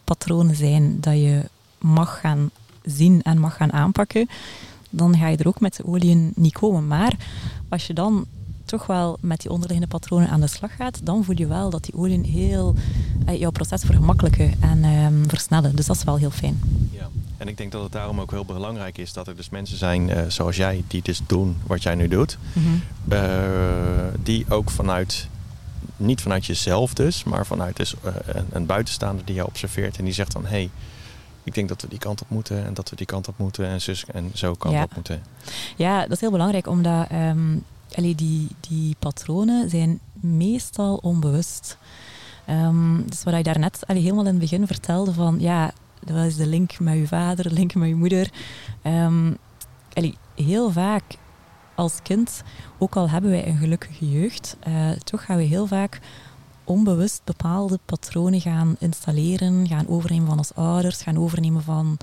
patronen 0.04 0.56
zijn 0.56 1.00
dat 1.00 1.14
je 1.14 1.42
mag 1.80 2.20
gaan 2.20 2.50
zien 2.84 3.22
en 3.22 3.40
mag 3.40 3.56
gaan 3.56 3.74
aanpakken, 3.74 4.30
dan 4.90 5.18
ga 5.18 5.28
je 5.28 5.38
er 5.38 5.48
ook 5.48 5.60
met 5.60 5.76
de 5.76 5.86
oliën 5.86 6.32
niet 6.36 6.54
komen. 6.54 6.88
Maar 6.88 7.16
als 7.70 7.88
je 7.88 7.94
dan 7.94 8.26
toch 8.66 8.86
wel 8.86 9.18
met 9.22 9.42
die 9.42 9.52
onderliggende 9.52 9.92
patronen 9.92 10.30
aan 10.30 10.42
de 10.42 10.48
slag 10.48 10.76
gaat, 10.76 11.00
dan 11.04 11.24
voel 11.24 11.38
je 11.38 11.48
wel 11.48 11.70
dat 11.70 11.84
die 11.84 11.96
oliën 11.96 12.24
heel 12.24 12.76
uh, 13.30 13.40
jouw 13.40 13.52
proces 13.52 13.82
vergemakkelijken 13.82 14.54
en 14.60 14.84
um, 14.84 15.24
versnellen. 15.30 15.76
Dus 15.76 15.86
dat 15.86 15.96
is 15.96 16.04
wel 16.04 16.16
heel 16.16 16.32
fijn. 16.32 16.60
Ja. 16.92 17.10
En 17.38 17.48
ik 17.48 17.58
denk 17.58 17.72
dat 17.72 17.84
het 17.84 17.92
daarom 17.92 18.20
ook 18.20 18.32
heel 18.32 18.46
belangrijk 18.46 18.98
is 18.98 19.14
dat 19.14 19.28
er 19.28 19.36
dus 19.36 19.50
mensen 19.50 19.78
zijn 19.78 20.10
uh, 20.10 20.22
zoals 20.28 20.56
jij, 20.56 20.84
die 20.88 21.02
dus 21.02 21.22
doen 21.28 21.56
wat 21.68 21.84
jij 21.84 21.96
nu 21.96 22.08
doet. 22.08 22.38
Mm 22.54 22.64
-hmm. 22.64 22.82
uh, 23.14 23.20
die 24.24 24.46
ook 24.50 24.70
vanuit, 24.70 25.28
niet 25.98 26.22
vanuit 26.22 26.46
jezelf 26.46 26.94
dus, 26.94 27.24
maar 27.24 27.46
vanuit 27.46 27.76
dus, 27.76 27.96
een, 28.26 28.48
een, 28.52 28.66
buitenstaander 28.66 29.26
die 29.26 29.36
jou 29.36 29.48
observeert 29.48 29.98
en 29.98 30.04
die 30.04 30.14
zegt 30.14 30.32
dan, 30.32 30.44
hé, 30.44 30.50
hey, 30.50 30.70
ik 31.44 31.54
denk 31.54 31.70
dat 31.70 31.82
we 31.82 31.88
die 31.88 32.00
kant 32.00 32.22
op 32.22 32.30
moeten 32.30 32.66
en 32.66 32.74
dat 32.74 32.90
we 32.90 32.96
die 32.96 33.06
kant 33.06 33.28
op 33.28 33.38
moeten 33.38 33.66
en, 33.66 33.82
zus, 33.82 34.06
en 34.06 34.32
zo 34.34 34.54
kant 34.54 34.74
ja. 34.74 34.84
op 34.84 34.96
moeten. 34.96 35.24
Ja, 35.76 36.02
dat 36.02 36.12
is 36.12 36.20
heel 36.20 36.32
belangrijk, 36.32 36.68
omdat 36.68 37.12
um, 37.12 37.64
allee, 37.96 38.16
die, 38.16 38.48
die 38.60 38.96
patronen 39.00 39.70
zijn 39.70 40.00
meestal 40.14 40.96
onbewust. 40.96 41.78
Um, 42.50 43.04
dus 43.10 43.24
wat 43.24 43.34
ik 43.34 43.44
daarnet 43.44 43.80
allee, 43.88 44.02
helemaal 44.02 44.26
in 44.26 44.30
het 44.30 44.40
begin 44.40 44.68
vertelde 44.68 45.14
van, 45.14 45.40
ja, 45.40 45.72
dat 46.00 46.26
is 46.26 46.36
de 46.36 46.48
link 46.48 46.80
met 46.80 46.98
je 46.98 47.08
vader, 47.08 47.50
de 47.50 47.54
link 47.54 47.74
met 47.74 47.88
je 47.88 47.96
moeder. 47.96 48.30
Um, 48.84 49.38
allee, 49.94 50.18
heel 50.36 50.72
vaak 50.72 51.04
als 51.76 52.00
kind, 52.04 52.42
ook 52.78 52.96
al 52.96 53.10
hebben 53.10 53.30
wij 53.30 53.48
een 53.48 53.58
gelukkige 53.58 54.10
jeugd, 54.10 54.58
uh, 54.68 54.92
toch 54.92 55.26
gaan 55.26 55.38
we 55.38 55.44
heel 55.44 55.68
vaak 55.68 56.00
onbewust 56.64 57.22
bepaalde 57.24 57.80
patronen 57.86 58.42
gaan 58.42 58.76
installeren, 58.80 59.68
gaan 59.68 59.88
overnemen 59.88 60.28
van 60.28 60.38
ons 60.38 60.56
ouders, 60.56 61.02
gaan 61.02 61.18
overnemen 61.18 61.64
van 61.64 61.98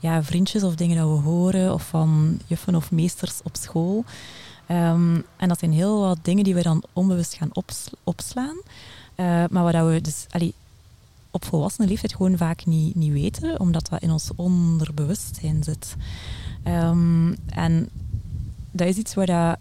ja, 0.00 0.22
vriendjes 0.22 0.62
of 0.62 0.74
dingen 0.74 0.96
dat 0.96 1.08
we 1.08 1.28
horen, 1.28 1.72
of 1.72 1.88
van 1.88 2.40
juffen 2.46 2.74
of 2.74 2.90
meesters 2.90 3.40
op 3.42 3.56
school. 3.56 4.04
Um, 4.68 5.24
en 5.36 5.48
dat 5.48 5.58
zijn 5.58 5.72
heel 5.72 6.00
wat 6.00 6.18
dingen 6.22 6.44
die 6.44 6.54
we 6.54 6.62
dan 6.62 6.82
onbewust 6.92 7.34
gaan 7.34 7.50
ops 7.52 7.90
opslaan. 8.04 8.56
Uh, 9.16 9.44
maar 9.50 9.62
waar 9.62 9.86
we 9.86 10.00
dus 10.00 10.26
allee, 10.30 10.54
op 11.30 11.44
volwassene 11.44 11.88
leeftijd 11.88 12.14
gewoon 12.14 12.36
vaak 12.36 12.66
niet, 12.66 12.94
niet 12.94 13.12
weten, 13.12 13.60
omdat 13.60 13.88
dat 13.88 14.02
in 14.02 14.10
ons 14.10 14.30
onderbewustzijn 14.36 15.64
zit. 15.64 15.96
Um, 16.66 17.36
en 17.46 17.88
dat 18.72 18.88
is 18.88 18.96
iets 18.96 19.14
waar, 19.14 19.58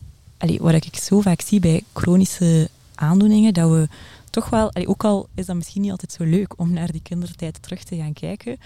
ik 0.86 0.96
zo 0.96 1.22
vaak 1.22 1.42
zie 1.42 1.60
bij 1.60 1.84
chronische 1.94 2.70
aandoeningen, 2.96 3.54
dat 3.54 3.70
we 3.70 3.88
toch 4.30 4.50
wel, 4.50 4.76
ook 4.86 5.04
al 5.04 5.28
is 5.34 5.46
dat 5.46 5.56
misschien 5.56 5.82
niet 5.82 5.92
altijd 5.92 6.12
zo 6.12 6.24
leuk 6.24 6.54
om 6.60 6.74
naar 6.74 6.92
die 6.92 7.02
kindertijd 7.02 7.62
terug 7.62 7.84
te 7.84 7.96
gaan 7.96 8.14
kijken, 8.14 8.58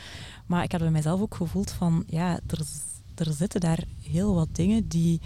maar 0.46 0.64
ik 0.64 0.72
had 0.72 0.82
bij 0.82 0.92
mezelf 0.92 1.22
ook 1.22 1.36
gevoeld 1.36 1.72
van, 1.72 2.04
ja, 2.08 2.40
er, 2.48 2.60
er 3.16 3.34
zitten 3.34 3.60
daar 3.60 3.84
heel 4.02 4.36
wat 4.36 4.48
dingen 4.52 4.88
die, 4.88 5.22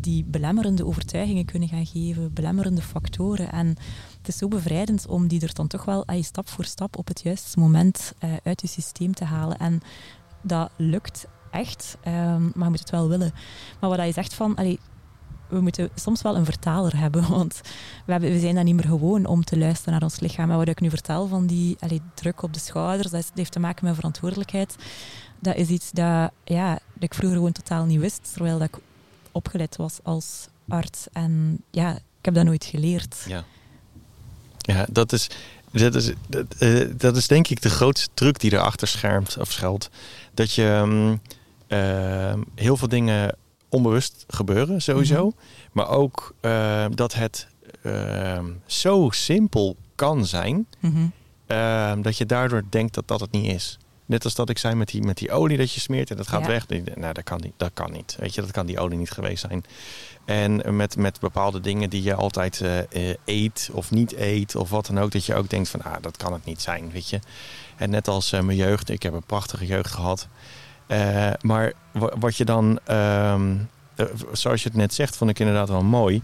die 0.00 0.24
belemmerende 0.24 0.86
overtuigingen 0.86 1.44
kunnen 1.44 1.68
gaan 1.68 1.86
geven, 1.86 2.32
belemmerende 2.32 2.82
factoren. 2.82 3.52
En 3.52 3.66
het 4.18 4.28
is 4.28 4.36
zo 4.36 4.48
bevrijdend 4.48 5.06
om 5.06 5.26
die 5.26 5.40
er 5.40 5.54
dan 5.54 5.66
toch 5.66 5.84
wel 5.84 6.06
allee, 6.06 6.22
stap 6.22 6.48
voor 6.48 6.64
stap 6.64 6.98
op 6.98 7.08
het 7.08 7.22
juiste 7.22 7.58
moment 7.58 8.12
uh, 8.24 8.30
uit 8.44 8.60
je 8.60 8.66
systeem 8.66 9.14
te 9.14 9.24
halen. 9.24 9.58
En 9.58 9.80
dat 10.40 10.70
lukt 10.76 11.26
echt, 11.52 11.96
um, 12.06 12.52
maar 12.54 12.64
je 12.64 12.70
moet 12.70 12.78
het 12.78 12.90
wel 12.90 13.08
willen. 13.08 13.32
Maar 13.80 13.90
wat 13.90 14.06
je 14.06 14.12
zegt 14.12 14.34
van, 14.34 14.56
we 15.52 15.60
moeten 15.60 15.90
soms 15.94 16.22
wel 16.22 16.36
een 16.36 16.44
vertaler 16.44 16.96
hebben, 16.96 17.28
want 17.38 17.60
we, 18.04 18.12
hebben, 18.12 18.30
we 18.30 18.38
zijn 18.38 18.54
dan 18.54 18.64
niet 18.64 18.74
meer 18.74 18.84
gewoon 18.84 19.26
om 19.26 19.44
te 19.44 19.58
luisteren 19.58 19.92
naar 19.92 20.02
ons 20.02 20.20
lichaam. 20.20 20.50
En 20.50 20.56
wat 20.56 20.68
ik 20.68 20.80
nu 20.80 20.90
vertel 20.90 21.26
van 21.26 21.46
die 21.46 21.76
druk 22.14 22.42
op 22.42 22.52
de 22.52 22.60
schouders, 22.60 23.10
dat, 23.10 23.30
heeft 23.34 23.52
te 23.52 23.60
maken 23.60 23.84
met 23.84 23.94
verantwoordelijkheid. 23.94 24.76
Dat 25.38 25.56
is 25.56 25.68
iets 25.68 25.90
dat, 25.90 26.30
ja, 26.44 26.72
dat 26.72 27.02
ik 27.02 27.14
vroeger 27.14 27.36
gewoon 27.36 27.52
totaal 27.52 27.84
niet 27.84 28.00
wist, 28.00 28.32
terwijl 28.32 28.58
dat 28.58 28.68
ik 28.68 28.78
opgeleid 29.32 29.76
was 29.76 29.98
als 30.02 30.48
arts. 30.68 31.06
En 31.12 31.62
ja, 31.70 31.94
ik 31.94 32.24
heb 32.24 32.34
dat 32.34 32.44
nooit 32.44 32.64
geleerd. 32.64 33.24
Ja, 33.28 33.44
ja 34.58 34.86
dat 34.90 35.12
is... 35.12 35.30
Dat 35.72 35.94
is, 35.94 36.12
dat, 36.28 36.46
dat 37.00 37.16
is 37.16 37.26
denk 37.26 37.48
ik 37.48 37.62
de 37.62 37.70
grootste 37.70 38.08
truc 38.14 38.40
die 38.40 38.52
erachter 38.52 38.88
schermt 38.88 39.36
of 39.38 39.52
schuilt. 39.52 39.90
Dat 40.34 40.52
je 40.52 40.82
uh, 40.86 41.12
heel 42.54 42.76
veel 42.76 42.88
dingen 42.88 43.36
onbewust 43.68 44.24
gebeuren, 44.28 44.82
sowieso. 44.82 45.26
Mhm. 45.26 45.34
Maar 45.72 45.88
ook 45.88 46.34
eh, 46.40 46.84
dat 46.94 47.14
het 47.14 47.46
eh, 47.82 48.38
zo 48.66 49.08
simpel 49.10 49.76
kan 49.94 50.26
zijn, 50.26 50.66
Mhm. 50.80 51.06
dat 52.02 52.16
je 52.16 52.26
daardoor 52.26 52.62
denkt 52.70 52.94
dat 52.94 53.08
dat 53.08 53.20
het 53.20 53.30
niet 53.30 53.52
is. 53.52 53.78
Net 54.06 54.24
als 54.24 54.34
dat 54.34 54.48
ik 54.50 54.58
zei 54.58 54.74
met 54.74 54.88
die, 54.88 55.02
met 55.02 55.16
die 55.16 55.30
olie 55.32 55.56
dat 55.56 55.72
je 55.72 55.80
smeert 55.80 56.10
en 56.10 56.16
dat 56.16 56.28
gaat 56.28 56.40
Ja. 56.40 56.46
weg. 56.46 56.66
Nou, 56.94 57.12
dat 57.12 57.24
kan, 57.24 57.40
niet, 57.42 57.52
dat 57.56 57.70
kan 57.74 57.92
niet. 57.92 58.16
Weet 58.20 58.34
je, 58.34 58.40
dat 58.40 58.50
kan 58.50 58.66
die 58.66 58.78
olie 58.78 58.98
niet 58.98 59.10
geweest 59.10 59.44
zijn. 59.48 59.64
En 60.24 60.76
met, 60.76 60.96
met 60.96 61.20
bepaalde 61.20 61.60
dingen 61.60 61.90
die 61.90 62.02
je 62.02 62.14
altijd 62.14 62.60
eh, 62.60 62.78
eh, 63.10 63.16
eet 63.24 63.70
of 63.72 63.90
niet 63.90 64.12
eet 64.16 64.54
of 64.56 64.70
wat 64.70 64.86
dan 64.86 65.00
ook, 65.00 65.10
dat 65.10 65.24
je 65.24 65.34
ook 65.34 65.50
denkt 65.50 65.68
van, 65.68 65.82
ah, 65.82 65.94
dat 66.00 66.16
kan 66.16 66.32
het 66.32 66.44
niet 66.44 66.60
zijn, 66.62 66.90
weet 66.92 67.08
je. 67.08 67.18
En 67.76 67.90
net 67.90 68.08
als 68.08 68.32
eh, 68.32 68.40
mijn 68.40 68.58
jeugd, 68.58 68.88
ik 68.90 69.02
heb 69.02 69.12
een 69.12 69.24
prachtige 69.26 69.66
jeugd 69.66 69.90
gehad. 69.92 70.28
Eh, 70.86 71.30
maar 71.40 71.72
wa- 71.92 72.12
wat 72.18 72.36
je 72.36 72.44
dan, 72.44 72.78
ehm, 72.84 73.54
eh, 73.94 74.06
zoals 74.32 74.62
je 74.62 74.68
het 74.68 74.78
net 74.78 74.94
zegt, 74.94 75.16
vond 75.16 75.30
ik 75.30 75.38
inderdaad 75.38 75.68
wel 75.68 75.82
mooi. 75.82 76.22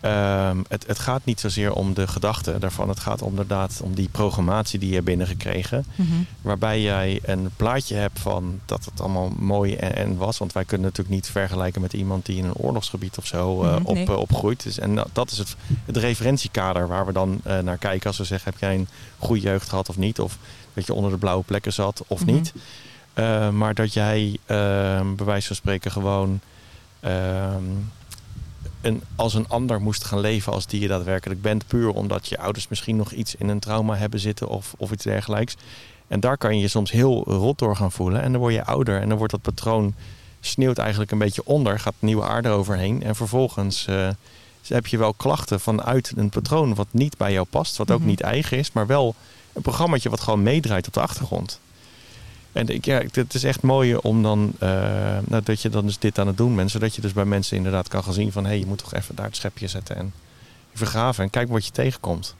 Ehm, 0.00 0.62
het, 0.68 0.86
het 0.86 0.98
gaat 0.98 1.24
niet 1.24 1.40
zozeer 1.40 1.72
om 1.72 1.94
de 1.94 2.06
gedachte 2.06 2.58
daarvan. 2.58 2.88
Het 2.88 3.00
gaat 3.00 3.22
om, 3.22 3.30
inderdaad 3.30 3.80
om 3.82 3.94
die 3.94 4.08
programmatie 4.08 4.78
die 4.78 4.88
je 4.88 4.94
hebt 4.94 5.06
binnengekregen. 5.06 5.84
Mhm. 5.94 6.08
Waarbij 6.42 6.80
jij 6.82 7.20
een 7.24 7.50
plaatje 7.56 7.94
hebt 7.94 8.18
van 8.20 8.60
dat 8.64 8.84
het 8.84 9.00
allemaal 9.00 9.32
mooi 9.38 9.74
en, 9.74 9.96
en 9.96 10.16
was. 10.16 10.38
Want 10.38 10.52
wij 10.52 10.64
kunnen 10.64 10.86
natuurlijk 10.86 11.14
niet 11.16 11.26
vergelijken 11.28 11.80
met 11.80 11.92
iemand 11.92 12.26
die 12.26 12.36
in 12.36 12.44
een 12.44 12.54
oorlogsgebied 12.54 13.18
of 13.18 13.26
zo 13.26 13.62
eh, 13.62 13.72
Mhm, 13.76 13.84
op, 13.84 13.94
nee. 13.94 14.16
opgroeit. 14.16 14.62
Dus, 14.62 14.78
en 14.78 14.94
dat- 15.12 15.30
is 15.30 15.38
het, 15.38 15.56
het 15.84 15.96
referentiekader 15.96 16.88
waar 16.88 17.06
we 17.06 17.12
dan 17.12 17.40
naar 17.62 17.78
kijken. 17.78 18.06
Als 18.08 18.18
we 18.18 18.24
zeggen, 18.24 18.50
heb 18.50 18.60
jij 18.60 18.74
een 18.74 18.88
goede 19.18 19.42
jeugd 19.42 19.68
gehad 19.68 19.88
of 19.88 19.96
niet? 19.96 20.20
Of 20.20 20.38
dat 20.74 20.86
je 20.86 20.94
onder 20.94 21.10
de 21.10 21.16
blauwe 21.18 21.44
plekken 21.44 21.72
zat 21.72 22.02
of 22.06 22.24
Mhm. 22.24 22.32
niet. 22.34 22.52
Eh, 23.16 23.50
maar 23.50 23.74
dat 23.74 23.92
jij 23.92 24.38
eh, 24.46 24.56
bij 25.16 25.26
wijze 25.26 25.46
van 25.46 25.56
spreken 25.56 25.90
gewoon 25.90 26.40
ehm, 27.00 27.64
een, 28.80 29.02
als 29.16 29.34
een 29.34 29.48
ander 29.48 29.80
moest 29.80 30.04
gaan 30.04 30.20
leven 30.20 30.52
als 30.52 30.66
die 30.66 30.80
je 30.80 30.88
daadwerkelijk 30.88 31.42
bent. 31.42 31.66
Puur 31.66 31.90
omdat 31.90 32.28
je 32.28 32.38
ouders 32.38 32.68
misschien 32.68 32.96
nog 32.96 33.12
iets 33.12 33.34
in 33.34 33.48
een 33.48 33.58
trauma 33.58 33.96
hebben 33.96 34.20
zitten 34.20 34.48
of, 34.48 34.74
of 34.76 34.90
iets 34.92 35.04
dergelijks. 35.04 35.56
En 36.08 36.20
daar 36.20 36.38
kan 36.38 36.54
je 36.56 36.60
je 36.60 36.68
soms 36.68 36.90
heel 36.90 37.24
rot 37.24 37.58
door 37.58 37.76
gaan 37.76 37.92
voelen. 37.92 38.22
En 38.22 38.32
dan 38.32 38.40
word 38.40 38.54
je 38.54 38.64
ouder 38.64 39.00
en 39.00 39.08
dan 39.08 39.18
wordt 39.18 39.32
dat 39.32 39.42
patroon 39.42 39.94
sneeuwt 40.40 40.78
eigenlijk 40.78 41.10
een 41.10 41.18
beetje 41.18 41.44
onder. 41.44 41.78
Gaat 41.80 41.94
nieuwe 41.98 42.24
aarde 42.24 42.48
overheen. 42.48 43.02
En 43.02 43.16
vervolgens 43.16 43.86
eh, 43.86 44.08
heb 44.68 44.86
je 44.86 44.98
wel 44.98 45.12
klachten 45.12 45.60
vanuit 45.60 46.12
een 46.16 46.28
patroon 46.28 46.74
wat 46.74 46.86
niet 46.90 47.16
bij 47.16 47.32
jou 47.32 47.46
past. 47.50 47.76
Wat 47.76 47.90
ook 47.90 47.98
Mhm. 47.98 48.08
niet 48.08 48.20
eigen 48.20 48.58
is. 48.58 48.72
Maar 48.72 48.86
wel 48.86 49.14
een 49.52 49.62
programmaatje 49.62 50.10
wat 50.10 50.20
gewoon 50.20 50.42
meedraait 50.42 50.86
op 50.86 50.92
de 50.92 51.00
achtergrond. 51.00 51.60
En 52.56 52.68
ik, 52.68 52.84
ja, 52.84 53.02
het 53.12 53.34
is 53.34 53.44
echt 53.44 53.62
mooi 53.62 53.96
om 53.96 54.22
dan, 54.22 54.52
eh, 54.58 54.68
nou, 55.24 55.42
dat 55.42 55.62
je 55.62 55.68
dan 55.68 55.86
dus 55.86 55.98
dit 55.98 56.18
aan 56.18 56.26
het 56.26 56.36
doen 56.36 56.56
bent. 56.56 56.70
Zodat 56.70 56.94
je 56.94 57.00
dus 57.00 57.12
bij 57.12 57.24
mensen 57.24 57.56
inderdaad 57.56 57.88
kan 57.88 58.04
gaan 58.04 58.12
zien 58.12 58.32
van... 58.32 58.42
hé, 58.42 58.48
hey, 58.48 58.58
je 58.58 58.66
moet 58.66 58.78
toch 58.78 58.94
even 58.94 59.14
daar 59.14 59.26
het 59.26 59.36
schepje 59.36 59.68
zetten 59.68 59.96
en 59.96 60.12
vergraven. 60.74 61.24
En 61.24 61.30
kijk 61.30 61.48
wat 61.48 61.66
je 61.66 61.72
tegenkomt. 61.72 62.34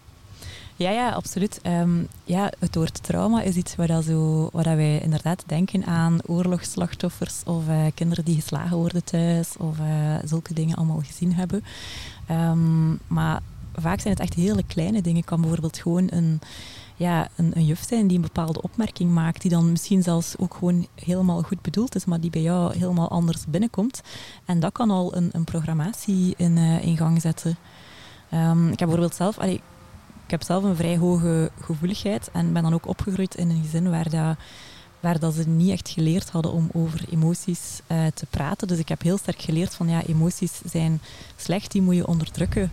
Ja, 0.77 0.91
ja, 0.91 1.11
absoluut. 1.11 1.61
Ehm, 1.63 2.03
ja, 2.25 2.53
het 2.59 2.75
woord 2.75 3.03
trauma 3.03 3.43
is 3.43 3.55
iets 3.55 3.77
waar, 3.77 3.87
dat 3.87 4.05
zo, 4.05 4.49
waar 4.53 4.65
dat 4.65 4.77
wij 4.77 5.01
inderdaad 5.01 5.45
denken 5.47 5.85
aan 5.85 6.19
oorlogsslachtoffers 6.27 7.43
of 7.45 7.69
eh, 7.69 7.85
kinderen 7.95 8.25
die 8.25 8.35
geslagen 8.35 8.77
worden 8.77 9.05
thuis 9.05 9.57
of 9.59 9.79
eh, 9.79 10.15
zulke 10.25 10.55
dingen 10.55 10.77
allemaal 10.77 11.03
gezien 11.07 11.35
hebben. 11.35 11.65
Ehm, 12.27 12.91
maar 13.07 13.41
vaak 13.75 14.01
zijn 14.01 14.15
het 14.15 14.23
echt 14.23 14.35
hele 14.35 14.63
kleine 14.67 15.03
dingen. 15.03 15.19
Het 15.19 15.29
kan 15.29 15.41
bijvoorbeeld 15.41 15.79
gewoon 15.79 16.07
een, 16.11 16.41
ja, 16.97 17.29
een, 17.37 17.51
een 17.55 17.65
juf 17.65 17.85
zijn 17.89 18.07
die 18.07 18.17
een 18.17 18.23
bepaalde 18.23 18.63
opmerking 18.63 19.11
maakt, 19.11 19.43
die 19.43 19.51
dan 19.51 19.71
misschien 19.71 20.03
zelfs 20.03 20.35
ook 20.39 20.55
gewoon 20.55 20.87
helemaal 20.95 21.43
goed 21.43 21.63
bedoeld 21.63 21.95
is, 21.95 22.05
maar 22.05 22.21
die 22.21 22.31
bij 22.31 22.43
jou 22.43 22.79
helemaal 22.79 23.11
anders 23.11 23.47
binnenkomt. 23.49 24.03
En 24.45 24.61
dat 24.61 24.73
kan 24.73 24.91
al 24.91 25.17
een, 25.17 25.29
een 25.33 25.45
programmatie 25.45 26.35
in, 26.37 26.57
eh, 26.59 26.85
in 26.85 26.97
gang 26.97 27.21
zetten. 27.21 27.57
Ehm, 28.31 28.65
ik 28.65 28.79
heb 28.79 28.89
bijvoorbeeld 28.89 29.15
zelf... 29.15 29.39
allee, 29.39 29.61
ik 30.25 30.31
heb 30.31 30.43
zelf 30.43 30.65
een 30.65 30.77
vrij 30.77 30.97
hoge 30.97 31.51
gevoeligheid 31.61 32.31
en 32.33 32.53
ben 32.53 32.63
dan 32.63 32.75
ook 32.75 32.87
opgegroeid 32.87 33.35
in 33.35 33.51
een 33.51 33.63
gezin 33.63 33.91
waar, 33.91 34.11
dat, 34.11 34.37
waar 35.01 35.19
dat 35.19 35.35
ze 35.35 35.49
niet 35.49 35.71
echt 35.71 35.89
geleerd 35.89 36.31
hadden 36.31 36.53
om 36.53 36.71
over 36.73 37.05
emoties 37.11 37.81
eh, 37.87 38.07
te 38.15 38.27
praten. 38.31 38.69
Dus 38.69 38.79
ik 38.79 38.89
heb 38.89 39.03
heel 39.03 39.19
sterk 39.19 39.43
geleerd 39.43 39.75
van 39.75 39.89
ja, 39.89 40.03
emoties 40.03 40.61
zijn 40.65 41.01
slecht, 41.37 41.73
die 41.73 41.83
moet 41.83 41.95
je 41.95 42.07
onderdrukken. 42.07 42.71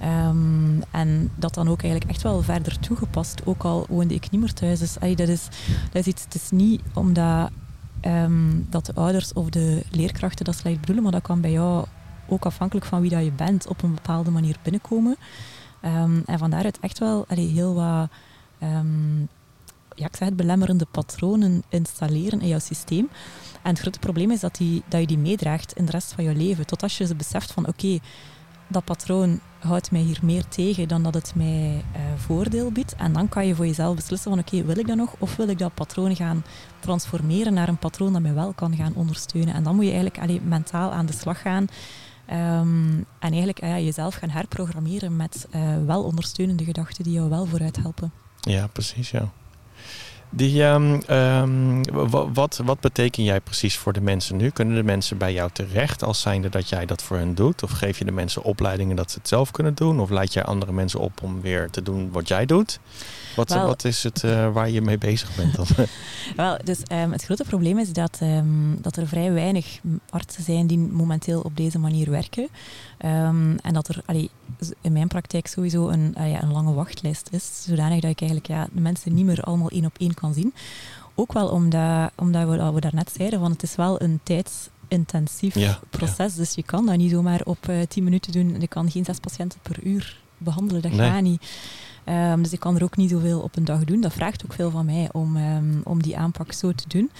Ehm, 0.00 0.80
en 0.90 1.30
dat 1.34 1.54
dan 1.54 1.68
ook 1.68 1.82
eigenlijk 1.82 2.10
echt 2.10 2.22
wel 2.22 2.42
verder 2.42 2.78
toegepast, 2.78 3.46
ook 3.46 3.62
al 3.62 3.86
woonde 3.88 4.14
ik 4.14 4.30
niet 4.30 4.40
meer 4.40 4.52
thuis. 4.52 4.78
Dus 4.78 4.94
dat, 4.94 5.28
is, 5.28 5.48
dat 5.92 6.00
is 6.00 6.06
iets, 6.06 6.24
het 6.24 6.34
is 6.34 6.50
niet 6.50 6.82
omdat 6.94 7.50
ehm, 8.00 8.62
dat 8.70 8.86
de 8.86 8.94
ouders 8.94 9.32
of 9.32 9.48
de 9.48 9.84
leerkrachten 9.90 10.44
dat 10.44 10.54
slecht 10.54 10.80
bedoelen, 10.80 11.02
maar 11.02 11.12
dat 11.12 11.22
kan 11.22 11.40
bij 11.40 11.52
jou 11.52 11.86
ook 12.28 12.46
afhankelijk 12.46 12.86
van 12.86 13.00
wie 13.00 13.10
dat 13.10 13.24
je 13.24 13.32
bent 13.32 13.66
op 13.66 13.82
een 13.82 13.94
bepaalde 13.94 14.30
manier 14.30 14.56
binnenkomen. 14.62 15.16
Ehm, 15.80 16.20
en 16.26 16.38
van 16.38 16.50
daaruit 16.50 16.80
echt 16.80 16.98
wel 16.98 17.24
heel 17.28 17.74
wat 17.74 18.08
ja, 19.98 20.06
ik 20.06 20.16
zeg 20.16 20.28
het, 20.28 20.36
belemmerende 20.36 20.86
patronen 20.90 21.62
installeren 21.68 22.40
in 22.40 22.48
jouw 22.48 22.58
systeem. 22.58 23.08
En 23.62 23.70
het 23.70 23.78
grote 23.78 23.98
probleem 23.98 24.30
is 24.30 24.40
dat, 24.40 24.56
die, 24.56 24.82
dat 24.88 25.00
je 25.00 25.06
die 25.06 25.18
meedraagt 25.18 25.72
in 25.72 25.84
de 25.84 25.90
rest 25.90 26.12
van 26.12 26.24
je 26.24 26.34
leven. 26.34 26.66
Tot 26.66 26.82
als 26.82 26.98
je 26.98 27.06
ze 27.06 27.14
beseft 27.14 27.52
van 27.52 27.66
oké, 27.66 27.98
dat 28.68 28.84
patroon 28.84 29.40
houdt 29.58 29.90
mij 29.90 30.00
hier 30.00 30.18
meer 30.22 30.48
tegen 30.48 30.88
dan 30.88 31.02
dat 31.02 31.14
het 31.14 31.32
mij 31.34 31.84
eh, 31.92 32.00
voordeel 32.16 32.72
biedt. 32.72 32.94
En 32.94 33.12
dan 33.12 33.28
kan 33.28 33.46
je 33.46 33.54
voor 33.54 33.66
jezelf 33.66 33.96
beslissen 33.96 34.30
van 34.30 34.40
oké, 34.40 34.64
wil 34.64 34.78
ik 34.78 34.86
dat 34.86 34.96
nog? 34.96 35.14
Of 35.18 35.36
wil 35.36 35.48
ik 35.48 35.58
dat 35.58 35.74
patroon 35.74 36.16
gaan 36.16 36.44
transformeren 36.78 37.54
naar 37.54 37.68
een 37.68 37.78
patroon 37.78 38.12
dat 38.12 38.22
mij 38.22 38.34
wel 38.34 38.52
kan 38.52 38.76
gaan 38.76 38.94
ondersteunen? 38.94 39.54
En 39.54 39.62
dan 39.62 39.74
moet 39.74 39.84
je 39.84 39.90
eigenlijk 39.90 40.20
allee, 40.22 40.40
mentaal 40.40 40.92
aan 40.92 41.06
de 41.06 41.12
slag 41.12 41.40
gaan. 41.40 41.66
Ehm, 42.26 42.96
en 42.98 43.30
eigenlijk 43.30 43.58
eh, 43.58 43.84
jezelf 43.84 44.14
gaan 44.14 44.30
herprogrammeren 44.30 45.16
met 45.16 45.46
eh, 45.50 45.84
wel 45.86 46.02
ondersteunende 46.02 46.64
gedachten 46.64 47.04
die 47.04 47.12
jou 47.12 47.28
wel 47.30 47.46
vooruit 47.46 47.76
helpen. 47.76 48.12
Ja, 48.40 48.66
precies, 48.66 49.10
ja. 49.10 49.32
Die, 50.30 50.64
ehm, 50.64 51.00
ehm, 51.06 51.82
wa- 51.92 52.30
wat, 52.32 52.60
wat 52.64 52.80
beteken 52.80 53.24
jij 53.24 53.40
precies 53.40 53.76
voor 53.76 53.92
de 53.92 54.00
mensen 54.00 54.36
nu? 54.36 54.50
Kunnen 54.50 54.74
de 54.76 54.82
mensen 54.82 55.18
bij 55.18 55.32
jou 55.32 55.50
terecht 55.52 56.02
als 56.04 56.20
zijnde 56.20 56.48
dat 56.48 56.68
jij 56.68 56.86
dat 56.86 57.02
voor 57.02 57.16
hen 57.16 57.34
doet? 57.34 57.62
Of 57.62 57.70
geef 57.70 57.98
je 57.98 58.04
de 58.04 58.12
mensen 58.12 58.42
opleidingen 58.42 58.96
dat 58.96 59.10
ze 59.10 59.18
het 59.18 59.28
zelf 59.28 59.50
kunnen 59.50 59.74
doen? 59.74 60.00
Of 60.00 60.10
leid 60.10 60.32
jij 60.32 60.44
andere 60.44 60.72
mensen 60.72 61.00
op 61.00 61.22
om 61.22 61.40
weer 61.40 61.70
te 61.70 61.82
doen 61.82 62.10
wat 62.12 62.28
jij 62.28 62.46
doet? 62.46 62.78
Wat, 63.36 63.48
wat 63.48 63.84
is 63.84 64.02
het 64.02 64.24
eh, 64.24 64.52
waar 64.52 64.70
je 64.70 64.80
mee 64.82 64.98
bezig 64.98 65.36
bent 65.36 65.54
dan? 65.56 65.66
Wel, 66.36 66.58
dus 66.64 66.82
ehm, 66.82 67.10
het 67.10 67.24
grote 67.24 67.44
probleem 67.44 67.78
is 67.78 67.92
dat, 67.92 68.20
dat 68.78 68.96
er 68.96 69.06
vrij 69.08 69.32
weinig 69.32 69.78
artsen 70.10 70.42
zijn 70.42 70.66
die 70.66 70.78
momenteel 70.78 71.40
op 71.40 71.56
deze 71.56 71.78
manier 71.78 72.10
werken. 72.10 72.48
Ehm, 72.98 73.56
en 73.62 73.72
dat 73.72 73.88
er 73.88 74.02
allee, 74.06 74.30
in 74.80 74.92
mijn 74.92 75.08
praktijk 75.08 75.46
sowieso 75.46 75.88
een, 75.88 76.14
ja, 76.16 76.42
een 76.42 76.52
lange 76.52 76.72
wachtlijst 76.72 77.28
is. 77.30 77.62
Zodanig 77.66 78.00
dat 78.00 78.10
ik 78.10 78.20
eigenlijk 78.20 78.50
ja, 78.50 78.68
de 78.72 78.80
mensen 78.80 79.14
niet 79.14 79.24
meer 79.24 79.40
allemaal 79.42 79.68
één 79.68 79.84
op 79.84 79.96
één 79.98 80.14
kan 80.14 80.34
zien. 80.34 80.54
Ook 81.14 81.32
wel 81.32 81.48
omdat, 81.48 82.10
omdat 82.16 82.48
we, 82.48 82.72
we 82.72 82.80
daarnet 82.80 83.12
zeiden, 83.16 83.40
van 83.40 83.50
het 83.50 83.62
is 83.62 83.74
wel 83.76 84.02
een 84.02 84.20
tijdsintensief 84.22 85.54
Ja, 85.54 85.78
proces. 85.90 86.34
Dus 86.34 86.54
je 86.54 86.62
kan 86.62 86.86
dat 86.86 86.96
niet 86.96 87.10
zomaar 87.10 87.40
op 87.44 87.68
eh 87.68 87.82
10 87.88 88.04
minuten 88.04 88.32
doen. 88.32 88.60
Je 88.60 88.68
kan 88.68 88.90
geen 88.90 89.04
zes 89.04 89.18
patiënten 89.18 89.58
per 89.62 89.84
uur 89.84 90.20
behandelen. 90.38 90.82
Dat 90.82 90.92
Nee. 90.92 91.10
gaat 91.10 91.22
niet. 91.22 91.50
Ehm, 92.04 92.42
dus 92.42 92.52
ik 92.52 92.60
kan 92.60 92.76
er 92.76 92.82
ook 92.82 92.96
niet 92.96 93.10
zoveel 93.10 93.40
op 93.40 93.56
een 93.56 93.64
dag 93.64 93.84
doen. 93.84 94.00
Dat 94.00 94.12
vraagt 94.12 94.44
ook 94.44 94.52
veel 94.52 94.70
van 94.70 94.84
mij 94.86 95.08
om, 95.12 95.36
ehm, 95.36 95.80
om 95.84 96.02
die 96.02 96.16
aanpak 96.18 96.52
zo 96.52 96.72
te 96.72 96.84
doen. 96.88 97.10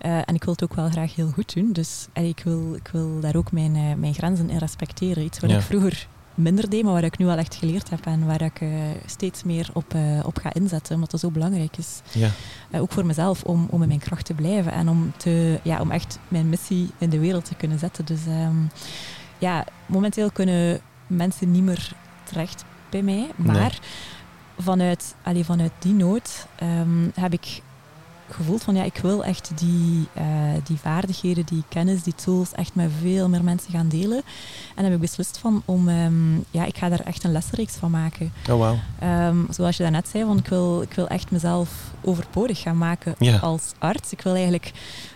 Eh, 0.00 0.16
en 0.24 0.34
ik 0.34 0.44
wil 0.44 0.52
het 0.52 0.62
ook 0.62 0.74
wel 0.74 0.90
graag 0.90 1.14
heel 1.14 1.30
goed 1.30 1.54
doen. 1.54 1.72
Dus 1.72 2.06
ik, 2.12 2.40
wil, 2.44 2.74
ik 2.74 2.88
wil 2.92 3.20
daar 3.20 3.36
ook 3.36 3.52
mijn, 3.52 3.76
eh, 3.76 3.94
mijn 3.96 4.14
grenzen 4.14 4.50
in 4.50 4.58
respecteren. 4.58 5.24
Iets 5.24 5.38
wat 5.40 5.50
Ja. 5.50 5.56
ik 5.56 5.62
vroeger 5.62 6.06
minder 6.34 6.70
deed, 6.70 6.82
maar 6.84 6.92
waar 6.92 7.04
ik 7.04 7.18
nu 7.18 7.24
wel 7.26 7.36
echt 7.36 7.54
geleerd 7.54 7.90
heb 7.90 8.06
en 8.06 8.26
waar 8.26 8.42
ik 8.42 8.60
eh, 8.60 8.68
steeds 9.06 9.42
meer 9.42 9.68
op, 9.72 9.94
op 10.24 10.38
ga 10.38 10.54
inzetten, 10.54 10.94
omdat 10.94 11.10
dat 11.10 11.20
zo 11.20 11.30
belangrijk 11.30 11.76
is. 11.76 12.00
ja. 12.12 12.28
Ook 12.72 12.92
voor 12.92 13.06
mezelf, 13.06 13.42
om, 13.42 13.66
om 13.70 13.82
in 13.82 13.88
mijn 13.88 14.00
kracht 14.00 14.24
te 14.24 14.34
blijven 14.34 14.72
en 14.72 14.88
om, 14.88 15.12
te, 15.16 15.60
ja, 15.62 15.80
om 15.80 15.90
echt 15.90 16.18
mijn 16.28 16.48
missie 16.48 16.90
in 16.98 17.10
de 17.10 17.18
wereld 17.18 17.44
te 17.44 17.54
kunnen 17.54 17.78
zetten. 17.78 18.04
Dus 18.04 18.26
ehm, 18.26 18.56
ja, 19.38 19.64
momenteel 19.86 20.30
kunnen 20.30 20.80
mensen 21.06 21.50
niet 21.50 21.62
meer 21.62 21.92
terecht 22.22 22.64
bij 22.90 23.02
mij, 23.02 23.30
maar 23.36 23.78
vanuit, 24.58 25.14
allee, 25.22 25.44
vanuit 25.44 25.72
die 25.78 25.92
nood 25.92 26.46
ehm, 26.56 27.08
heb 27.14 27.32
ik 27.32 27.62
gevoeld 28.32 28.62
van 28.62 28.74
ja, 28.74 28.82
ik 28.82 28.96
wil 28.96 29.24
echt 29.24 29.50
die, 29.54 30.08
eh, 30.12 30.24
die 30.64 30.76
vaardigheden, 30.76 31.46
die 31.46 31.64
kennis, 31.68 32.02
die 32.02 32.14
tools 32.14 32.52
echt 32.52 32.74
met 32.74 32.90
veel 33.00 33.28
meer 33.28 33.44
mensen 33.44 33.72
gaan 33.72 33.88
delen. 33.88 34.22
En 34.76 34.84
heb 34.84 34.92
ik 34.92 35.00
beslist 35.00 35.38
van 35.38 35.62
om, 35.64 35.88
ehm, 35.88 36.36
ja, 36.50 36.64
ik 36.64 36.76
ga 36.76 36.88
daar 36.88 37.00
echt 37.00 37.24
een 37.24 37.32
lesreeks 37.32 37.74
van 37.74 37.90
maken. 37.90 38.32
Oh, 38.50 38.58
wauw. 38.58 38.78
Ehm, 38.98 39.36
zoals 39.50 39.76
je 39.76 39.82
daarnet 39.82 40.08
zei, 40.08 40.24
van 40.24 40.38
ik, 40.38 40.46
wil, 40.46 40.82
ik 40.82 40.92
wil 40.92 41.08
echt 41.08 41.30
mezelf 41.30 41.70
overbodig 42.02 42.60
gaan 42.60 42.78
maken 42.78 43.40
als 43.40 43.72
arts. 43.78 44.12
Ik 44.12 44.20
wil 44.20 44.32
eigenlijk 44.34 44.72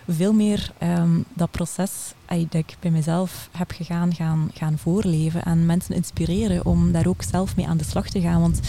veel 0.07 0.33
meer 0.33 0.71
ehm, 0.77 1.21
dat 1.33 1.51
proces 1.51 2.13
dat 2.27 2.53
ik 2.53 2.75
bij 2.79 2.91
mezelf 2.91 3.49
heb 3.51 3.71
gegaan, 3.71 4.13
gaan, 4.13 4.49
gaan 4.53 4.77
voorleven. 4.77 5.43
En 5.43 5.65
mensen 5.65 5.95
inspireren 5.95 6.65
om 6.65 6.91
daar 6.91 7.07
ook 7.07 7.23
zelf 7.23 7.55
mee 7.55 7.67
aan 7.67 7.77
de 7.77 7.83
slag 7.83 8.09
te 8.09 8.21
gaan. 8.21 8.41
Want 8.41 8.59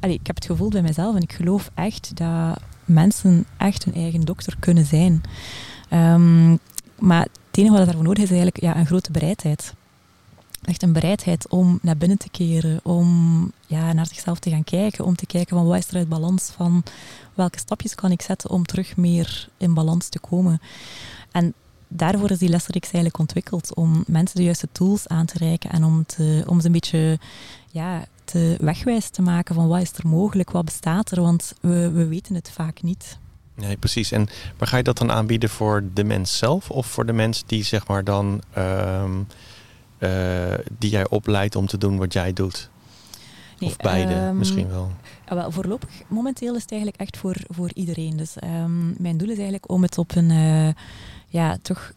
allee, 0.00 0.14
ik 0.14 0.26
heb 0.26 0.36
het 0.36 0.46
gevoel 0.46 0.68
bij 0.68 0.82
mezelf 0.82 1.14
en 1.14 1.22
ik 1.22 1.32
geloof 1.32 1.70
echt 1.74 2.16
dat 2.16 2.60
mensen 2.84 3.46
echt 3.56 3.84
hun 3.84 3.94
eigen 3.94 4.20
dokter 4.20 4.56
kunnen 4.58 4.84
zijn. 4.84 5.22
Ehm, 5.88 6.56
maar 6.98 7.22
het 7.22 7.58
enige 7.58 7.74
wat 7.76 7.84
daarvoor 7.84 8.04
nodig 8.04 8.22
is, 8.22 8.30
is 8.30 8.36
eigenlijk 8.36 8.60
ja, 8.60 8.76
een 8.76 8.86
grote 8.86 9.12
bereidheid. 9.12 9.74
Echt 10.62 10.82
een 10.82 10.92
bereidheid 10.92 11.48
om 11.48 11.78
naar 11.82 11.96
binnen 11.96 12.18
te 12.18 12.30
keren, 12.30 12.80
om 12.82 13.52
ja, 13.66 13.92
naar 13.92 14.06
zichzelf 14.06 14.38
te 14.38 14.50
gaan 14.50 14.64
kijken, 14.64 15.04
om 15.04 15.16
te 15.16 15.26
kijken 15.26 15.56
van 15.56 15.66
wat 15.66 15.78
is 15.78 15.88
er 15.88 15.96
uit 15.96 16.08
balans, 16.08 16.50
van 16.50 16.82
welke 17.34 17.58
stapjes 17.58 17.94
kan 17.94 18.10
ik 18.10 18.22
zetten 18.22 18.50
om 18.50 18.64
terug 18.64 18.96
meer 18.96 19.48
in 19.56 19.74
balans 19.74 20.08
te 20.08 20.18
komen. 20.18 20.60
En 21.32 21.54
daarvoor 21.88 22.30
is 22.30 22.38
die 22.38 22.48
lesreeks 22.48 22.90
eigenlijk 22.90 23.18
ontwikkeld, 23.18 23.74
om 23.74 24.04
mensen 24.06 24.36
de 24.36 24.42
juiste 24.42 24.68
tools 24.72 25.08
aan 25.08 25.26
te 25.26 25.38
reiken 25.38 25.70
en 25.70 25.84
om, 25.84 26.06
te, 26.06 26.44
om 26.46 26.60
ze 26.60 26.66
een 26.66 26.72
beetje 26.72 27.18
ja, 27.70 28.04
te 28.28 28.56
wegwijs 28.60 29.08
te 29.08 29.22
maken 29.22 29.54
van 29.54 29.68
wat 29.68 29.80
is 29.80 29.92
er 29.92 30.08
mogelijk, 30.08 30.50
wat 30.50 30.64
bestaat 30.64 31.10
er, 31.10 31.20
want 31.20 31.52
we, 31.60 31.90
we 31.90 32.06
weten 32.06 32.34
het 32.34 32.50
vaak 32.50 32.82
niet. 32.82 33.18
Nee, 33.54 33.76
precies. 33.76 34.12
En 34.12 34.28
maar 34.58 34.68
ga 34.68 34.76
je 34.76 34.82
dat 34.82 34.98
dan 34.98 35.10
aanbieden 35.10 35.48
voor 35.48 35.84
de 35.94 36.04
mens 36.04 36.38
zelf 36.38 36.70
of 36.70 36.86
voor 36.86 37.06
de 37.06 37.12
mensen 37.12 37.46
die 37.46 37.64
zeg 37.64 37.86
maar 37.86 38.04
dan 38.04 38.42
ehm, 38.52 39.22
eh, 39.98 40.54
die 40.78 40.90
jij 40.90 41.08
opleidt 41.08 41.56
om 41.56 41.66
te 41.66 41.78
doen 41.78 41.96
wat 41.96 42.12
jij 42.12 42.32
doet? 42.32 42.70
Nee, 43.58 43.70
of 43.70 43.76
beide 43.76 44.12
ehm, 44.12 44.38
misschien 44.38 44.68
wel. 44.68 44.90
Ja, 45.28 45.34
wel, 45.34 45.50
voorlopig, 45.50 45.90
momenteel 46.08 46.54
is 46.54 46.62
het 46.62 46.70
eigenlijk 46.70 47.00
echt 47.00 47.16
voor, 47.16 47.36
voor 47.48 47.70
iedereen. 47.74 48.16
Dus 48.16 48.36
ehm, 48.36 49.02
mijn 49.02 49.16
doel 49.16 49.28
is 49.28 49.36
eigenlijk 49.36 49.70
om 49.70 49.82
het 49.82 49.98
op 49.98 50.16
een 50.16 50.30
eh, 50.30 50.74
ja, 51.28 51.58
toch 51.62 51.92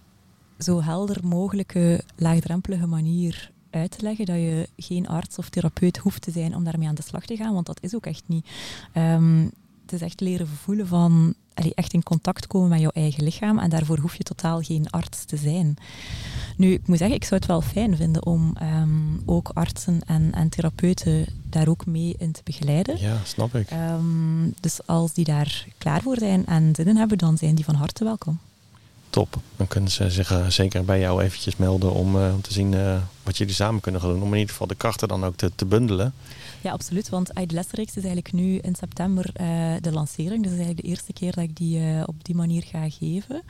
zo 0.59 0.81
helder 0.81 1.17
mogelijke, 1.23 2.03
laagdrempelige 2.15 2.87
manier 2.87 3.51
uit 3.71 3.91
te 3.97 4.03
leggen 4.03 4.25
dat 4.25 4.35
je 4.35 4.69
geen 4.77 5.07
arts 5.07 5.37
of 5.37 5.49
therapeut 5.49 5.97
hoeft 5.97 6.21
te 6.21 6.31
zijn 6.31 6.55
om 6.55 6.63
daarmee 6.63 6.87
aan 6.87 6.95
de 6.95 7.01
slag 7.01 7.25
te 7.25 7.35
gaan, 7.35 7.53
want 7.53 7.65
dat 7.65 7.83
is 7.83 7.95
ook 7.95 8.05
echt 8.05 8.23
niet. 8.25 8.47
Ehm, 8.93 9.43
het 9.81 9.93
is 9.93 10.01
echt 10.01 10.19
leren 10.19 10.47
voelen 10.47 10.87
van, 10.87 11.33
allee, 11.53 11.75
echt 11.75 11.93
in 11.93 12.03
contact 12.03 12.47
komen 12.47 12.69
met 12.69 12.79
jouw 12.79 12.91
eigen 12.93 13.23
lichaam 13.23 13.59
en 13.59 13.69
daarvoor 13.69 13.99
hoef 13.99 14.15
je 14.15 14.23
totaal 14.23 14.61
geen 14.61 14.89
arts 14.89 15.25
te 15.25 15.37
zijn. 15.37 15.75
Nu, 16.57 16.71
ik 16.71 16.87
moet 16.87 16.97
zeggen, 16.97 17.15
ik 17.15 17.23
zou 17.23 17.35
het 17.35 17.49
wel 17.49 17.61
fijn 17.61 17.95
vinden 17.95 18.25
om 18.25 18.55
ehm, 18.57 18.89
ook 19.25 19.51
artsen 19.53 20.01
en, 20.05 20.31
en 20.33 20.49
therapeuten 20.49 21.25
daar 21.49 21.67
ook 21.67 21.85
mee 21.85 22.15
in 22.17 22.31
te 22.31 22.41
begeleiden. 22.43 22.99
Ja, 22.99 23.17
snap 23.23 23.55
ik. 23.55 23.69
Ehm, 23.69 24.49
dus 24.59 24.87
als 24.87 25.13
die 25.13 25.25
daar 25.25 25.65
klaar 25.77 26.01
voor 26.01 26.17
zijn 26.17 26.45
en 26.45 26.75
zin 26.75 26.87
in 26.87 26.97
hebben, 26.97 27.17
dan 27.17 27.37
zijn 27.37 27.55
die 27.55 27.65
van 27.65 27.75
harte 27.75 28.03
welkom. 28.03 28.39
Top. 29.11 29.37
Dan 29.55 29.67
kunnen 29.67 29.91
ze 29.91 30.09
zich 30.09 30.31
eh, 30.31 30.47
zeker 30.47 30.85
bij 30.85 30.99
jou 30.99 31.21
eventjes 31.21 31.55
melden 31.55 31.93
om, 31.93 32.15
om 32.15 32.41
te 32.41 32.53
zien 32.53 32.73
eh, 32.73 33.01
wat 33.23 33.37
jullie 33.37 33.53
samen 33.53 33.81
kunnen 33.81 34.01
gaan 34.01 34.09
doen. 34.09 34.21
Om 34.21 34.33
in 34.33 34.39
ieder 34.39 34.51
geval 34.51 34.67
de 34.67 34.75
krachten 34.75 35.07
dan 35.07 35.23
ook 35.23 35.35
te, 35.35 35.51
te 35.55 35.65
bundelen. 35.65 36.13
Ja, 36.61 36.71
absoluut. 36.71 37.09
Want 37.09 37.35
uit 37.35 37.49
de 37.49 37.55
lesreeks 37.55 37.95
is 37.95 38.03
eigenlijk 38.03 38.33
nu 38.33 38.57
in 38.57 38.75
september 38.75 39.33
de 39.81 39.91
lancering. 39.91 40.43
Dus 40.43 40.51
is 40.51 40.57
eigenlijk 40.57 40.81
de 40.81 40.87
eerste 40.87 41.13
keer 41.13 41.31
dat 41.31 41.43
ik 41.43 41.55
die 41.55 42.07
op 42.07 42.23
die 42.23 42.35
manier 42.35 42.63
ga 42.63 42.89
geven. 42.89 43.43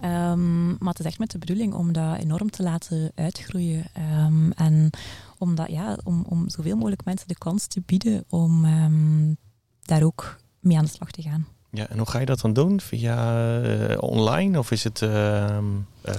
Ehm, 0.00 0.68
maar 0.68 0.88
het 0.88 0.98
is 0.98 1.04
echt 1.04 1.18
met 1.18 1.30
de 1.30 1.38
bedoeling 1.38 1.74
om 1.74 1.92
dat 1.92 2.18
enorm 2.18 2.50
te 2.50 2.62
laten 2.62 3.12
uitgroeien. 3.14 3.84
Ehm, 3.92 4.50
en 4.50 4.90
om, 5.38 5.54
dat, 5.54 5.70
ja, 5.70 5.98
om, 6.04 6.24
om 6.28 6.48
zoveel 6.48 6.76
mogelijk 6.76 7.04
mensen 7.04 7.28
de 7.28 7.38
kans 7.38 7.66
te 7.66 7.82
bieden 7.86 8.24
om 8.28 8.64
ehm, 8.64 9.34
daar 9.82 10.02
ook 10.02 10.40
mee 10.60 10.78
aan 10.78 10.84
de 10.84 10.90
slag 10.90 11.10
te 11.10 11.22
gaan. 11.22 11.46
Ja, 11.74 11.88
en 11.88 11.98
hoe 11.98 12.10
ga 12.10 12.18
je 12.18 12.26
dat 12.26 12.40
dan 12.40 12.52
doen? 12.52 12.80
Via 12.80 13.60
uh, 13.60 14.02
online 14.02 14.58
of 14.58 14.70
is 14.70 14.84
het 14.84 15.00
uh, 15.00 15.10
uh, 15.10 16.14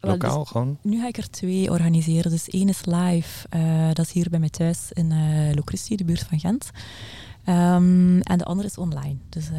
lokaal 0.00 0.38
dus 0.38 0.48
gewoon? 0.48 0.78
Nu 0.82 1.00
ga 1.00 1.06
ik 1.06 1.16
er 1.16 1.30
twee 1.30 1.70
organiseren. 1.70 2.30
Dus 2.30 2.48
één 2.48 2.68
is 2.68 2.84
live, 2.84 3.46
uh, 3.56 3.88
dat 3.92 4.06
is 4.06 4.12
hier 4.12 4.30
bij 4.30 4.38
mij 4.38 4.48
thuis 4.48 4.92
in 4.92 5.10
uh, 5.10 5.54
Locristi, 5.54 5.96
de 5.96 6.04
buurt 6.04 6.26
van 6.28 6.40
Gent. 6.40 6.70
Um, 7.46 8.20
en 8.20 8.38
de 8.38 8.44
andere 8.44 8.68
is 8.68 8.78
online. 8.78 9.16
Dus 9.28 9.50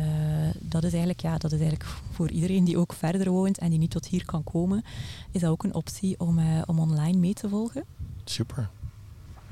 dat, 0.60 0.84
is 0.84 0.92
eigenlijk, 0.92 1.22
ja, 1.22 1.38
dat 1.38 1.52
is 1.52 1.60
eigenlijk 1.60 1.90
voor 2.12 2.30
iedereen 2.30 2.64
die 2.64 2.78
ook 2.78 2.94
verder 2.94 3.32
woont 3.32 3.58
en 3.58 3.70
die 3.70 3.80
niet 3.80 3.92
tot 3.92 4.06
hier 4.06 4.26
kan 4.26 4.44
komen, 4.44 4.84
is 5.32 5.42
dat 5.42 5.50
ook 5.50 5.64
een 5.64 5.74
optie 5.74 6.20
om, 6.20 6.40
om 6.66 6.80
online 6.80 7.18
mee 7.18 7.34
te 7.34 7.50
volgen. 7.50 7.84
Super. 8.24 8.70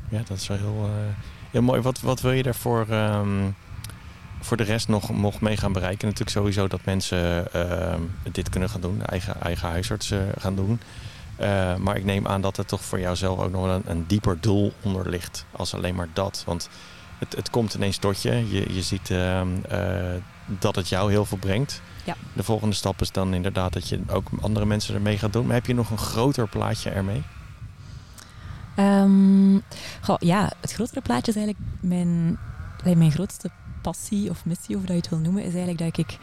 Ja, 0.10 0.22
dat 0.28 0.38
is 0.38 0.48
wel 0.48 0.58
heel, 0.58 0.90
heel 1.52 1.62
mooi. 1.62 1.82
Wat, 1.82 2.00
wat 2.00 2.22
wil 2.22 2.32
je 2.32 2.44
daarvoor... 2.44 2.90
Um, 2.90 3.56
voor 4.40 4.58
de 4.58 4.64
rest 4.64 4.88
nog, 4.88 5.10
nog 5.10 5.42
mee 5.42 5.58
gaan 5.58 5.74
bereiken. 5.74 6.08
Natuurlijk 6.08 6.38
sowieso 6.38 6.68
dat 6.68 6.86
mensen 6.86 7.48
uh, 7.56 7.94
dit 8.32 8.50
kunnen 8.50 8.70
gaan 8.70 8.82
doen, 8.82 9.06
eigen, 9.06 9.42
eigen 9.42 9.70
huisarts 9.70 10.12
uh, 10.12 10.20
gaan 10.38 10.56
doen. 10.56 10.82
Uh, 11.40 11.76
maar 11.76 11.98
ik 11.98 12.04
neem 12.04 12.28
aan 12.28 12.42
dat 12.42 12.58
er 12.58 12.66
toch 12.66 12.82
voor 12.82 13.00
jouzelf 13.00 13.40
ook 13.40 13.52
nog 13.52 13.66
een, 13.66 13.82
een 13.86 14.08
dieper 14.08 14.38
doel 14.40 14.74
onder 14.82 15.10
ligt 15.10 15.46
als 15.52 15.74
alleen 15.74 15.96
maar 15.96 16.10
dat. 16.14 16.44
Want 16.46 16.70
het, 17.18 17.36
het 17.36 17.50
komt 17.50 17.74
ineens 17.74 17.98
tot 17.98 18.22
je. 18.22 18.50
Je, 18.50 18.74
je 18.74 18.82
ziet 18.82 19.12
ehm, 19.12 19.48
dat 20.46 20.76
het 20.76 20.90
jou 20.90 21.12
heel 21.12 21.26
veel 21.26 21.38
brengt. 21.38 21.82
Ja. 22.04 22.16
De 22.34 22.44
volgende 22.44 22.76
stap 22.76 23.02
is 23.02 23.12
dan 23.12 23.34
inderdaad 23.34 23.74
dat 23.74 23.90
je 23.90 24.00
ook 24.08 24.28
andere 24.42 24.66
mensen 24.66 24.96
ermee 24.96 25.18
gaat 25.18 25.34
doen. 25.34 25.46
Maar 25.46 25.56
heb 25.56 25.66
je 25.66 25.74
nog 25.74 25.90
een 25.90 25.98
groter 25.98 26.48
plaatje 26.48 26.90
ermee? 26.90 27.24
Um, 28.80 29.64
goh, 30.02 30.16
ja, 30.20 30.52
het 30.62 30.72
grotere 30.72 31.02
plaatje 31.02 31.32
is 31.32 31.38
eigenlijk 31.38 31.68
mijn, 31.80 32.38
mijn 32.84 33.12
grootste 33.12 33.50
passie 33.82 34.30
of 34.30 34.46
missie, 34.46 34.76
of 34.76 34.82
dat 34.82 34.90
je 34.90 34.96
het 34.96 35.10
wil 35.10 35.20
noemen, 35.20 35.44
is 35.44 35.54
eigenlijk 35.54 35.96
dat 35.96 35.98
ik... 35.98 36.18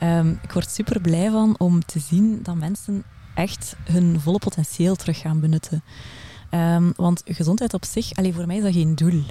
Um, 0.00 0.38
ik 0.42 0.52
word 0.52 0.70
super 0.70 1.00
blij 1.00 1.30
van 1.30 1.58
om 1.58 1.84
te 1.84 1.98
zien 1.98 2.42
dat 2.42 2.54
mensen 2.54 3.04
echt 3.34 3.76
hun 3.84 4.20
volle 4.20 4.38
potentieel 4.38 4.96
terug 4.96 5.18
gaan 5.18 5.40
benutten. 5.40 5.82
Um, 6.50 6.92
want 6.96 7.22
gezondheid 7.24 7.74
op 7.74 7.84
zich, 7.84 8.14
allee, 8.14 8.34
voor 8.34 8.46
mij 8.46 8.56
is 8.56 8.62
dat 8.62 8.72
geen 8.72 8.94
doel. 8.94 9.22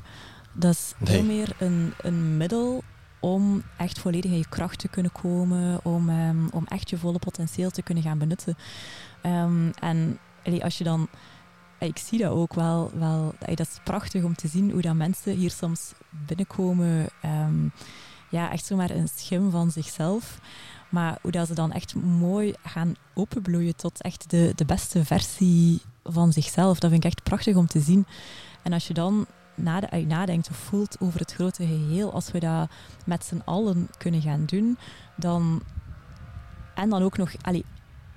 Dat 0.53 0.73
is 0.73 0.93
Nee. 0.97 1.15
veel 1.15 1.23
meer 1.23 1.55
een, 1.59 1.93
een 2.01 2.37
middel 2.37 2.83
om 3.19 3.63
echt 3.77 3.99
volledig 3.99 4.31
in 4.31 4.37
je 4.37 4.49
kracht 4.49 4.79
te 4.79 4.87
kunnen 4.87 5.11
komen, 5.11 5.85
om, 5.85 6.09
um, 6.09 6.49
om 6.51 6.65
echt 6.67 6.89
je 6.89 6.97
volle 6.97 7.19
potentieel 7.19 7.69
te 7.69 7.81
kunnen 7.81 8.03
gaan 8.03 8.17
benutten. 8.17 8.57
En 9.79 10.19
allee, 10.43 10.63
als 10.63 10.77
je 10.77 10.83
dan 10.83 11.07
ik 11.79 11.97
zie 11.97 12.19
dat 12.19 12.31
ook 12.31 12.53
wel. 12.53 12.91
wel 12.99 13.33
dat 13.39 13.59
is 13.59 13.79
prachtig 13.83 14.23
om 14.23 14.35
te 14.35 14.47
zien 14.47 14.71
hoe 14.71 14.81
dat 14.81 14.95
mensen 14.95 15.35
hier 15.35 15.51
soms 15.51 15.93
binnenkomen. 16.25 17.07
Um, 17.25 17.71
ja, 18.29 18.51
echt 18.51 18.65
zomaar 18.65 18.89
een 18.89 19.09
schim 19.15 19.51
van 19.51 19.71
zichzelf. 19.71 20.39
Maar 20.89 21.17
hoe 21.21 21.31
dat 21.31 21.47
ze 21.47 21.53
dan 21.53 21.71
echt 21.71 21.95
mooi 21.95 22.53
gaan 22.63 22.95
openbloeien 23.13 23.75
tot 23.75 24.01
echt 24.01 24.29
de, 24.29 24.51
de 24.55 24.65
beste 24.65 25.05
versie 25.05 25.81
van 26.03 26.33
zichzelf. 26.33 26.79
Dat 26.79 26.89
vind 26.91 27.03
ik 27.03 27.11
echt 27.11 27.23
prachtig 27.23 27.55
om 27.55 27.67
te 27.67 27.79
zien. 27.79 28.05
En 28.61 28.73
als 28.73 28.87
je 28.87 28.93
dan 28.93 29.25
nade, 29.55 30.05
nadenkt 30.07 30.49
of 30.49 30.55
voelt 30.55 30.97
over 30.99 31.19
het 31.19 31.33
grote 31.33 31.65
geheel, 31.65 32.13
als 32.13 32.31
we 32.31 32.39
dat 32.39 32.69
met 33.05 33.25
z'n 33.25 33.41
allen 33.45 33.89
kunnen 33.97 34.21
gaan 34.21 34.45
doen, 34.45 34.77
dan... 35.15 35.61
En 36.75 36.89
dan 36.89 37.01
ook 37.01 37.17
nog... 37.17 37.31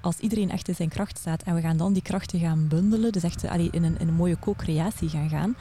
Als 0.00 0.18
iedereen 0.18 0.50
echt 0.50 0.68
in 0.68 0.74
zijn 0.74 0.88
kracht 0.88 1.18
staat 1.18 1.42
en 1.42 1.54
we 1.54 1.60
gaan 1.60 1.76
dan 1.76 1.92
die 1.92 2.02
krachten 2.02 2.40
gaan 2.40 2.68
bundelen, 2.68 3.12
dus 3.12 3.22
echt 3.22 3.42
in, 3.42 3.84
een, 3.84 3.98
in 3.98 4.08
een 4.08 4.14
mooie 4.14 4.38
co-creatie 4.38 5.08
gaan 5.08 5.28
gaan, 5.28 5.56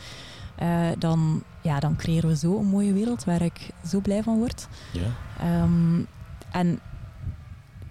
uh, 0.62 0.88
dan, 0.98 1.44
ja, 1.62 1.80
dan 1.80 1.96
creëren 1.96 2.30
we 2.30 2.36
zo 2.36 2.60
een 2.60 2.66
mooie 2.66 2.94
wereld 2.94 3.24
waar 3.24 3.42
ik 3.42 3.70
zo 3.88 4.00
blij 4.00 4.24
van 4.24 4.38
word. 4.38 4.68
Ja. 4.92 5.64
Um, 5.64 6.08
en 6.52 6.80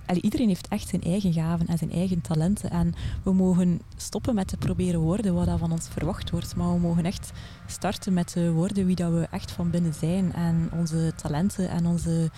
allee, 0.07 0.23
iedereen 0.23 0.49
heeft 0.49 0.69
echt 0.69 0.89
zijn 0.89 1.03
eigen 1.03 1.33
gaven 1.33 1.67
en 1.67 1.79
zijn 1.79 1.93
eigen 1.93 2.21
talenten. 2.21 2.71
En 2.71 2.95
we 3.23 3.33
mogen 3.33 3.81
stoppen 3.97 4.35
met 4.35 4.49
te 4.49 4.57
proberen 4.57 5.01
worden 5.01 5.35
wat 5.35 5.47
dat 5.47 5.59
van 5.59 5.73
ons 5.73 5.89
verwacht 5.89 6.31
wordt. 6.31 6.57
Maar 6.57 6.73
we 6.73 6.79
mogen 6.79 7.05
echt 7.05 7.33
starten 7.67 8.13
met 8.13 8.33
te 8.33 8.53
worden 8.53 8.87
wie 8.87 8.97
dat 8.97 9.13
we 9.13 9.27
echt 9.31 9.53
van 9.53 9.71
binnen 9.71 9.95
zijn. 9.95 10.33
En 10.33 10.69
onze 10.73 11.13
talenten 11.17 11.69
en 11.69 11.87
onze 11.87 12.31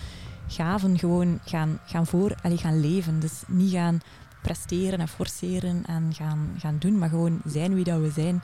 gaven 0.47 0.99
gewoon 0.99 1.39
gaan, 1.45 1.79
gaan 1.85 2.05
voor, 2.05 2.35
allee, 2.41 2.57
gaan 2.57 2.79
leven. 2.79 3.19
Dus 3.19 3.43
niet 3.47 3.71
gaan 3.71 3.99
presteren 4.41 4.99
en 4.99 5.07
forceren 5.07 5.85
en 5.85 6.13
gaan, 6.13 6.49
gaan 6.57 6.75
doen, 6.79 6.97
maar 6.97 7.09
gewoon 7.09 7.41
zijn 7.45 7.73
wie 7.73 7.83
dat 7.83 7.99
we 7.99 8.09
zijn. 8.09 8.41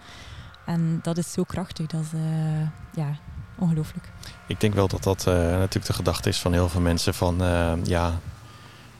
En 0.66 0.99
dat 1.01 1.18
is 1.18 1.32
zo 1.32 1.43
krachtig, 1.43 1.88
dat 1.88 2.01
is 2.01 2.14
uh, 2.14 2.22
ja, 2.93 3.18
ongelooflijk. 3.57 4.09
Ik 4.47 4.59
denk 4.59 4.74
wel 4.74 4.88
dat 4.88 5.03
dat 5.03 5.26
uh, 5.28 5.34
natuurlijk 5.34 5.86
de 5.86 5.93
gedachte 5.93 6.30
is 6.30 6.39
van 6.39 6.53
heel 6.53 6.70
veel 6.70 6.82
mensen 6.82 7.14
van 7.14 7.41
uh, 7.41 7.74
ja, 7.84 8.20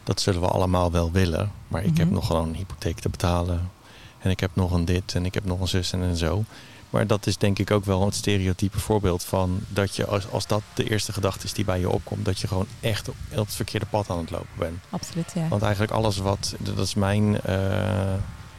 dat 0.04 0.22
zullen 0.22 0.42
we 0.42 0.48
allemaal 0.48 0.92
wel 0.92 1.12
willen, 1.12 1.52
maar 1.68 1.82
ik 1.82 1.88
mm 1.88 1.94
-hmm. 1.94 2.04
heb 2.04 2.14
nog 2.14 2.28
gewoon 2.28 2.48
een 2.48 2.56
hypotheek 2.56 3.00
te 3.00 3.10
betalen 3.10 3.72
en 4.20 4.30
ik 4.30 4.40
heb 4.40 4.52
nog 4.54 4.72
een 4.72 4.86
dit 4.86 5.16
en 5.16 5.26
ik 5.26 5.34
heb 5.34 5.46
nog 5.46 5.60
een 5.60 5.68
zus 5.68 5.94
en 5.94 6.00
een 6.00 6.16
zo. 6.16 6.44
Maar 6.90 7.08
dat 7.08 7.28
is 7.28 7.38
denk 7.38 7.60
ik 7.60 7.72
ook 7.72 7.86
wel 7.86 8.06
het 8.06 8.16
stereotype 8.16 8.80
voorbeeld 8.80 9.24
van 9.24 9.60
dat 9.68 9.96
je, 9.96 10.06
als, 10.06 10.32
als 10.32 10.48
dat 10.48 10.62
de 10.74 10.90
eerste 10.90 11.14
gedachte 11.14 11.46
is 11.46 11.54
die 11.54 11.66
bij 11.66 11.80
je 11.80 11.90
opkomt, 11.90 12.26
dat 12.26 12.40
je 12.40 12.48
gewoon 12.48 12.68
echt 12.80 13.10
op, 13.10 13.16
op 13.32 13.46
het 13.46 13.56
verkeerde 13.56 13.86
pad 13.86 14.10
aan 14.10 14.18
het 14.18 14.32
lopen 14.32 14.48
bent. 14.58 14.78
Absoluut, 14.90 15.32
ja. 15.36 15.48
Want 15.48 15.62
eigenlijk 15.62 15.94
alles 15.94 16.18
wat, 16.18 16.56
dat 16.60 16.78
is 16.78 16.94
mijn, 16.94 17.40
uh, 17.50 18.14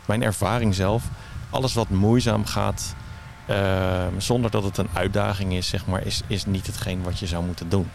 mijn 0.05 0.23
ervaring 0.23 0.75
zelf, 0.75 1.05
alles 1.55 1.75
wat 1.75 1.89
moeizaam 1.89 2.45
gaat, 2.45 2.95
uh, 3.51 4.07
zonder 4.19 4.51
dat 4.51 4.65
het 4.65 4.79
een 4.79 4.89
uitdaging 4.93 5.53
is, 5.53 5.69
zeg 5.69 5.87
maar, 5.87 6.07
is, 6.07 6.23
is 6.27 6.47
niet 6.47 6.67
hetgeen 6.67 7.03
wat 7.03 7.19
je 7.19 7.27
zou 7.27 7.45
moeten 7.45 7.69
doen. 7.69 7.87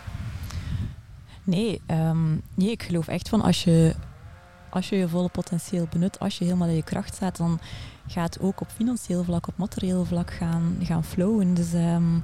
Nee, 1.44 1.82
um, 1.88 2.42
nee 2.54 2.72
ik 2.72 2.84
geloof 2.84 3.08
echt 3.08 3.30
van 3.30 3.42
als 3.42 3.64
je, 3.64 3.96
als 4.70 4.90
je 4.90 4.96
je 4.96 5.08
volle 5.08 5.30
potentieel 5.30 5.88
benut, 5.90 6.20
als 6.20 6.38
je 6.38 6.44
helemaal 6.44 6.68
in 6.68 6.76
je 6.76 6.84
kracht 6.84 7.16
staat, 7.16 7.38
dan 7.38 7.60
gaat 8.08 8.40
ook 8.40 8.62
op 8.62 8.70
financieel 8.76 9.24
vlak, 9.24 9.48
op 9.48 9.58
materieel 9.58 10.06
vlak 10.06 10.32
gaan, 10.34 10.78
gaan 10.84 11.04
flowen. 11.04 11.54
Dus 11.54 11.74
um, 11.74 12.24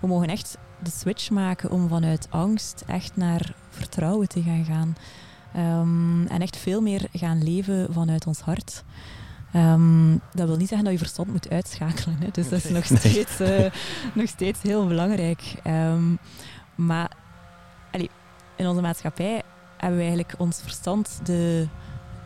we 0.00 0.06
mogen 0.06 0.28
echt 0.28 0.58
de 0.82 0.90
switch 0.90 1.30
maken 1.30 1.70
om 1.70 1.88
vanuit 1.88 2.26
angst 2.30 2.84
echt 2.86 3.16
naar 3.16 3.54
vertrouwen 3.70 4.28
te 4.28 4.42
gaan 4.42 4.64
gaan. 4.64 4.96
Ehm, 5.54 6.26
en 6.26 6.42
echt 6.42 6.56
veel 6.56 6.80
meer 6.80 7.08
gaan 7.12 7.44
leven 7.44 7.92
vanuit 7.92 8.26
ons 8.26 8.40
hart. 8.40 8.84
Ehm, 9.56 10.16
dat 10.34 10.46
wil 10.46 10.56
niet 10.56 10.68
zeggen 10.68 10.84
dat 10.84 10.92
je 10.92 10.98
verstand 10.98 11.28
moet 11.28 11.50
uitschakelen. 11.50 12.16
Hè. 12.20 12.28
Dus 12.32 12.48
dat 12.48 12.64
is 12.64 12.70
nog 12.70 12.84
steeds, 12.84 13.40
uh, 13.40 13.70
nog 14.14 14.28
steeds 14.28 14.62
heel 14.62 14.86
belangrijk. 14.86 15.54
Ehm, 15.62 16.14
maar 16.74 17.10
allee, 17.92 18.10
in 18.56 18.66
onze 18.66 18.80
maatschappij 18.80 19.42
hebben 19.76 19.98
we 19.98 20.04
eigenlijk 20.04 20.34
ons 20.38 20.60
verstand 20.62 21.20
de, 21.22 21.66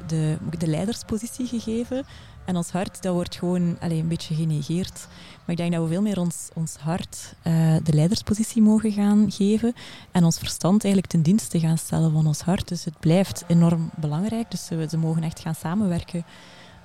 de, 0.07 0.37
de 0.59 0.67
leiderspositie 0.67 1.47
gegeven. 1.47 2.05
En 2.45 2.57
ons 2.57 2.71
hart, 2.71 3.03
dat 3.03 3.15
wordt 3.15 3.37
gewoon 3.37 3.77
allee, 3.81 4.01
een 4.01 4.09
beetje 4.09 4.35
genegeerd. 4.35 5.07
Maar 5.39 5.51
ik 5.51 5.57
denk 5.57 5.73
dat 5.73 5.83
we 5.83 5.89
veel 5.89 6.03
meer 6.03 6.19
ons, 6.21 6.49
ons 6.55 6.77
hart 6.77 7.35
uh, 7.45 7.77
de 7.83 7.93
leiderspositie 7.93 8.63
mogen 8.63 8.93
gaan 8.93 9.33
geven. 9.33 9.75
En 10.11 10.25
ons 10.25 10.39
verstand 10.39 10.85
eigenlijk 10.85 11.13
ten 11.13 11.23
dienste 11.23 11.61
gaan 11.61 11.79
stellen 11.79 12.13
van 12.13 12.27
ons 12.27 12.41
hart. 12.41 12.69
Dus 12.69 12.85
het 12.85 12.99
blijft 13.01 13.45
enorm 13.47 13.91
belangrijk. 13.97 14.51
Dus 14.51 14.67
ze, 14.67 14.87
ze 14.91 14.99
mogen 14.99 15.23
echt 15.23 15.41
gaan 15.41 15.55
samenwerken. 15.55 16.25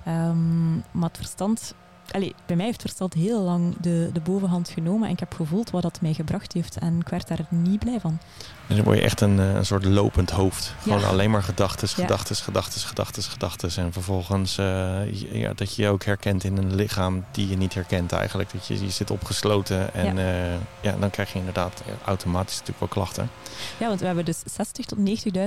Um, 0.08 0.84
maar 0.90 1.08
het 1.08 1.16
verstand 1.16 1.74
Allee, 2.10 2.34
bij 2.46 2.56
mij 2.56 2.66
heeft 2.66 2.80
verstand 2.80 3.14
heel 3.14 3.40
lang 3.40 3.74
de, 3.80 4.10
de 4.12 4.20
bovenhand 4.20 4.68
genomen 4.68 5.06
en 5.06 5.12
ik 5.12 5.20
heb 5.20 5.34
gevoeld 5.34 5.70
wat 5.70 5.82
dat 5.82 6.00
mij 6.00 6.14
gebracht 6.14 6.52
heeft 6.52 6.78
en 6.78 7.00
ik 7.00 7.08
werd 7.08 7.28
daar 7.28 7.46
niet 7.48 7.78
blij 7.78 8.00
van. 8.00 8.18
Dan 8.66 8.82
word 8.82 8.98
je 8.98 9.04
echt 9.04 9.20
een, 9.20 9.38
een 9.38 9.66
soort 9.66 9.84
lopend 9.84 10.30
hoofd. 10.30 10.74
Gewoon 10.80 11.04
alleen 11.04 11.30
maar 11.30 11.42
gedachten, 11.42 11.88
gedachten, 11.88 12.36
gedachten, 12.36 12.80
gedachten, 12.80 13.22
gedachten. 13.22 13.70
En 13.76 13.92
vervolgens 13.92 14.58
uh, 14.58 15.12
ja, 15.32 15.52
dat 15.54 15.74
je 15.74 15.82
je 15.82 15.88
ook 15.88 16.04
herkent 16.04 16.44
in 16.44 16.56
een 16.56 16.74
lichaam 16.74 17.24
die 17.30 17.48
je 17.48 17.56
niet 17.56 17.74
herkent 17.74 18.12
eigenlijk. 18.12 18.52
Dat 18.52 18.66
je, 18.66 18.84
je 18.84 18.90
zit 18.90 19.10
opgesloten 19.10 19.94
en 19.94 20.16
ja. 20.16 20.50
Uh, 20.50 20.54
ja, 20.80 20.96
dan 21.00 21.10
krijg 21.10 21.32
je 21.32 21.38
inderdaad 21.38 21.82
automatisch 22.04 22.52
natuurlijk 22.52 22.80
wel 22.80 22.88
klachten. 22.88 23.30
Ja, 23.78 23.88
want 23.88 24.00
we 24.00 24.06
hebben 24.06 24.24
dus 24.24 24.42
60 24.44 24.84
tot 24.86 24.98
90.000 24.98 25.04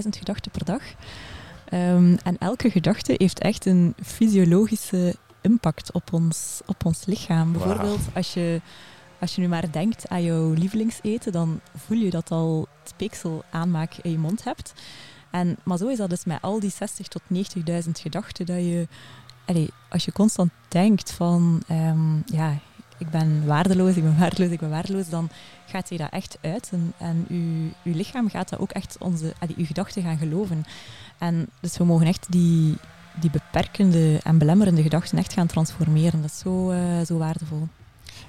gedachten 0.09 0.51
per 0.51 0.65
dag. 0.65 0.81
Um, 1.73 2.17
en 2.23 2.37
elke 2.39 2.69
gedachte 2.69 3.13
heeft 3.17 3.39
echt 3.39 3.65
een 3.65 3.93
fysiologische 4.03 5.15
impact 5.41 5.91
op 5.91 6.13
ons, 6.13 6.61
op 6.65 6.85
ons 6.85 7.05
lichaam. 7.05 7.51
Bijvoorbeeld, 7.51 8.05
wow. 8.05 8.15
als, 8.15 8.33
je, 8.33 8.61
als 9.19 9.35
je 9.35 9.41
nu 9.41 9.47
maar 9.47 9.71
denkt 9.71 10.09
aan 10.09 10.23
jouw 10.23 10.53
lievelingseten, 10.53 11.31
dan 11.31 11.59
voel 11.75 11.97
je 11.97 12.09
dat 12.09 12.31
al 12.31 12.67
het 12.79 12.89
speeksel 12.89 13.43
aanmaak 13.51 13.93
in 14.01 14.11
je 14.11 14.17
mond 14.17 14.43
hebt. 14.43 14.73
En, 15.31 15.57
maar 15.63 15.77
zo 15.77 15.87
is 15.87 15.97
dat 15.97 16.09
dus 16.09 16.25
met 16.25 16.41
al 16.41 16.59
die 16.59 16.71
60 16.71 17.07
tot 17.07 17.21
90.000 17.33 17.89
gedachten, 17.91 18.45
dat 18.45 18.57
je, 18.57 18.87
allez, 19.45 19.69
als 19.89 20.05
je 20.05 20.11
constant 20.11 20.51
denkt 20.67 21.11
van, 21.11 21.63
um, 21.71 22.23
ja, 22.25 22.57
ik 22.97 23.09
ben 23.09 23.45
waardeloos, 23.45 23.95
ik 23.95 24.03
ben 24.03 24.17
waardeloos, 24.19 24.51
ik 24.51 24.59
ben 24.59 24.69
waardeloos, 24.69 25.09
dan 25.09 25.29
gaat 25.65 25.89
je 25.89 25.97
dat 25.97 26.11
echt 26.11 26.37
uit. 26.41 26.69
En, 26.71 26.93
en 26.97 27.25
uw, 27.29 27.91
uw 27.91 27.97
lichaam 27.97 28.29
gaat 28.29 28.49
dat 28.49 28.59
ook 28.59 28.71
echt, 28.71 28.95
onze, 28.99 29.33
allee, 29.39 29.55
uw 29.57 29.65
gedachten 29.65 30.03
gaan 30.03 30.17
geloven. 30.17 30.65
En 31.19 31.47
dus 31.59 31.77
we 31.77 31.83
mogen 31.83 32.07
echt 32.07 32.25
die, 32.29 32.77
die 33.19 33.29
beperkende 33.29 34.19
en 34.23 34.37
belemmerende 34.37 34.81
gedachten 34.81 35.17
echt 35.17 35.33
gaan 35.33 35.47
transformeren. 35.47 36.21
Dat 36.21 36.31
is 36.31 36.39
zo, 36.39 36.71
uh, 36.71 37.05
zo 37.05 37.17
waardevol. 37.17 37.67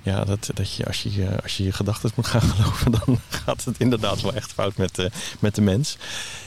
Ja, 0.03 0.25
dat, 0.25 0.51
dat 0.55 0.75
je, 0.75 0.87
als, 0.87 1.03
je, 1.03 1.43
als 1.43 1.57
je 1.57 1.65
je 1.65 1.73
gedachten 1.73 2.11
moet 2.15 2.27
gaan 2.27 2.41
geloven, 2.53 2.91
dan 2.91 3.19
gaat 3.29 3.65
het 3.65 3.79
inderdaad 3.79 4.21
wel 4.21 4.35
echt 4.35 4.53
fout 4.53 4.77
met, 4.77 4.99
uh, 4.99 5.07
met 5.39 5.55
de 5.55 5.61
mens. 5.61 5.97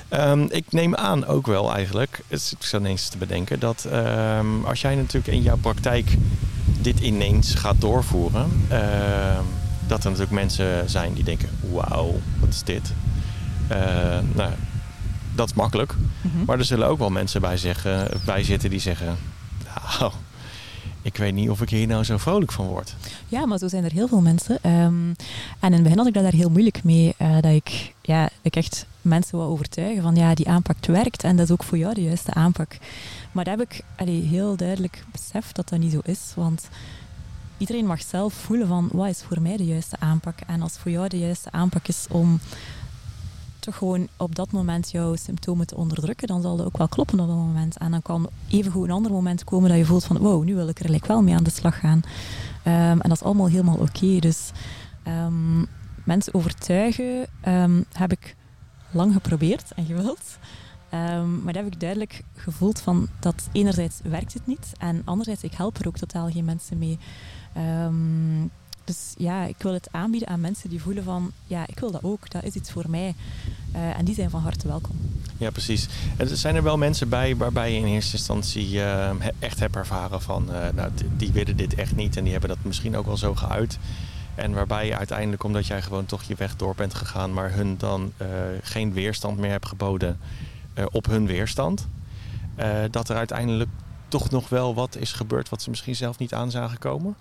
Um, 0.10 0.48
ik 0.50 0.72
neem 0.72 0.96
aan 0.96 1.26
ook 1.26 1.48
wel 1.48 1.74
eigenlijk, 1.74 2.24
het 2.28 2.56
is 2.60 2.74
ineens 2.74 3.08
te 3.08 3.18
bedenken, 3.18 3.60
dat 3.60 3.88
um, 3.94 4.66
als 4.66 4.82
jij 4.82 4.96
natuurlijk 4.96 5.34
in 5.34 5.42
jouw 5.42 5.58
praktijk 5.58 6.18
dit 6.82 7.00
ineens 7.00 7.56
gaat 7.56 7.82
doorvoeren, 7.82 8.66
uh, 8.72 9.40
dat 9.88 10.04
er 10.04 10.10
natuurlijk 10.10 10.32
mensen 10.32 10.90
zijn 10.90 11.14
die 11.14 11.24
denken, 11.24 11.50
wauw, 11.72 12.20
wat 12.40 12.50
is 12.50 12.64
dit? 12.64 12.94
Uh, 13.72 13.78
nou, 14.34 14.52
dat 15.36 15.48
is 15.48 15.54
makkelijk. 15.54 15.96
Mm-hmm. 16.22 16.46
Maar 16.46 16.60
er 16.60 16.66
zullen 16.66 16.88
ook 16.88 17.00
wel 17.00 17.10
mensen 17.10 17.42
bij, 17.42 17.58
zeggen, 17.58 18.10
bij 18.26 18.44
zitten 18.44 18.70
die 18.70 18.80
zeggen... 18.80 19.18
Nou, 20.00 20.12
ik 21.02 21.18
weet 21.18 21.34
niet 21.34 21.50
of 21.50 21.62
ik 21.62 21.70
hier 21.70 21.88
nou 21.88 22.04
zo 22.04 22.18
vrolijk 22.18 22.52
van 22.52 22.66
word. 22.66 22.96
Ja, 23.28 23.46
maar 23.46 23.58
zo 23.58 23.68
zijn 23.68 23.84
er 23.84 23.92
heel 23.92 24.08
veel 24.08 24.22
mensen. 24.22 24.56
Um, 24.56 25.16
en 25.60 25.68
in 25.68 25.74
het 25.74 25.84
begin 25.84 25.98
had 25.98 26.08
ik 26.08 26.14
dat 26.14 26.24
daar 26.24 26.32
heel 26.32 26.50
moeilijk 26.50 26.84
mee. 26.84 27.16
Uh, 27.22 27.34
dat 27.34 27.52
ik, 27.52 27.94
ja, 28.02 28.30
ik 28.42 28.56
echt 28.56 28.86
mensen 29.02 29.38
wil 29.38 29.48
overtuigen 29.48 30.04
van 30.04 30.16
ja, 30.16 30.34
die 30.34 30.50
aanpak 30.50 30.86
werkt. 30.86 31.24
En 31.24 31.36
dat 31.36 31.46
is 31.46 31.52
ook 31.52 31.64
voor 31.64 31.78
jou 31.78 31.94
de 31.94 32.04
juiste 32.04 32.34
aanpak. 32.34 32.78
Maar 33.32 33.44
dat 33.44 33.60
heb 33.60 33.72
ik 33.72 33.82
allee, 33.96 34.22
heel 34.22 34.56
duidelijk 34.56 35.06
beseft 35.12 35.56
dat 35.56 35.70
dat 35.70 35.80
niet 35.80 35.92
zo 35.92 36.02
is. 36.04 36.32
Want 36.36 36.68
iedereen 37.58 37.86
mag 37.86 38.02
zelf 38.02 38.34
voelen 38.34 38.68
van 38.68 38.90
wat 38.92 39.10
is 39.10 39.24
voor 39.28 39.42
mij 39.42 39.58
de 39.58 39.66
juiste 39.66 39.96
aanpak. 40.00 40.40
En 40.48 40.62
als 40.62 40.78
voor 40.78 40.92
jou 40.92 41.08
de 41.08 41.20
juiste 41.20 41.52
aanpak 41.52 41.88
is 41.88 42.06
om 42.10 42.40
toch 43.64 43.78
gewoon 43.78 44.08
op 44.18 44.36
dat 44.36 44.52
moment 44.52 44.92
jouw 44.92 45.16
symptomen 45.16 45.68
te 45.68 45.76
onderdrukken, 45.76 46.28
dan 46.28 46.42
zal 46.42 46.58
dat 46.58 46.66
ook 46.66 46.78
wel 46.78 46.88
kloppen 46.88 47.20
op 47.20 47.28
dat 47.28 47.36
moment. 47.36 47.78
En 47.78 47.92
dan 47.92 48.02
kan 48.02 48.30
evengoed 48.50 48.84
een 48.84 48.92
ander 48.94 49.12
moment 49.12 49.44
komen 49.44 49.70
dat 49.70 49.78
je 49.78 49.86
voelt 49.86 50.06
van 50.06 50.18
wow, 50.18 50.44
nu 50.44 50.56
wil 50.56 50.68
ik 50.68 50.80
er 50.80 50.90
like 50.90 51.08
wel 51.08 51.22
mee 51.22 51.36
aan 51.36 51.44
de 51.44 51.52
slag 51.52 51.80
gaan. 51.80 52.02
Um, 52.66 53.02
en 53.02 53.10
dat 53.10 53.12
is 53.12 53.24
allemaal 53.24 53.48
helemaal 53.48 53.78
oké. 53.78 54.20
Dus 54.20 54.52
um, 55.08 55.66
mensen 56.04 56.34
overtuigen 56.34 57.28
um, 57.48 57.86
heb 57.92 58.12
ik 58.12 58.36
lang 58.92 59.14
geprobeerd 59.14 59.72
en 59.76 59.86
gewild. 59.86 60.38
maar 61.44 61.54
dat 61.54 61.64
heb 61.64 61.74
ik 61.74 61.80
duidelijk 61.80 62.22
gevoeld 62.36 62.82
van 62.82 63.08
dat 63.20 63.50
enerzijds 63.52 64.00
werkt 64.04 64.34
het 64.34 64.48
niet 64.48 64.72
en 64.78 65.02
anderzijds 65.06 65.44
ik 65.44 65.54
help 65.54 65.78
er 65.78 65.88
ook 65.88 65.98
totaal 65.98 66.30
geen 66.30 66.46
mensen 66.46 66.78
mee. 66.78 67.00
Dus 68.84 69.14
ja, 69.18 69.46
ik 69.46 69.56
wil 69.58 69.74
het 69.74 69.88
aanbieden 69.92 70.30
aan 70.30 70.40
mensen 70.40 70.70
die 70.70 70.82
voelen 70.82 71.04
van, 71.04 71.32
ja, 71.48 71.68
ik 71.68 71.80
wil 71.80 71.92
dat 71.92 72.04
ook, 72.04 72.30
dat 72.30 72.44
is 72.44 72.54
iets 72.54 72.72
voor 72.72 72.90
mij. 72.90 73.16
Uh, 73.76 73.98
en 73.98 74.06
die 74.06 74.16
zijn 74.16 74.30
van 74.30 74.42
harte 74.42 74.68
welkom. 74.68 74.96
Ja, 75.38 75.50
precies. 75.50 75.88
En 76.18 76.38
zijn 76.38 76.56
er 76.56 76.64
wel 76.64 76.78
mensen 76.78 77.10
bij 77.10 77.36
waarbij 77.36 77.72
je 77.72 77.78
in 77.78 77.86
eerste 77.86 78.18
instantie 78.18 78.74
uh, 78.74 79.10
echt 79.40 79.60
hebt 79.60 79.76
ervaren 79.76 80.22
van, 80.22 80.48
uh, 80.50 80.70
nou, 80.76 80.92
die 81.18 81.32
willen 81.32 81.58
dit 81.58 81.76
echt 81.76 81.96
niet 81.96 82.18
en 82.18 82.24
die 82.24 82.32
hebben 82.32 82.50
dat 82.50 82.58
misschien 82.62 82.98
ook 82.98 83.06
wel 83.06 83.18
zo 83.18 83.36
geuit. 83.36 83.80
En 84.36 84.54
waarbij 84.54 84.86
je 84.86 84.98
uiteindelijk, 84.98 85.44
omdat 85.44 85.68
jij 85.68 85.82
gewoon 85.82 86.06
toch 86.06 86.24
je 86.24 86.36
weg 86.36 86.56
door 86.56 86.76
bent 86.76 86.94
gegaan, 86.94 87.34
maar 87.34 87.54
hun 87.54 87.78
dan 87.78 88.12
geen 88.62 88.94
weerstand 88.94 89.38
meer 89.38 89.52
hebt 89.52 89.68
geboden 89.68 90.20
op 90.92 91.06
hun 91.06 91.26
weerstand. 91.26 91.88
dat 92.92 93.10
er 93.10 93.16
uiteindelijk 93.16 93.70
toch 94.08 94.30
nog 94.30 94.50
wel 94.50 94.76
wat 94.76 94.96
is 94.96 95.12
gebeurd 95.12 95.50
wat 95.50 95.62
ze 95.62 95.70
misschien 95.70 95.96
zelf 95.96 96.18
niet 96.18 96.34
aan 96.34 96.52
zagen 96.52 96.80
komen? 96.80 97.16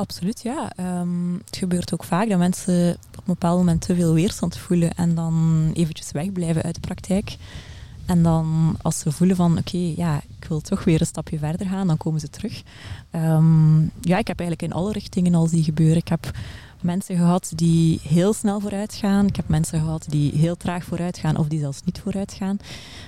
Absoluut, 0.00 0.42
ja. 0.42 0.72
Um, 1.00 1.42
het 1.44 1.56
gebeurt 1.56 1.92
ook 1.94 2.04
vaak 2.04 2.28
dat 2.28 2.38
mensen 2.38 2.96
op 3.10 3.16
een 3.16 3.22
bepaald 3.24 3.58
moment 3.58 3.80
te 3.80 3.94
veel 3.94 4.12
weerstand 4.12 4.56
voelen 4.56 4.94
en 4.94 5.14
dan 5.14 5.70
eventjes 5.74 6.12
wegblijven 6.12 6.62
uit 6.62 6.74
de 6.74 6.80
praktijk. 6.80 7.36
En 8.06 8.22
dan 8.22 8.76
als 8.82 8.98
ze 8.98 9.12
voelen 9.12 9.36
van 9.36 9.58
oké, 9.58 9.92
ja, 9.96 10.20
ik 10.38 10.44
wil 10.48 10.60
toch 10.60 10.84
weer 10.84 11.00
een 11.00 11.06
stapje 11.06 11.38
verder 11.38 11.66
gaan, 11.66 11.86
dan 11.86 11.96
komen 11.96 12.20
ze 12.20 12.30
terug. 12.30 12.62
Um, 13.12 13.90
ja, 14.00 14.18
ik 14.18 14.26
heb 14.26 14.40
eigenlijk 14.40 14.62
in 14.62 14.78
alle 14.78 14.92
richtingen 14.92 15.34
al 15.34 15.50
die 15.50 15.62
gebeuren. 15.62 15.96
Ik 15.96 16.08
heb 16.08 16.30
mensen 16.82 17.16
gehad 17.16 17.52
die 17.54 18.00
heel 18.02 18.32
snel 18.32 18.60
vooruit 18.60 18.94
gaan. 18.94 19.26
Ik 19.26 19.36
heb 19.36 19.48
mensen 19.48 19.80
gehad 19.80 20.04
die 20.08 20.32
heel 20.32 20.56
traag 20.56 20.84
vooruit 20.84 21.18
gaan 21.18 21.36
of 21.36 21.46
die 21.46 21.58
zelfs 21.58 21.80
niet 21.84 22.00
vooruit 22.00 22.32
gaan. 22.32 22.58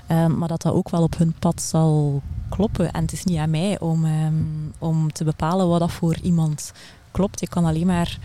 Um, 0.08 0.38
maar 0.38 0.48
dat 0.48 0.62
dat 0.62 0.72
ook 0.72 0.90
wel 0.90 1.02
op 1.02 1.18
hun 1.18 1.34
pad 1.38 1.62
zal 1.62 2.22
kloppen. 2.48 2.92
En 2.92 3.02
het 3.02 3.12
is 3.12 3.24
niet 3.24 3.38
aan 3.38 3.50
mij 3.50 3.80
om, 3.80 4.04
um, 4.04 4.72
om 4.78 5.12
te 5.12 5.24
bepalen 5.24 5.68
wat 5.68 5.80
dat 5.80 5.92
voor 5.92 6.16
iemand 6.22 6.72
klopt. 7.10 7.42
Ik 7.42 7.50
kan 7.50 7.64
alleen 7.64 7.86
maar 7.86 8.18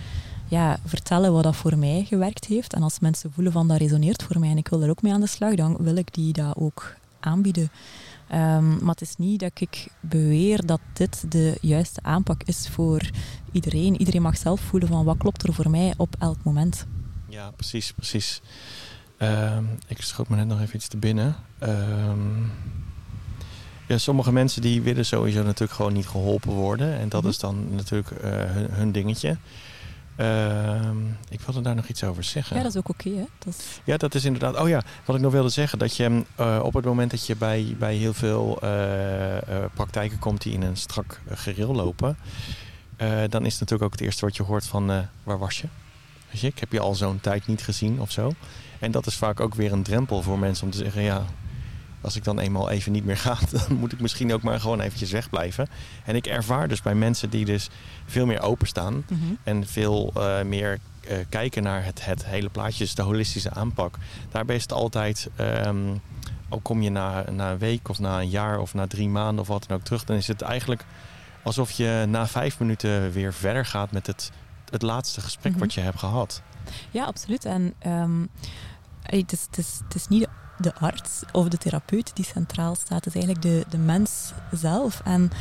ja, 0.48 0.78
vertellen 0.86 1.34
wat 1.34 1.44
dat 1.44 1.56
voor 1.56 1.78
mij 1.78 2.04
gewerkt 2.08 2.46
heeft. 2.46 2.74
En 2.74 2.84
als 2.84 3.00
mensen 3.00 3.32
voelen 3.32 3.54
van 3.54 3.68
dat 3.68 3.78
resoneert 3.78 4.24
voor 4.24 4.40
mij 4.40 4.50
en 4.50 4.58
ik 4.58 4.68
wil 4.68 4.84
er 4.84 4.90
ook 4.90 5.02
mee 5.02 5.14
aan 5.14 5.22
de 5.22 5.28
slag, 5.28 5.56
dan 5.56 5.78
wil 5.80 5.96
ik 5.96 6.14
die 6.14 6.34
dat 6.34 6.56
ook 6.56 6.96
aanbieden. 7.20 7.72
Um, 8.34 8.78
maar 8.82 8.94
het 8.94 9.02
is 9.02 9.16
niet 9.18 9.40
dat 9.40 9.52
ik 9.54 9.88
beweer 10.00 10.66
dat 10.66 10.80
dit 10.94 11.32
de 11.32 11.58
juiste 11.62 12.00
aanpak 12.04 12.44
is 12.44 12.68
voor 12.70 13.10
iedereen. 13.58 14.00
Iedereen 14.00 14.22
mag 14.22 14.38
zelf 14.38 14.62
voelen 14.62 14.90
van 14.90 15.06
wat 15.06 15.18
klopt 15.18 15.44
er 15.44 15.54
voor 15.54 15.70
mij 15.70 15.94
op 15.98 16.16
elk 16.20 16.38
moment. 16.44 16.86
Ja, 17.30 17.52
precies, 17.52 17.92
precies. 17.92 18.42
Um, 19.20 19.70
ik 19.88 20.02
schoot 20.02 20.30
me 20.30 20.36
net 20.36 20.48
nog 20.48 20.62
even 20.62 20.76
iets 20.76 20.88
te 20.88 20.98
binnen. 20.98 21.36
Um, 21.64 22.52
ja, 23.88 23.98
sommige 23.98 24.32
mensen 24.32 24.62
die 24.62 24.82
willen 24.82 25.06
sowieso 25.06 25.44
natuurlijk 25.44 25.72
gewoon 25.72 25.94
niet 25.94 26.08
geholpen 26.08 26.52
worden. 26.52 26.94
En 26.94 27.10
dat 27.10 27.14
mm 27.14 27.20
-hmm. 27.20 27.30
is 27.30 27.40
dan 27.40 27.76
natuurlijk 27.76 28.12
uh, 28.12 28.18
hun, 28.30 28.68
hun, 28.72 28.92
dingetje. 28.92 29.38
Uh, 30.18 30.90
ik 31.30 31.42
wilde 31.42 31.62
daar 31.62 31.76
nog 31.76 31.88
iets 31.88 32.04
over 32.04 32.24
zeggen. 32.24 32.58
Ja, 32.58 32.64
dat 32.64 32.72
is 32.72 32.78
ook 32.78 32.90
oké, 32.90 33.08
okay, 33.08 33.28
is... 33.46 33.80
Ja, 33.84 33.98
dat 33.98 34.16
is 34.16 34.26
inderdaad... 34.26 34.60
Oh 34.60 34.68
ja, 34.68 34.84
wat 35.06 35.16
ik 35.16 35.22
nog 35.22 35.32
wilde 35.32 35.50
zeggen. 35.50 35.80
Dat 35.80 35.96
je 35.96 36.24
uh, 36.40 36.60
op 36.64 36.74
het 36.74 36.86
moment 36.86 37.12
dat 37.12 37.26
je 37.26 37.36
bij, 37.36 37.76
bij 37.80 37.96
heel 37.96 38.14
veel 38.14 38.60
uh, 38.64 38.70
praktijken 39.74 40.20
komt 40.20 40.42
die 40.42 40.54
in 40.54 40.62
een 40.62 40.78
strak 40.78 41.22
gereel 41.30 41.76
lopen... 41.76 42.18
dan 43.30 43.46
is 43.46 43.52
het 43.52 43.60
natuurlijk 43.60 43.84
ook 43.84 43.92
het 43.92 44.02
eerste 44.02 44.26
wat 44.26 44.36
je 44.36 44.44
hoort 44.44 44.68
van... 44.68 45.08
waar 45.24 45.38
was 45.38 45.62
je? 45.62 45.68
Weet 46.32 46.42
je, 46.42 46.48
ik 46.48 46.60
heb 46.60 46.72
je 46.72 46.80
al 46.80 46.96
zo'n 46.96 47.20
tijd 47.20 47.48
niet 47.48 47.62
gezien 47.62 48.02
of 48.02 48.12
zo. 48.12 48.32
En 48.80 48.92
dat 48.92 49.06
is 49.06 49.16
vaak 49.16 49.40
ook 49.40 49.56
weer 49.56 49.72
een 49.72 49.84
drempel 49.84 50.22
voor 50.22 50.40
mensen 50.40 50.66
om 50.66 50.72
te 50.72 50.78
zeggen... 50.78 51.02
ja, 51.02 51.26
als 52.02 52.16
ik 52.16 52.24
dan 52.24 52.40
eenmaal 52.40 52.70
even 52.70 52.92
niet 52.92 53.06
meer 53.06 53.18
ga, 53.18 53.38
dan 53.68 53.78
moet 53.78 53.92
ik 53.92 54.00
misschien 54.00 54.34
ook 54.34 54.42
maar 54.42 54.60
gewoon 54.60 54.80
eventjes 54.80 55.12
wegblijven. 55.12 55.68
En 56.06 56.16
ik 56.16 56.28
ervaar 56.28 56.68
dus 56.68 56.82
bij 56.82 56.96
mensen 56.96 57.30
die 57.30 57.46
dus 57.46 57.70
veel 58.06 58.26
meer 58.26 58.42
openstaan 58.42 58.94
mm 58.94 59.20
-hmm. 59.20 59.38
en 59.44 59.68
veel 59.68 60.14
uh, 60.18 60.42
meer 60.42 60.80
uh, 61.10 61.18
kijken 61.30 61.64
naar 61.64 61.86
het, 61.86 62.06
het 62.06 62.26
hele 62.26 62.50
plaatje, 62.50 62.84
dus 62.84 62.96
de 62.96 63.02
holistische 63.02 63.52
aanpak. 63.52 63.98
Daarbij 64.32 64.56
is 64.56 64.62
het 64.62 64.74
altijd 64.74 65.30
um, 65.40 66.02
ook 66.50 66.64
kom 66.64 66.82
je 66.82 66.90
na, 66.90 67.26
na 67.32 67.52
een 67.52 67.58
week 67.58 67.90
of 67.90 68.00
na 68.00 68.20
een 68.20 68.30
jaar 68.30 68.60
of 68.60 68.74
na 68.74 68.88
drie 68.88 69.10
maanden 69.10 69.42
of 69.42 69.48
wat 69.48 69.66
dan 69.68 69.78
ook 69.78 69.84
terug, 69.84 70.04
dan 70.04 70.16
is 70.16 70.28
het 70.28 70.42
eigenlijk 70.42 70.86
alsof 71.48 71.72
je 71.72 72.06
na 72.10 72.28
vijf 72.28 72.60
minuten 72.60 73.12
weer 73.12 73.34
verder 73.34 73.66
gaat 73.66 73.92
met 73.92 74.08
het, 74.08 74.32
het 74.70 74.82
laatste 74.82 75.22
gesprek 75.22 75.52
Mhm. 75.52 75.62
wat 75.62 75.74
je 75.74 75.82
hebt 75.82 76.00
gehad. 76.00 76.42
Ja, 76.92 77.06
absoluut. 77.06 77.46
En 77.46 77.74
ehm, 77.80 78.26
het, 79.02 79.32
is, 79.32 79.42
het, 79.50 79.58
is, 79.58 79.80
het 79.84 79.96
is 79.96 80.08
niet 80.08 80.28
de 80.58 80.76
arts 80.76 81.24
of 81.32 81.48
de 81.48 81.58
therapeut 81.58 82.12
die 82.16 82.26
centraal 82.26 82.76
staat. 82.76 83.06
Het 83.06 83.16
is 83.16 83.24
eigenlijk 83.24 83.42
de, 83.42 83.66
de 83.70 83.78
mens 83.84 84.32
zelf. 84.52 85.02
En 85.04 85.32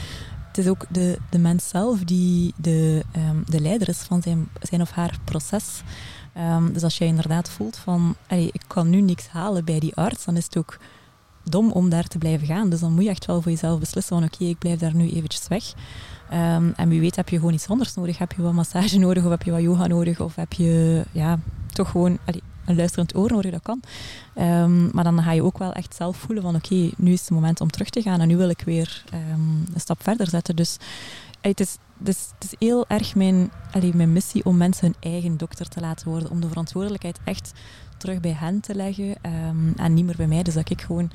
het 0.48 0.58
is 0.58 0.68
ook 0.68 0.84
de, 0.88 1.18
de 1.30 1.38
mens 1.38 1.68
zelf 1.68 1.98
die 2.04 2.54
de, 2.56 3.04
ehm, 3.12 3.36
de 3.46 3.60
leider 3.60 3.88
is 3.88 3.98
van 3.98 4.22
zijn, 4.22 4.48
zijn 4.60 4.80
of 4.80 4.90
haar 4.90 5.18
proces. 5.24 5.82
Ehm, 6.32 6.72
dus 6.72 6.82
als 6.82 6.98
jij 6.98 7.06
inderdaad 7.08 7.48
voelt 7.50 7.76
van, 7.76 8.16
ik 8.28 8.62
kan 8.66 8.90
nu 8.90 9.00
niks 9.00 9.28
halen 9.28 9.64
bij 9.64 9.78
die 9.80 9.94
arts, 9.94 10.24
dan 10.24 10.36
is 10.36 10.44
het 10.44 10.56
ook 10.56 10.78
dom 11.50 11.72
om 11.72 11.88
daar 11.88 12.06
te 12.06 12.18
blijven 12.18 12.46
gaan. 12.46 12.68
Dus 12.68 12.80
dan 12.80 12.92
moet 12.92 13.04
je 13.04 13.10
echt 13.10 13.26
wel 13.26 13.42
voor 13.42 13.50
jezelf 13.50 13.78
beslissen 13.80 14.16
van, 14.16 14.26
oké, 14.26 14.44
ik 14.44 14.58
blijf 14.58 14.78
daar 14.78 14.94
nu 14.94 15.10
eventjes 15.10 15.48
weg. 15.48 15.72
Ehm, 16.30 16.70
en 16.76 16.88
wie 16.88 17.00
weet 17.00 17.16
heb 17.16 17.28
je 17.28 17.36
gewoon 17.36 17.54
iets 17.54 17.68
anders 17.68 17.94
nodig. 17.94 18.18
Heb 18.18 18.32
je 18.32 18.42
wat 18.42 18.52
massage 18.52 18.98
nodig 18.98 19.24
of 19.24 19.30
heb 19.30 19.42
je 19.42 19.50
wat 19.50 19.62
yoga 19.62 19.86
nodig 19.86 20.20
of 20.20 20.34
heb 20.34 20.52
je 20.52 21.04
ja, 21.12 21.38
toch 21.72 21.90
gewoon 21.90 22.18
een 22.64 22.76
luisterend 22.76 23.16
oor 23.16 23.30
nodig, 23.30 23.50
dat 23.50 23.62
kan. 23.62 23.80
Ehm, 24.34 24.94
maar 24.94 25.04
dan 25.04 25.22
ga 25.22 25.32
je 25.32 25.42
ook 25.42 25.58
wel 25.58 25.72
echt 25.72 25.94
zelf 25.94 26.16
voelen 26.16 26.42
van 26.42 26.54
oké, 26.54 26.90
nu 26.96 27.12
is 27.12 27.20
het 27.20 27.30
moment 27.30 27.60
om 27.60 27.70
terug 27.70 27.90
te 27.90 28.02
gaan 28.02 28.20
en 28.20 28.28
nu 28.28 28.36
wil 28.36 28.48
ik 28.48 28.62
weer 28.64 29.04
ehm, 29.10 29.74
een 29.74 29.80
stap 29.80 30.02
verder 30.02 30.28
zetten. 30.28 30.56
Dus 30.56 30.76
ey, 31.40 31.50
het, 31.50 31.60
is, 31.60 31.76
is, 32.04 32.28
het 32.38 32.52
is 32.52 32.58
heel 32.58 32.84
erg 32.88 33.14
mijn, 33.14 33.50
allee, 33.70 33.94
mijn 33.94 34.12
missie 34.12 34.44
om 34.44 34.56
mensen 34.56 34.86
hun 34.86 35.12
eigen 35.12 35.36
dokter 35.36 35.68
te 35.68 35.80
laten 35.80 36.08
worden. 36.08 36.30
Om 36.30 36.40
de 36.40 36.48
verantwoordelijkheid 36.48 37.18
echt 37.24 37.52
terug 37.96 38.20
bij 38.20 38.36
hen 38.38 38.60
te 38.60 38.74
leggen 38.74 39.14
ehm, 39.20 39.72
en 39.76 39.94
niet 39.94 40.04
meer 40.04 40.16
bij 40.16 40.26
mij. 40.26 40.42
Dus 40.42 40.54
dat 40.54 40.70
ik 40.70 40.80
gewoon 40.80 41.10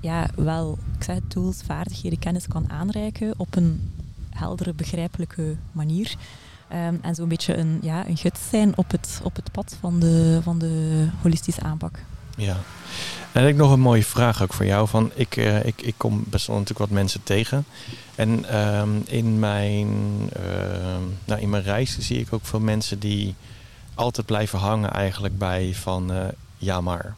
ja, 0.00 0.28
wel, 0.34 0.78
ik 0.98 1.04
zeg 1.04 1.18
tools, 1.28 1.62
vaardigheden, 1.66 2.18
kennis 2.18 2.48
kan 2.48 2.70
aanreiken 2.70 3.34
op 3.36 3.56
een 3.56 3.92
heldere, 4.30 4.74
begrijpelijke 4.74 5.56
manier. 5.72 6.14
Ehm, 6.68 6.94
en 7.00 7.14
zo'n 7.14 7.28
beetje 7.28 7.56
een, 7.56 7.78
ja, 7.82 8.08
een 8.08 8.16
gids 8.16 8.48
zijn 8.48 8.76
op 8.76 8.90
het, 8.90 9.20
op 9.22 9.36
het 9.36 9.52
pad 9.52 9.76
van 9.80 10.00
de, 10.00 10.40
van 10.42 10.58
de 10.58 11.06
holistische 11.22 11.62
aanpak. 11.62 11.98
Ja. 12.36 12.56
En 13.32 13.46
ik 13.46 13.56
nog 13.56 13.72
een 13.72 13.80
mooie 13.80 14.04
vraag 14.04 14.42
ook 14.42 14.52
voor 14.52 14.66
jou. 14.66 14.88
Van, 14.88 15.10
ik, 15.14 15.36
eh, 15.36 15.64
ik, 15.64 15.82
ik 15.82 15.94
kom 15.96 16.24
best 16.26 16.46
wel 16.46 16.56
natuurlijk 16.56 16.88
wat 16.88 16.98
mensen 16.98 17.22
tegen. 17.22 17.64
En 18.14 18.44
ehm, 18.48 18.90
in, 19.04 19.38
mijn, 19.38 19.88
ehm, 20.32 21.02
nou, 21.24 21.40
in 21.40 21.50
mijn 21.50 21.62
reis 21.62 21.98
zie 21.98 22.18
ik 22.18 22.32
ook 22.32 22.46
veel 22.46 22.60
mensen 22.60 22.98
die 22.98 23.34
altijd 23.94 24.26
blijven 24.26 24.58
hangen 24.58 24.90
eigenlijk 24.92 25.38
bij 25.38 25.74
van 25.74 26.12
eh, 26.12 26.24
ja 26.56 26.80
maar. 26.80 27.14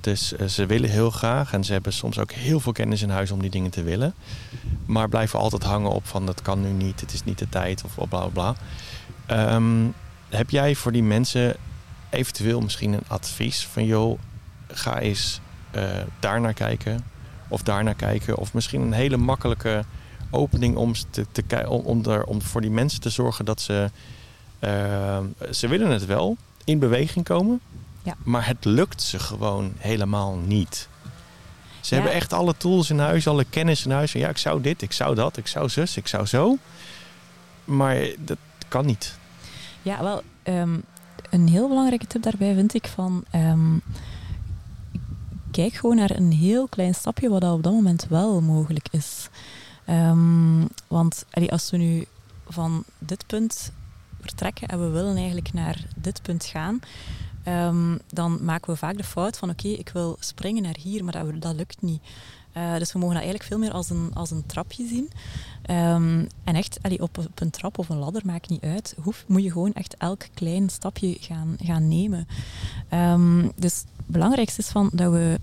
Dus 0.00 0.32
ze 0.32 0.66
willen 0.66 0.90
heel 0.90 1.10
graag 1.10 1.52
en 1.52 1.64
ze 1.64 1.72
hebben 1.72 1.92
soms 1.92 2.18
ook 2.18 2.32
heel 2.32 2.60
veel 2.60 2.72
kennis 2.72 3.02
in 3.02 3.10
huis 3.10 3.30
om 3.30 3.40
die 3.40 3.50
dingen 3.50 3.70
te 3.70 3.82
willen. 3.82 4.14
Maar 4.86 5.08
blijven 5.08 5.38
altijd 5.38 5.62
hangen 5.62 5.90
op 5.90 6.06
van 6.06 6.26
dat 6.26 6.42
kan 6.42 6.60
nu 6.60 6.68
niet, 6.68 7.00
het 7.00 7.12
is 7.12 7.24
niet 7.24 7.38
de 7.38 7.48
tijd 7.48 7.84
of 7.84 7.94
bla 7.94 8.06
bla 8.06 8.26
bla. 8.26 8.54
Ehm, 9.26 9.86
heb 10.28 10.50
jij 10.50 10.74
voor 10.74 10.92
die 10.92 11.02
mensen 11.02 11.56
eventueel 12.10 12.60
misschien 12.60 12.92
een 12.92 13.04
advies 13.06 13.66
van 13.66 13.84
joh, 13.84 14.18
ga 14.68 14.98
eens 14.98 15.40
eh 15.70 15.82
daar 16.20 16.40
naar 16.40 16.54
kijken 16.54 17.04
of 17.48 17.62
daar 17.62 17.84
naar 17.84 17.94
kijken. 17.94 18.36
Of 18.36 18.54
misschien 18.54 18.80
een 18.80 18.92
hele 18.92 19.16
makkelijke 19.16 19.84
opening 20.30 20.76
om, 20.76 20.92
te, 21.10 21.26
om, 21.68 21.80
om, 21.84 22.22
om 22.24 22.42
voor 22.42 22.60
die 22.60 22.70
mensen 22.70 23.00
te 23.00 23.10
zorgen 23.10 23.44
dat 23.44 23.60
ze, 23.60 23.90
eh, 24.58 25.18
ze 25.50 25.68
willen 25.68 25.90
het 25.90 26.06
wel 26.06 26.36
in 26.64 26.78
beweging 26.78 27.24
komen, 27.24 27.60
Ja. 28.02 28.14
maar 28.22 28.46
het 28.46 28.64
lukt 28.64 29.02
ze 29.02 29.18
gewoon 29.18 29.72
helemaal 29.76 30.36
niet. 30.36 30.88
Ze 31.80 31.94
Ja. 31.94 32.00
hebben 32.00 32.18
echt 32.20 32.32
alle 32.32 32.54
tools 32.56 32.90
in 32.90 32.98
huis, 32.98 33.26
alle 33.28 33.44
kennis 33.44 33.84
in 33.84 33.90
huis. 33.90 34.10
Van, 34.10 34.20
ja, 34.20 34.28
ik 34.28 34.38
zou 34.38 34.60
dit, 34.60 34.82
ik 34.82 34.92
zou 34.92 35.14
dat, 35.14 35.36
ik 35.36 35.46
zou 35.46 35.68
zus, 35.68 35.96
ik 35.96 36.06
zou 36.06 36.26
zo. 36.26 36.56
Maar 37.64 37.96
dat 38.18 38.38
kan 38.68 38.86
niet. 38.86 39.18
Ja, 39.82 40.02
wel, 40.02 40.22
ehm, 40.42 40.76
een 41.30 41.48
heel 41.48 41.68
belangrijke 41.68 42.06
tip 42.06 42.22
daarbij 42.22 42.54
vind 42.54 42.74
ik 42.74 42.86
van... 42.86 43.24
ehm, 43.30 43.76
kijk 45.50 45.74
gewoon 45.74 45.96
naar 45.96 46.10
een 46.10 46.32
heel 46.32 46.66
klein 46.68 46.94
stapje 46.94 47.28
wat 47.28 47.44
op 47.44 47.62
dat 47.62 47.72
moment 47.72 48.06
wel 48.08 48.40
mogelijk 48.40 48.88
is. 48.90 49.28
Ehm, 49.84 50.64
want 50.88 51.24
allee, 51.30 51.52
als 51.52 51.70
we 51.70 51.76
nu 51.76 52.04
van 52.48 52.84
dit 52.98 53.26
punt 53.26 53.72
vertrekken 54.26 54.68
en 54.68 54.80
we 54.80 54.88
willen 54.88 55.16
eigenlijk 55.16 55.52
naar 55.52 55.84
dit 55.96 56.22
punt 56.22 56.44
gaan, 56.44 56.80
ehm, 57.42 57.98
dan 58.12 58.44
maken 58.44 58.72
we 58.72 58.78
vaak 58.78 58.96
de 58.96 59.04
fout 59.04 59.38
van 59.38 59.50
oké, 59.50 59.68
ik 59.68 59.88
wil 59.88 60.16
springen 60.20 60.62
naar 60.62 60.76
hier, 60.80 61.04
maar 61.04 61.12
dat, 61.12 61.42
dat 61.42 61.54
lukt 61.54 61.82
niet. 61.82 62.00
Eh, 62.52 62.76
dus 62.76 62.92
we 62.92 62.98
mogen 62.98 63.14
dat 63.14 63.24
eigenlijk 63.24 63.52
veel 63.52 63.58
meer 63.58 63.72
als 63.72 63.90
een, 63.90 64.10
als 64.14 64.30
een 64.30 64.46
trapje 64.46 64.86
zien. 64.86 65.10
Ehm, 65.62 66.24
en 66.44 66.54
echt, 66.54 66.78
allee, 66.82 67.02
op, 67.02 67.18
op 67.18 67.40
een 67.40 67.50
trap 67.50 67.78
of 67.78 67.88
een 67.88 67.96
ladder, 67.98 68.22
maakt 68.24 68.48
niet 68.48 68.62
uit. 68.62 68.94
Hoef, 69.02 69.24
moet 69.26 69.42
je 69.42 69.52
gewoon 69.52 69.72
echt 69.72 69.96
elk 69.96 70.24
klein 70.34 70.68
stapje 70.68 71.16
gaan, 71.20 71.56
gaan 71.62 71.88
nemen. 71.88 72.28
Ehm, 72.88 73.48
dus 73.56 73.74
het 73.96 74.06
belangrijkste 74.06 74.60
is 74.60 74.68
van 74.68 74.90
dat 74.92 75.12
we... 75.12 75.40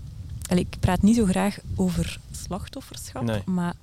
allee, 0.48 0.66
ik 0.70 0.80
praat 0.80 1.02
niet 1.02 1.16
zo 1.16 1.24
graag 1.24 1.58
over 1.76 2.18
slachtofferschap, 2.30 3.22
Nee. 3.22 3.42
maar 3.44 3.74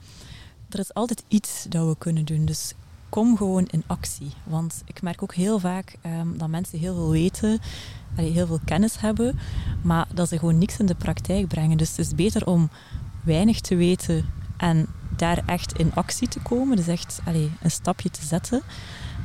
er 0.69 0.79
is 0.79 0.93
altijd 0.93 1.23
iets 1.27 1.65
dat 1.69 1.87
we 1.87 1.95
kunnen 1.97 2.25
doen. 2.25 2.45
Dus 2.45 2.73
kom 3.11 3.37
gewoon 3.37 3.65
in 3.65 3.83
actie. 3.87 4.31
Want 4.43 4.81
ik 4.85 5.01
merk 5.01 5.23
ook 5.23 5.33
heel 5.33 5.59
vaak 5.59 5.95
ehm, 6.01 6.37
dat 6.37 6.47
mensen 6.47 6.79
heel 6.79 6.95
veel 6.95 7.09
weten, 7.09 7.59
heel 8.15 8.47
veel 8.47 8.59
kennis 8.65 8.99
hebben, 8.99 9.39
maar 9.81 10.07
dat 10.13 10.29
ze 10.29 10.39
gewoon 10.39 10.57
niks 10.57 10.77
in 10.77 10.85
de 10.85 10.95
praktijk 10.95 11.47
brengen. 11.47 11.77
Dus 11.77 11.89
het 11.89 11.99
is 11.99 12.15
beter 12.15 12.47
om 12.47 12.69
weinig 13.23 13.61
te 13.61 13.75
weten 13.75 14.25
en 14.57 14.87
daar 15.15 15.43
echt 15.45 15.77
in 15.77 15.93
actie 15.93 16.27
te 16.27 16.39
komen. 16.39 16.75
Dus 16.75 16.87
echt 16.87 17.19
een 17.61 17.71
stapje 17.71 18.09
te 18.09 18.25
zetten. 18.25 18.61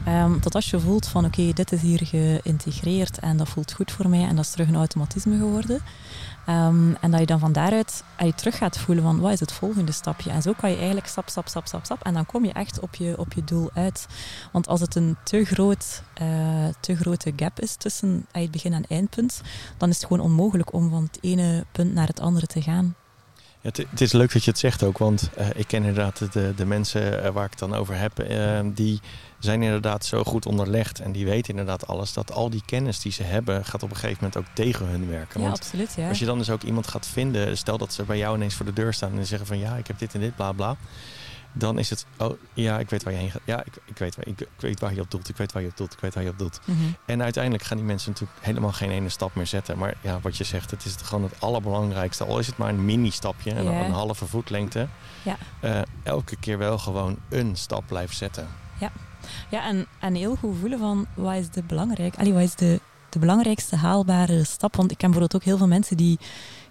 Ehm, 0.07 0.39
tot 0.39 0.55
als 0.55 0.71
je 0.71 0.81
voelt 0.81 1.07
van 1.07 1.25
oké, 1.25 1.53
dit 1.53 1.73
is 1.73 1.81
hier 1.81 2.01
geïntegreerd 2.07 3.19
en 3.19 3.37
dat 3.37 3.49
voelt 3.49 3.73
goed 3.73 3.93
voor 3.93 4.09
mij 4.09 4.23
en 4.23 4.37
dat 4.37 4.45
is 4.45 4.51
terug 4.51 4.69
een 4.69 4.77
automatisme 4.77 5.37
geworden. 5.37 5.81
Ehm, 6.47 6.95
en 7.01 7.11
dat 7.11 7.21
je 7.21 7.27
dan 7.27 7.39
van 7.39 7.53
daaruit 7.53 8.05
allee, 8.17 8.35
terug 8.35 8.57
gaat 8.57 8.79
voelen 8.79 9.05
van 9.05 9.21
wat 9.21 9.33
is 9.33 9.41
het 9.41 9.53
volgende 9.53 9.93
stapje. 9.93 10.31
En 10.31 10.43
zo 10.43 10.53
kan 10.53 10.71
je 10.71 10.77
eigenlijk 10.77 11.07
stap, 11.07 11.29
stap, 11.29 11.49
stap, 11.49 11.67
stap, 11.67 11.85
stap. 11.85 12.03
En 12.03 12.15
dan 12.15 12.27
kom 12.27 12.45
je 12.45 12.53
echt 12.53 12.81
op 12.81 12.95
je, 12.95 13.19
op 13.19 13.33
je 13.33 13.45
doel 13.45 13.71
uit. 13.75 14.07
Want 14.53 14.69
als 14.69 14.81
het 14.81 14.95
een 14.95 15.17
te, 15.25 15.45
groot, 15.45 16.03
eh, 16.15 16.29
te 16.81 16.97
grote 16.97 17.33
gap 17.37 17.61
is 17.61 17.77
tussen 17.77 18.27
het 18.33 18.51
begin 18.51 18.73
en 18.73 18.87
eindpunt, 18.89 19.41
dan 19.77 19.89
is 19.89 19.97
het 19.97 20.07
gewoon 20.07 20.25
onmogelijk 20.25 20.73
om 20.73 20.91
van 20.91 21.03
het 21.03 21.19
ene 21.21 21.65
punt 21.73 21.95
naar 21.95 22.07
het 22.07 22.21
andere 22.21 22.47
te 22.47 22.63
gaan. 22.63 22.95
Ja, 23.67 23.73
het, 23.73 23.91
het 23.91 24.01
is 24.01 24.13
leuk 24.13 24.33
dat 24.33 24.45
je 24.45 24.51
het 24.51 24.59
zegt 24.59 24.83
ook, 24.83 24.99
want 24.99 25.31
eh, 25.37 25.47
ik 25.55 25.67
ken 25.67 25.85
inderdaad 25.85 26.33
de, 26.33 26.53
de 26.57 26.67
mensen 26.67 27.25
eh, 27.25 27.31
waar 27.31 27.45
ik 27.45 27.51
het 27.51 27.59
dan 27.59 27.75
over 27.75 27.99
heb, 27.99 28.19
eh, 28.19 28.61
die 28.65 29.01
zijn 29.39 29.63
inderdaad 29.63 30.05
zo 30.05 30.25
goed 30.25 30.47
onderlegd 30.47 31.01
en 31.01 31.13
die 31.13 31.25
weten 31.25 31.51
inderdaad 31.51 31.87
alles, 31.87 32.13
dat 32.13 32.33
al 32.33 32.51
die 32.51 32.63
kennis 32.67 33.01
die 33.01 33.13
ze 33.13 33.23
hebben 33.23 33.65
gaat 33.65 33.83
op 33.83 33.91
een 33.91 33.97
gegeven 33.97 34.25
moment 34.25 34.37
ook 34.37 34.55
tegen 34.55 34.87
hun 34.87 35.09
werken. 35.09 35.41
Ja, 35.41 35.47
Want 35.47 35.59
absoluut. 35.61 35.95
Ja. 35.97 36.09
als 36.09 36.19
je 36.19 36.25
dan 36.25 36.39
dus 36.39 36.51
ook 36.51 36.63
iemand 36.63 36.89
gaat 36.89 37.07
vinden, 37.07 37.57
stel 37.57 37.79
dat 37.79 37.93
ze 37.93 38.03
bij 38.03 38.19
jou 38.19 38.37
ineens 38.37 38.55
voor 38.55 38.67
de 38.67 38.73
deur 38.73 38.95
staan 38.95 39.19
en 39.19 39.27
zeggen 39.27 39.47
van 39.47 39.59
ja, 39.59 39.77
ik 39.77 39.87
heb 39.87 39.99
dit 39.99 40.15
en 40.15 40.21
dit, 40.21 40.37
bla 40.37 40.53
bla. 40.53 40.77
Dan 41.59 41.79
is 41.79 41.91
het, 41.91 42.07
oh 42.19 42.33
ja, 42.55 42.79
ik 42.79 42.91
weet 42.91 43.03
waar 43.03 43.13
je 43.13 43.19
heen 43.19 43.31
gaat. 43.31 43.41
Ja, 43.45 43.65
ik, 43.65 43.77
ik, 43.85 43.99
weet, 43.99 44.17
waar, 44.17 44.27
ik, 44.27 44.41
ik 44.41 44.49
weet 44.59 44.81
waar 44.81 44.95
je 44.95 45.01
op 45.01 45.11
doelt, 45.11 45.29
ik 45.29 45.37
weet 45.37 45.53
waar 45.53 45.63
je 45.63 45.69
op 45.69 45.77
doelt, 45.77 45.93
ik 45.93 46.01
weet 46.01 46.15
waar 46.15 46.23
je 46.23 46.31
op 46.31 46.39
doelt. 46.39 46.61
Mhm. 46.65 46.79
En 47.07 47.23
uiteindelijk 47.23 47.65
gaan 47.65 47.77
die 47.77 47.87
mensen 47.87 48.11
natuurlijk 48.11 48.39
helemaal 48.45 48.73
geen 48.73 48.91
ene 48.91 49.09
stap 49.09 49.35
meer 49.35 49.47
zetten. 49.47 49.79
Maar 49.79 49.95
ja, 50.01 50.21
wat 50.21 50.37
je 50.37 50.45
zegt, 50.45 50.71
het 50.71 50.85
is 50.85 50.93
het 50.93 51.03
gewoon 51.03 51.23
het 51.25 51.41
allerbelangrijkste. 51.41 52.25
Al 52.25 52.39
is 52.39 52.47
het 52.47 52.57
maar 52.57 52.69
een 52.69 52.85
mini-stapje, 52.85 53.51
en 53.53 53.65
Ja. 53.65 53.85
een 53.85 53.91
halve 53.93 54.27
voetlengte. 54.27 54.89
Ja. 55.23 55.37
eh, 55.61 55.81
elke 56.03 56.37
keer 56.37 56.59
wel 56.59 56.79
gewoon 56.79 57.17
een 57.29 57.57
stap 57.57 57.87
blijven 57.87 58.17
zetten. 58.17 58.49
Ja, 59.51 59.65
en, 59.65 59.87
en 59.99 60.15
heel 60.15 60.37
goed 60.37 60.57
voelen 60.61 60.79
van 60.79 61.07
wat 61.15 61.35
is 61.35 61.51
de 61.51 61.63
belangrijk, 61.63 62.17
allee, 62.17 62.33
wat 62.33 62.43
is 62.43 62.55
de, 62.55 62.81
de 63.09 63.19
belangrijkste 63.19 63.77
haalbare 63.77 64.45
stap. 64.45 64.77
Want 64.77 64.91
ik 64.91 64.99
ken 64.99 65.11
bijvoorbeeld 65.11 65.43
ook 65.43 65.49
heel 65.49 65.57
veel 65.59 65.67
mensen 65.69 65.97
die 65.97 66.19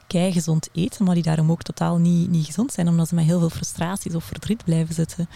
gezond 0.07 0.69
eten, 0.73 1.05
maar 1.05 1.13
die 1.13 1.23
daarom 1.23 1.51
ook 1.51 1.61
totaal 1.61 1.97
niet, 1.97 2.29
niet 2.29 2.45
gezond 2.45 2.71
zijn, 2.71 2.87
omdat 2.87 3.07
ze 3.07 3.15
met 3.15 3.25
heel 3.25 3.39
veel 3.39 3.49
frustraties 3.49 4.15
of 4.15 4.23
verdriet 4.23 4.63
blijven 4.63 4.95
zitten. 4.95 5.29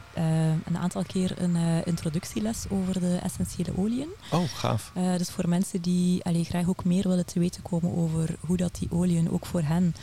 een 0.65 0.79
aantal 0.79 1.03
keer 1.03 1.43
een 1.43 1.57
eh, 1.57 1.87
introductieles 1.87 2.65
over 2.69 3.01
de 3.01 3.19
essentiële 3.23 3.73
oliën. 3.77 4.09
Oh, 4.33 4.43
gaaf. 4.55 4.93
Dus 5.17 5.31
voor 5.31 5.49
mensen 5.49 5.81
die 5.81 6.25
allee, 6.25 6.45
graag 6.45 6.69
ook 6.69 6.85
meer 6.85 7.09
willen 7.09 7.27
te 7.27 7.39
weten 7.39 7.63
komen 7.63 7.97
over 7.97 8.35
hoe 8.41 8.57
dat 8.57 8.75
die 8.79 8.89
oliën 8.91 9.31
ook 9.31 9.47
voor 9.47 9.63
hen 9.63 9.95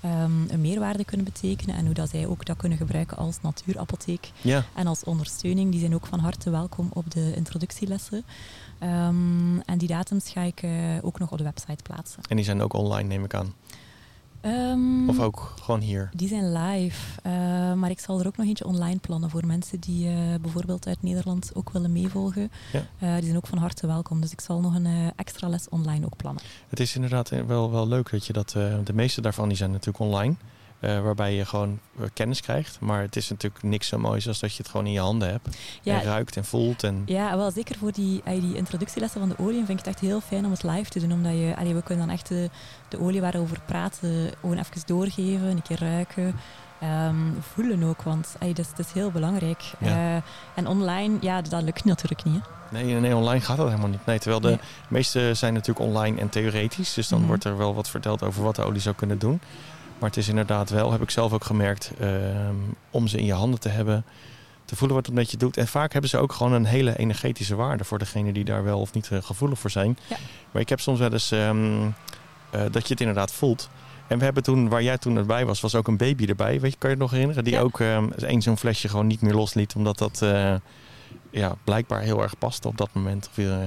ehm, 0.00 0.48
een 0.48 0.60
meerwaarde 0.60 1.04
kunnen 1.04 1.26
betekenen 1.26 1.76
en 1.76 1.84
hoe 1.84 1.94
dat 1.94 2.10
zij 2.10 2.26
ook 2.26 2.44
dat 2.44 2.56
kunnen 2.56 2.78
gebruiken 2.78 3.16
als 3.16 3.40
natuurapotheek 3.40 4.30
Ja, 4.40 4.64
en 4.74 4.86
als 4.86 5.04
ondersteuning. 5.04 5.70
Die 5.70 5.80
zijn 5.80 5.94
ook 5.94 6.06
van 6.06 6.18
harte 6.18 6.50
welkom 6.50 6.90
op 6.92 7.10
de 7.10 7.32
introductielessen. 7.34 8.24
Ehm, 8.78 9.58
en 9.58 9.78
die 9.78 9.88
datums 9.88 10.30
ga 10.30 10.40
ik 10.40 10.62
eh, 10.62 10.70
ook 11.02 11.18
nog 11.18 11.30
op 11.32 11.38
de 11.38 11.44
website 11.44 11.82
plaatsen. 11.82 12.22
en 12.28 12.36
die 12.36 12.44
zijn 12.44 12.62
ook 12.62 12.72
online 12.72 13.08
neem 13.08 13.24
ik 13.24 13.34
aan. 13.34 13.54
Ehm, 14.40 15.08
Of 15.08 15.18
ook 15.20 15.54
gewoon 15.62 15.80
hier. 15.80 16.10
Die 16.14 16.28
zijn 16.28 16.52
live, 16.52 17.20
eh, 17.22 17.32
maar 17.72 17.90
ik 17.90 18.00
zal 18.00 18.20
er 18.20 18.26
ook 18.26 18.36
nog 18.36 18.46
eentje 18.46 18.64
online 18.66 18.98
plannen 18.98 19.30
voor 19.30 19.46
mensen 19.46 19.80
die 19.80 20.08
eh, 20.08 20.14
bijvoorbeeld 20.40 20.86
uit 20.86 21.02
Nederland 21.02 21.50
ook 21.54 21.70
willen 21.70 21.92
meevolgen. 21.92 22.50
Ja. 22.72 23.14
Die 23.16 23.24
zijn 23.24 23.36
ook 23.36 23.46
van 23.46 23.58
harte 23.58 23.86
welkom, 23.86 24.20
dus 24.20 24.32
ik 24.32 24.40
zal 24.40 24.60
nog 24.60 24.74
een 24.74 25.12
extra 25.16 25.48
les 25.48 25.68
online 25.68 26.04
ook 26.04 26.16
plannen. 26.16 26.42
Het 26.68 26.80
is 26.80 26.94
inderdaad 26.94 27.28
wel, 27.28 27.70
wel 27.70 27.88
leuk 27.88 28.10
dat 28.10 28.26
je 28.26 28.32
dat. 28.32 28.50
de 28.84 28.92
meeste 28.94 29.20
daarvan 29.20 29.48
die 29.48 29.56
zijn 29.56 29.70
natuurlijk 29.70 29.98
online. 30.04 30.34
Eh, 30.80 31.00
waarbij 31.00 31.34
je 31.34 31.44
gewoon 31.44 31.78
eh, 32.00 32.06
kennis 32.12 32.40
krijgt. 32.40 32.80
Maar 32.80 33.00
het 33.02 33.16
is 33.16 33.28
natuurlijk 33.28 33.62
niks 33.62 33.88
zo 33.88 33.98
moois 33.98 34.28
als 34.28 34.38
dat 34.40 34.50
je 34.54 34.62
het 34.62 34.70
gewoon 34.70 34.86
in 34.86 34.92
je 34.92 35.00
handen 35.00 35.28
hebt. 35.30 35.56
Ja, 35.82 35.98
En 35.98 36.04
ruikt 36.04 36.36
en 36.36 36.44
voelt. 36.44 36.82
En, 36.84 37.02
Ja, 37.06 37.36
wel 37.36 37.50
zeker 37.50 37.76
voor 37.78 37.92
die, 37.92 38.20
eh, 38.24 38.40
die 38.40 38.54
introductielessen 38.56 39.20
van 39.20 39.28
de 39.28 39.38
olie 39.38 39.56
vind 39.64 39.68
ik 39.78 39.84
het 39.84 39.86
echt 39.86 40.00
heel 40.00 40.20
fijn 40.20 40.44
om 40.44 40.50
het 40.50 40.62
live 40.62 40.90
te 40.90 41.00
doen. 41.00 41.12
Omdat 41.12 41.32
je, 41.32 41.54
allee, 41.58 41.74
we 41.74 41.82
kunnen 41.82 42.06
dan 42.06 42.14
echt 42.16 42.28
de, 42.28 42.50
de 42.88 43.00
olie 43.00 43.20
waarover 43.20 43.54
we 43.54 43.60
praten 43.66 44.30
gewoon 44.40 44.58
even 44.58 44.82
doorgeven, 44.86 45.46
een 45.46 45.62
keer 45.62 45.78
ruiken. 45.80 46.34
ehm, 46.80 47.16
voelen 47.40 47.82
ook, 47.82 48.02
want 48.02 48.34
allee, 48.38 48.54
dat, 48.54 48.64
is, 48.64 48.70
dat 48.76 48.86
is 48.86 48.92
heel 48.92 49.10
belangrijk. 49.10 49.62
Ja. 49.80 50.22
En 50.54 50.66
online, 50.66 51.16
ja, 51.20 51.42
dat 51.42 51.62
lukt 51.62 51.84
natuurlijk 51.84 52.24
niet. 52.24 52.40
Hè. 52.70 52.82
nee, 52.82 52.94
nee, 52.94 53.16
online 53.16 53.40
gaat 53.40 53.56
dat 53.56 53.66
helemaal 53.68 53.88
niet. 53.88 54.06
Nee, 54.06 54.18
terwijl 54.18 54.40
de 54.40 54.48
Nee. 54.48 54.58
meeste 54.88 55.34
zijn 55.34 55.52
natuurlijk 55.52 55.86
online 55.86 56.20
en 56.20 56.28
theoretisch. 56.28 56.94
Dus 56.94 57.08
dan 57.08 57.18
Mhm. 57.18 57.26
wordt 57.28 57.44
er 57.44 57.56
wel 57.56 57.74
wat 57.74 57.88
verteld 57.88 58.22
over 58.22 58.42
wat 58.42 58.56
de 58.56 58.62
olie 58.64 58.80
zou 58.80 58.94
kunnen 58.94 59.18
doen. 59.18 59.40
Maar 59.98 60.08
het 60.08 60.18
is 60.18 60.28
inderdaad 60.28 60.70
wel, 60.70 60.92
heb 60.92 61.02
ik 61.02 61.10
zelf 61.10 61.32
ook 61.32 61.44
gemerkt, 61.44 61.92
ehm, 62.00 62.54
om 62.90 63.06
ze 63.08 63.18
in 63.18 63.24
je 63.24 63.32
handen 63.32 63.60
te 63.60 63.68
hebben. 63.68 64.04
Te 64.64 64.76
voelen 64.76 64.96
wat 64.96 65.06
het 65.06 65.14
met 65.14 65.30
je 65.30 65.36
doet. 65.36 65.56
En 65.56 65.66
vaak 65.68 65.92
hebben 65.92 66.10
ze 66.10 66.18
ook 66.18 66.32
gewoon 66.32 66.52
een 66.52 66.64
hele 66.64 66.98
energetische 66.98 67.54
waarde 67.54 67.84
voor 67.84 67.98
degene 67.98 68.32
die 68.32 68.44
daar 68.44 68.64
wel 68.64 68.80
of 68.80 68.92
niet 68.92 69.08
eh, 69.10 69.22
gevoelig 69.22 69.58
voor 69.58 69.70
zijn. 69.70 69.98
Ja. 70.08 70.16
Maar 70.50 70.62
ik 70.62 70.68
heb 70.68 70.80
soms 70.80 70.98
wel 70.98 71.12
eens 71.12 71.30
ehm, 71.30 71.82
eh, 72.50 72.60
dat 72.70 72.82
je 72.86 72.88
het 72.92 73.00
inderdaad 73.00 73.32
voelt. 73.32 73.68
En 74.08 74.18
we 74.18 74.24
hebben 74.24 74.42
toen, 74.42 74.68
waar 74.68 74.82
jij 74.82 74.98
toen 74.98 75.16
erbij 75.16 75.46
was, 75.46 75.60
was 75.60 75.74
ook 75.74 75.88
een 75.88 75.96
baby 75.96 76.26
erbij. 76.26 76.60
Weet 76.60 76.72
je, 76.72 76.78
kan 76.78 76.90
je 76.90 76.94
het 76.96 77.04
nog 77.04 77.10
herinneren? 77.10 77.44
Die 77.44 77.52
Ja. 77.52 77.60
ook 77.60 77.80
ehm 77.80 78.10
één 78.10 78.42
zo'n 78.42 78.56
flesje 78.58 78.88
gewoon 78.88 79.06
niet 79.06 79.20
meer 79.20 79.34
losliet. 79.34 79.74
Omdat 79.74 79.98
dat 79.98 80.22
eh, 80.22 80.54
ja, 81.30 81.54
blijkbaar 81.64 82.00
heel 82.00 82.22
erg 82.22 82.38
paste 82.38 82.68
op 82.68 82.76
dat 82.78 82.88
moment. 82.92 83.28
Of, 83.30 83.38
eh, 83.38 83.62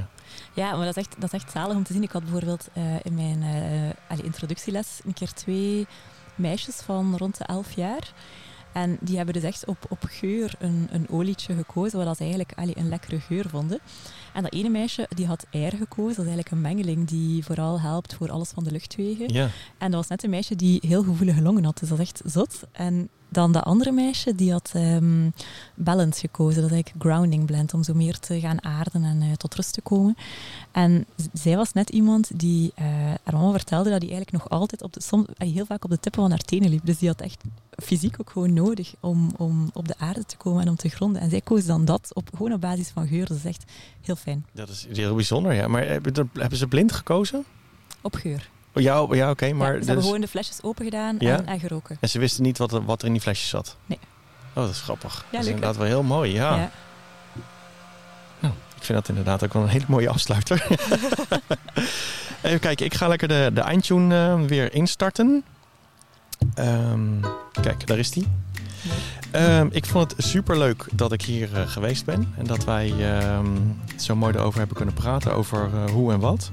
Ja, 0.54 0.76
maar 0.76 0.86
dat 0.86 0.98
is, 0.98 1.04
echt, 1.04 1.16
dat 1.22 1.34
is 1.34 1.40
echt 1.42 1.52
zalig 1.52 1.76
om 1.76 1.84
te 1.84 1.94
zien. 1.94 2.04
Ik 2.04 2.12
had 2.12 2.22
bijvoorbeeld 2.24 2.68
in 3.04 3.14
mijn 3.16 3.44
introductieles 4.24 5.00
een 5.06 5.14
keer 5.14 5.34
twee 5.34 5.88
meisjes 6.40 6.76
van 6.76 7.18
rond 7.18 7.38
de 7.38 7.44
11 7.44 7.72
jaar. 7.72 8.14
En 8.72 8.98
die 9.02 9.16
hebben 9.18 9.34
dus 9.34 9.44
echt 9.44 9.66
op, 9.66 9.86
op 9.90 10.04
geur 10.08 10.54
een, 10.60 10.88
een 10.92 11.10
olietje 11.10 11.56
gekozen, 11.56 12.06
wat 12.06 12.18
ze 12.18 12.24
eigenlijk 12.24 12.54
allee, 12.56 12.78
een 12.78 12.90
lekkere 12.90 13.20
geur 13.20 13.50
vonden. 13.50 13.80
En 14.34 14.44
dat 14.44 14.54
ene 14.54 14.70
meisje 14.70 15.08
die 15.16 15.28
had 15.28 15.46
eier 15.52 15.72
gekozen. 15.72 16.16
Dat 16.16 16.26
is 16.26 16.32
eigenlijk 16.32 16.52
een 16.52 16.62
mengeling 16.62 17.08
die 17.08 17.44
vooral 17.44 17.82
helpt 17.82 18.14
voor 18.14 18.32
alles 18.32 18.50
van 18.50 18.64
de 18.64 18.72
luchtwegen. 18.72 19.34
ja. 19.34 19.50
En 19.78 19.92
dat 19.92 20.00
was 20.00 20.10
net 20.10 20.24
een 20.24 20.30
meisje 20.30 20.56
die 20.56 20.80
heel 20.88 21.04
gevoelige 21.04 21.42
longen 21.42 21.64
had, 21.64 21.80
dus 21.80 21.90
dat 21.90 22.00
is 22.00 22.10
echt 22.10 22.22
zot. 22.26 22.64
En 22.72 23.10
dan 23.30 23.52
dat 23.52 23.64
andere 23.64 23.92
meisje, 23.92 24.36
die 24.36 24.52
had 24.52 24.72
ehm 24.74 25.30
balance 25.76 26.20
gekozen. 26.20 26.62
Dat 26.62 26.72
is 26.72 26.76
eigenlijk 26.76 27.06
grounding 27.06 27.46
blend, 27.46 27.74
om 27.74 27.84
zo 27.84 27.94
meer 27.94 28.20
te 28.20 28.40
gaan 28.40 28.64
aarden 28.64 29.04
en 29.04 29.22
eh, 29.22 29.32
tot 29.32 29.56
rust 29.56 29.74
te 29.74 29.82
komen. 29.82 30.16
En 30.72 31.06
zij 31.34 31.56
was 31.56 31.74
net 31.74 31.90
iemand 31.90 32.40
die, 32.40 32.72
eh 32.76 32.86
haar 33.24 33.34
mama 33.34 33.52
vertelde 33.52 33.90
dat 33.90 34.00
die 34.00 34.10
eigenlijk 34.10 34.44
nog 34.44 34.60
altijd 34.60 34.84
op 34.84 34.94
de, 34.94 35.02
soms, 35.02 35.28
heel 35.38 35.66
vaak 35.66 35.84
op 35.84 35.90
de 35.90 36.00
tippen 36.00 36.22
van 36.22 36.30
haar 36.30 36.40
tenen 36.40 36.70
liep. 36.70 36.86
Dus 36.86 36.98
die 36.98 37.10
had 37.10 37.22
echt 37.22 37.44
fysiek 37.84 38.16
ook 38.20 38.30
gewoon 38.30 38.54
nodig 38.54 38.94
om, 39.00 39.32
om 39.38 39.70
op 39.74 39.88
de 39.88 39.98
aarde 39.98 40.26
te 40.26 40.38
komen 40.38 40.62
en 40.62 40.70
om 40.70 40.76
te 40.76 40.90
gronden. 40.90 41.22
En 41.22 41.30
zij 41.30 41.42
koos 41.42 41.66
dan 41.66 41.86
dat 41.86 42.12
op, 42.14 42.30
gewoon 42.36 42.54
op 42.54 42.62
basis 42.62 42.90
van 42.90 43.08
geur. 43.08 43.26
Dat 43.28 43.38
is 43.38 43.46
echt 43.46 43.64
heel 44.02 44.16
fijn. 44.20 44.46
Dat 44.52 44.70
is 44.70 44.88
heel 44.94 45.16
bijzonder, 45.16 45.54
ja. 45.54 45.68
Maar 45.68 45.86
hebben, 45.88 46.14
dat- 46.14 46.28
hebben 46.34 46.58
ze 46.58 46.68
blind 46.68 46.92
gekozen? 46.92 47.46
Op 48.02 48.16
geur. 48.16 48.50
Oh, 48.74 48.84
Ja, 48.84 49.08
ja 49.12 49.30
oké. 49.30 49.54
maar 49.54 49.74
ja, 49.76 49.80
ze 49.80 49.86
hebben 49.86 50.04
gewoon 50.06 50.22
de 50.22 50.28
flesjes 50.28 50.64
open 50.64 50.86
gedaan 50.86 51.16
Ja? 51.20 51.38
en, 51.38 51.46
en 51.48 51.60
geroken. 51.60 51.98
En 52.00 52.10
ze 52.10 52.20
wisten 52.20 52.44
niet 52.44 52.58
wat 52.58 52.74
er, 52.74 52.86
wat 52.86 53.02
er 53.02 53.08
in 53.08 53.14
die 53.14 53.22
flesjes 53.22 53.50
zat? 53.50 53.76
Nee. 53.86 54.00
Oh, 54.54 54.64
dat 54.64 54.70
is 54.70 54.82
grappig. 54.82 55.26
dat 55.32 55.42
is 55.42 55.48
inderdaad 55.48 55.78
wel 55.78 55.86
heel 55.86 56.04
mooi, 56.04 56.34
ja. 56.34 56.56
ja. 56.56 56.72
Ik 58.78 58.86
vind 58.86 59.00
dat 59.00 59.10
inderdaad 59.10 59.44
ook 59.44 59.54
wel 59.54 59.62
een 59.64 59.68
hele 59.70 59.86
mooie 59.88 60.10
afsluiter. 60.10 60.66
Even 62.42 62.60
kijken, 62.60 62.86
ik 62.86 62.94
ga 62.94 63.08
lekker 63.08 63.28
de, 63.28 63.52
de 63.54 63.62
eindtune 63.62 64.16
eh, 64.28 64.42
weer 64.48 64.74
instarten. 64.74 65.44
Ehm, 66.56 67.22
kijk, 67.62 67.88
daar 67.88 67.98
is 67.98 68.12
die. 68.12 68.28
Ehm, 69.32 69.68
ik 69.72 69.86
vond 69.86 70.12
het 70.12 70.26
super 70.26 70.58
leuk 70.58 70.86
dat 70.94 71.12
ik 71.12 71.22
hier 71.22 71.56
eh, 71.56 71.68
geweest 71.68 72.06
ben. 72.06 72.34
En 72.38 72.46
dat 72.46 72.66
wij 72.66 72.94
ehm, 73.00 73.46
zo 73.96 74.16
mooi 74.16 74.34
erover 74.34 74.60
hebben 74.60 74.78
kunnen 74.78 74.96
praten 74.96 75.34
over 75.34 75.70
eh, 75.74 75.92
hoe 75.92 76.14
en 76.14 76.20
wat. 76.20 76.52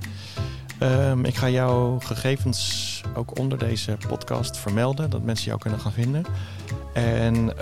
Ehm, 0.79 1.25
ik 1.25 1.35
ga 1.35 1.49
jouw 1.49 1.99
gegevens 1.99 3.01
ook 3.15 3.39
onder 3.39 3.59
deze 3.59 3.97
podcast 4.09 4.59
vermelden. 4.59 5.11
Dat 5.11 5.23
mensen 5.23 5.47
jou 5.47 5.59
kunnen 5.59 5.81
gaan 5.81 5.93
vinden. 5.93 6.25
En 6.93 7.53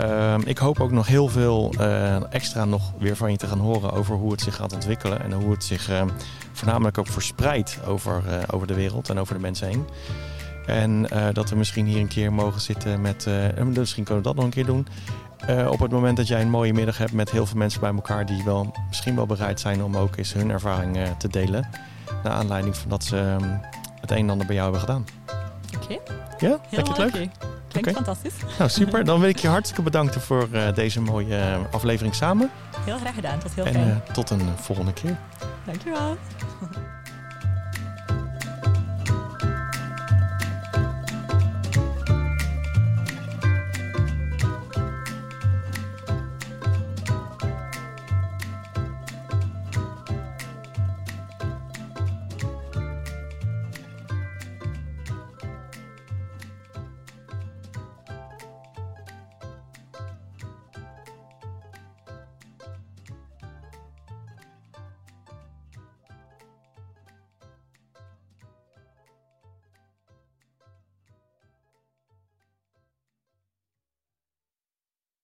ik 0.45 0.59
hoop 0.59 0.81
ook 0.81 0.91
nog 0.91 1.07
heel 1.07 1.29
veel 1.29 1.75
eh, 1.79 2.33
extra 2.33 2.65
nog 2.65 2.93
weer 2.99 3.17
van 3.17 3.31
je 3.31 3.37
te 3.37 3.47
gaan 3.47 3.59
horen 3.59 3.93
over 3.93 4.17
hoe 4.17 4.31
het 4.31 4.41
zich 4.41 4.55
gaat 4.55 4.73
ontwikkelen. 4.73 5.23
En 5.23 5.33
hoe 5.33 5.51
het 5.51 5.65
zich 5.65 5.91
voornamelijk 6.53 6.99
ook 6.99 7.09
verspreidt 7.09 7.79
over, 7.87 8.23
over 8.51 8.67
de 8.67 8.75
wereld 8.75 9.11
en 9.11 9.19
over 9.19 9.35
de 9.35 9.41
mensen 9.41 9.69
heen. 9.69 9.85
En 10.67 11.11
eh, 11.11 11.27
dat 11.33 11.51
we 11.51 11.57
misschien 11.57 11.87
hier 11.87 12.01
een 12.01 12.09
keer 12.09 12.33
mogen 12.33 12.61
zitten 12.61 13.01
met. 13.01 13.27
eh, 13.27 13.59
en 13.59 13.69
misschien 13.73 14.05
kunnen 14.05 14.23
we 14.23 14.29
dat 14.29 14.37
nog 14.37 14.45
een 14.45 14.51
keer 14.51 14.67
doen. 14.67 14.87
Eh, 15.47 15.71
op 15.71 15.79
het 15.81 15.91
moment 15.91 16.17
dat 16.17 16.29
jij 16.29 16.41
een 16.41 16.51
mooie 16.51 16.73
middag 16.73 16.99
hebt 16.99 17.13
met 17.13 17.31
heel 17.31 17.47
veel 17.47 17.57
mensen 17.59 17.81
bij 17.81 17.95
elkaar 17.95 18.27
die 18.27 18.45
wel 18.45 18.75
misschien 18.89 19.17
wel 19.17 19.27
bereid 19.27 19.61
zijn 19.61 19.83
om 19.85 19.97
ook 19.97 20.17
eens 20.17 20.33
hun 20.33 20.51
ervaring 20.51 20.99
te 21.19 21.29
delen. 21.29 21.69
Naar 22.23 22.33
aanleiding 22.33 22.77
van 22.77 22.91
dat 22.91 23.05
ze 23.05 23.19
ehm, 23.19 23.51
het 24.01 24.11
een 24.11 24.17
en 24.17 24.31
ander 24.31 24.47
bij 24.47 24.57
jou 24.57 24.71
hebben 24.73 24.89
gedaan. 24.89 25.05
Oké, 25.83 25.93
Ja? 26.47 26.59
Vind 26.69 26.87
je 26.87 26.93
het 26.93 26.97
leuk? 26.99 27.15
oké. 27.15 27.31
Klinkt 27.69 27.91
Oké. 27.91 28.05
fantastisch. 28.05 28.35
Nou, 28.59 28.71
super. 28.71 29.05
Dan 29.05 29.21
wil 29.21 29.29
ik 29.29 29.39
je 29.39 29.49
hartstikke 29.49 29.83
bedanken 29.83 30.21
voor 30.21 30.49
deze 30.75 31.01
mooie 31.01 31.59
aflevering 31.71 32.15
samen. 32.15 32.51
Heel 32.85 32.99
graag 32.99 33.15
gedaan, 33.15 33.39
was 33.43 33.55
heel 33.55 33.65
En 33.65 33.73
fijn. 33.73 34.03
eh, 34.07 34.13
tot 34.13 34.31
een 34.31 34.41
volgende 34.57 34.93
keer. 34.93 35.17
Dankjewel. 35.65 36.17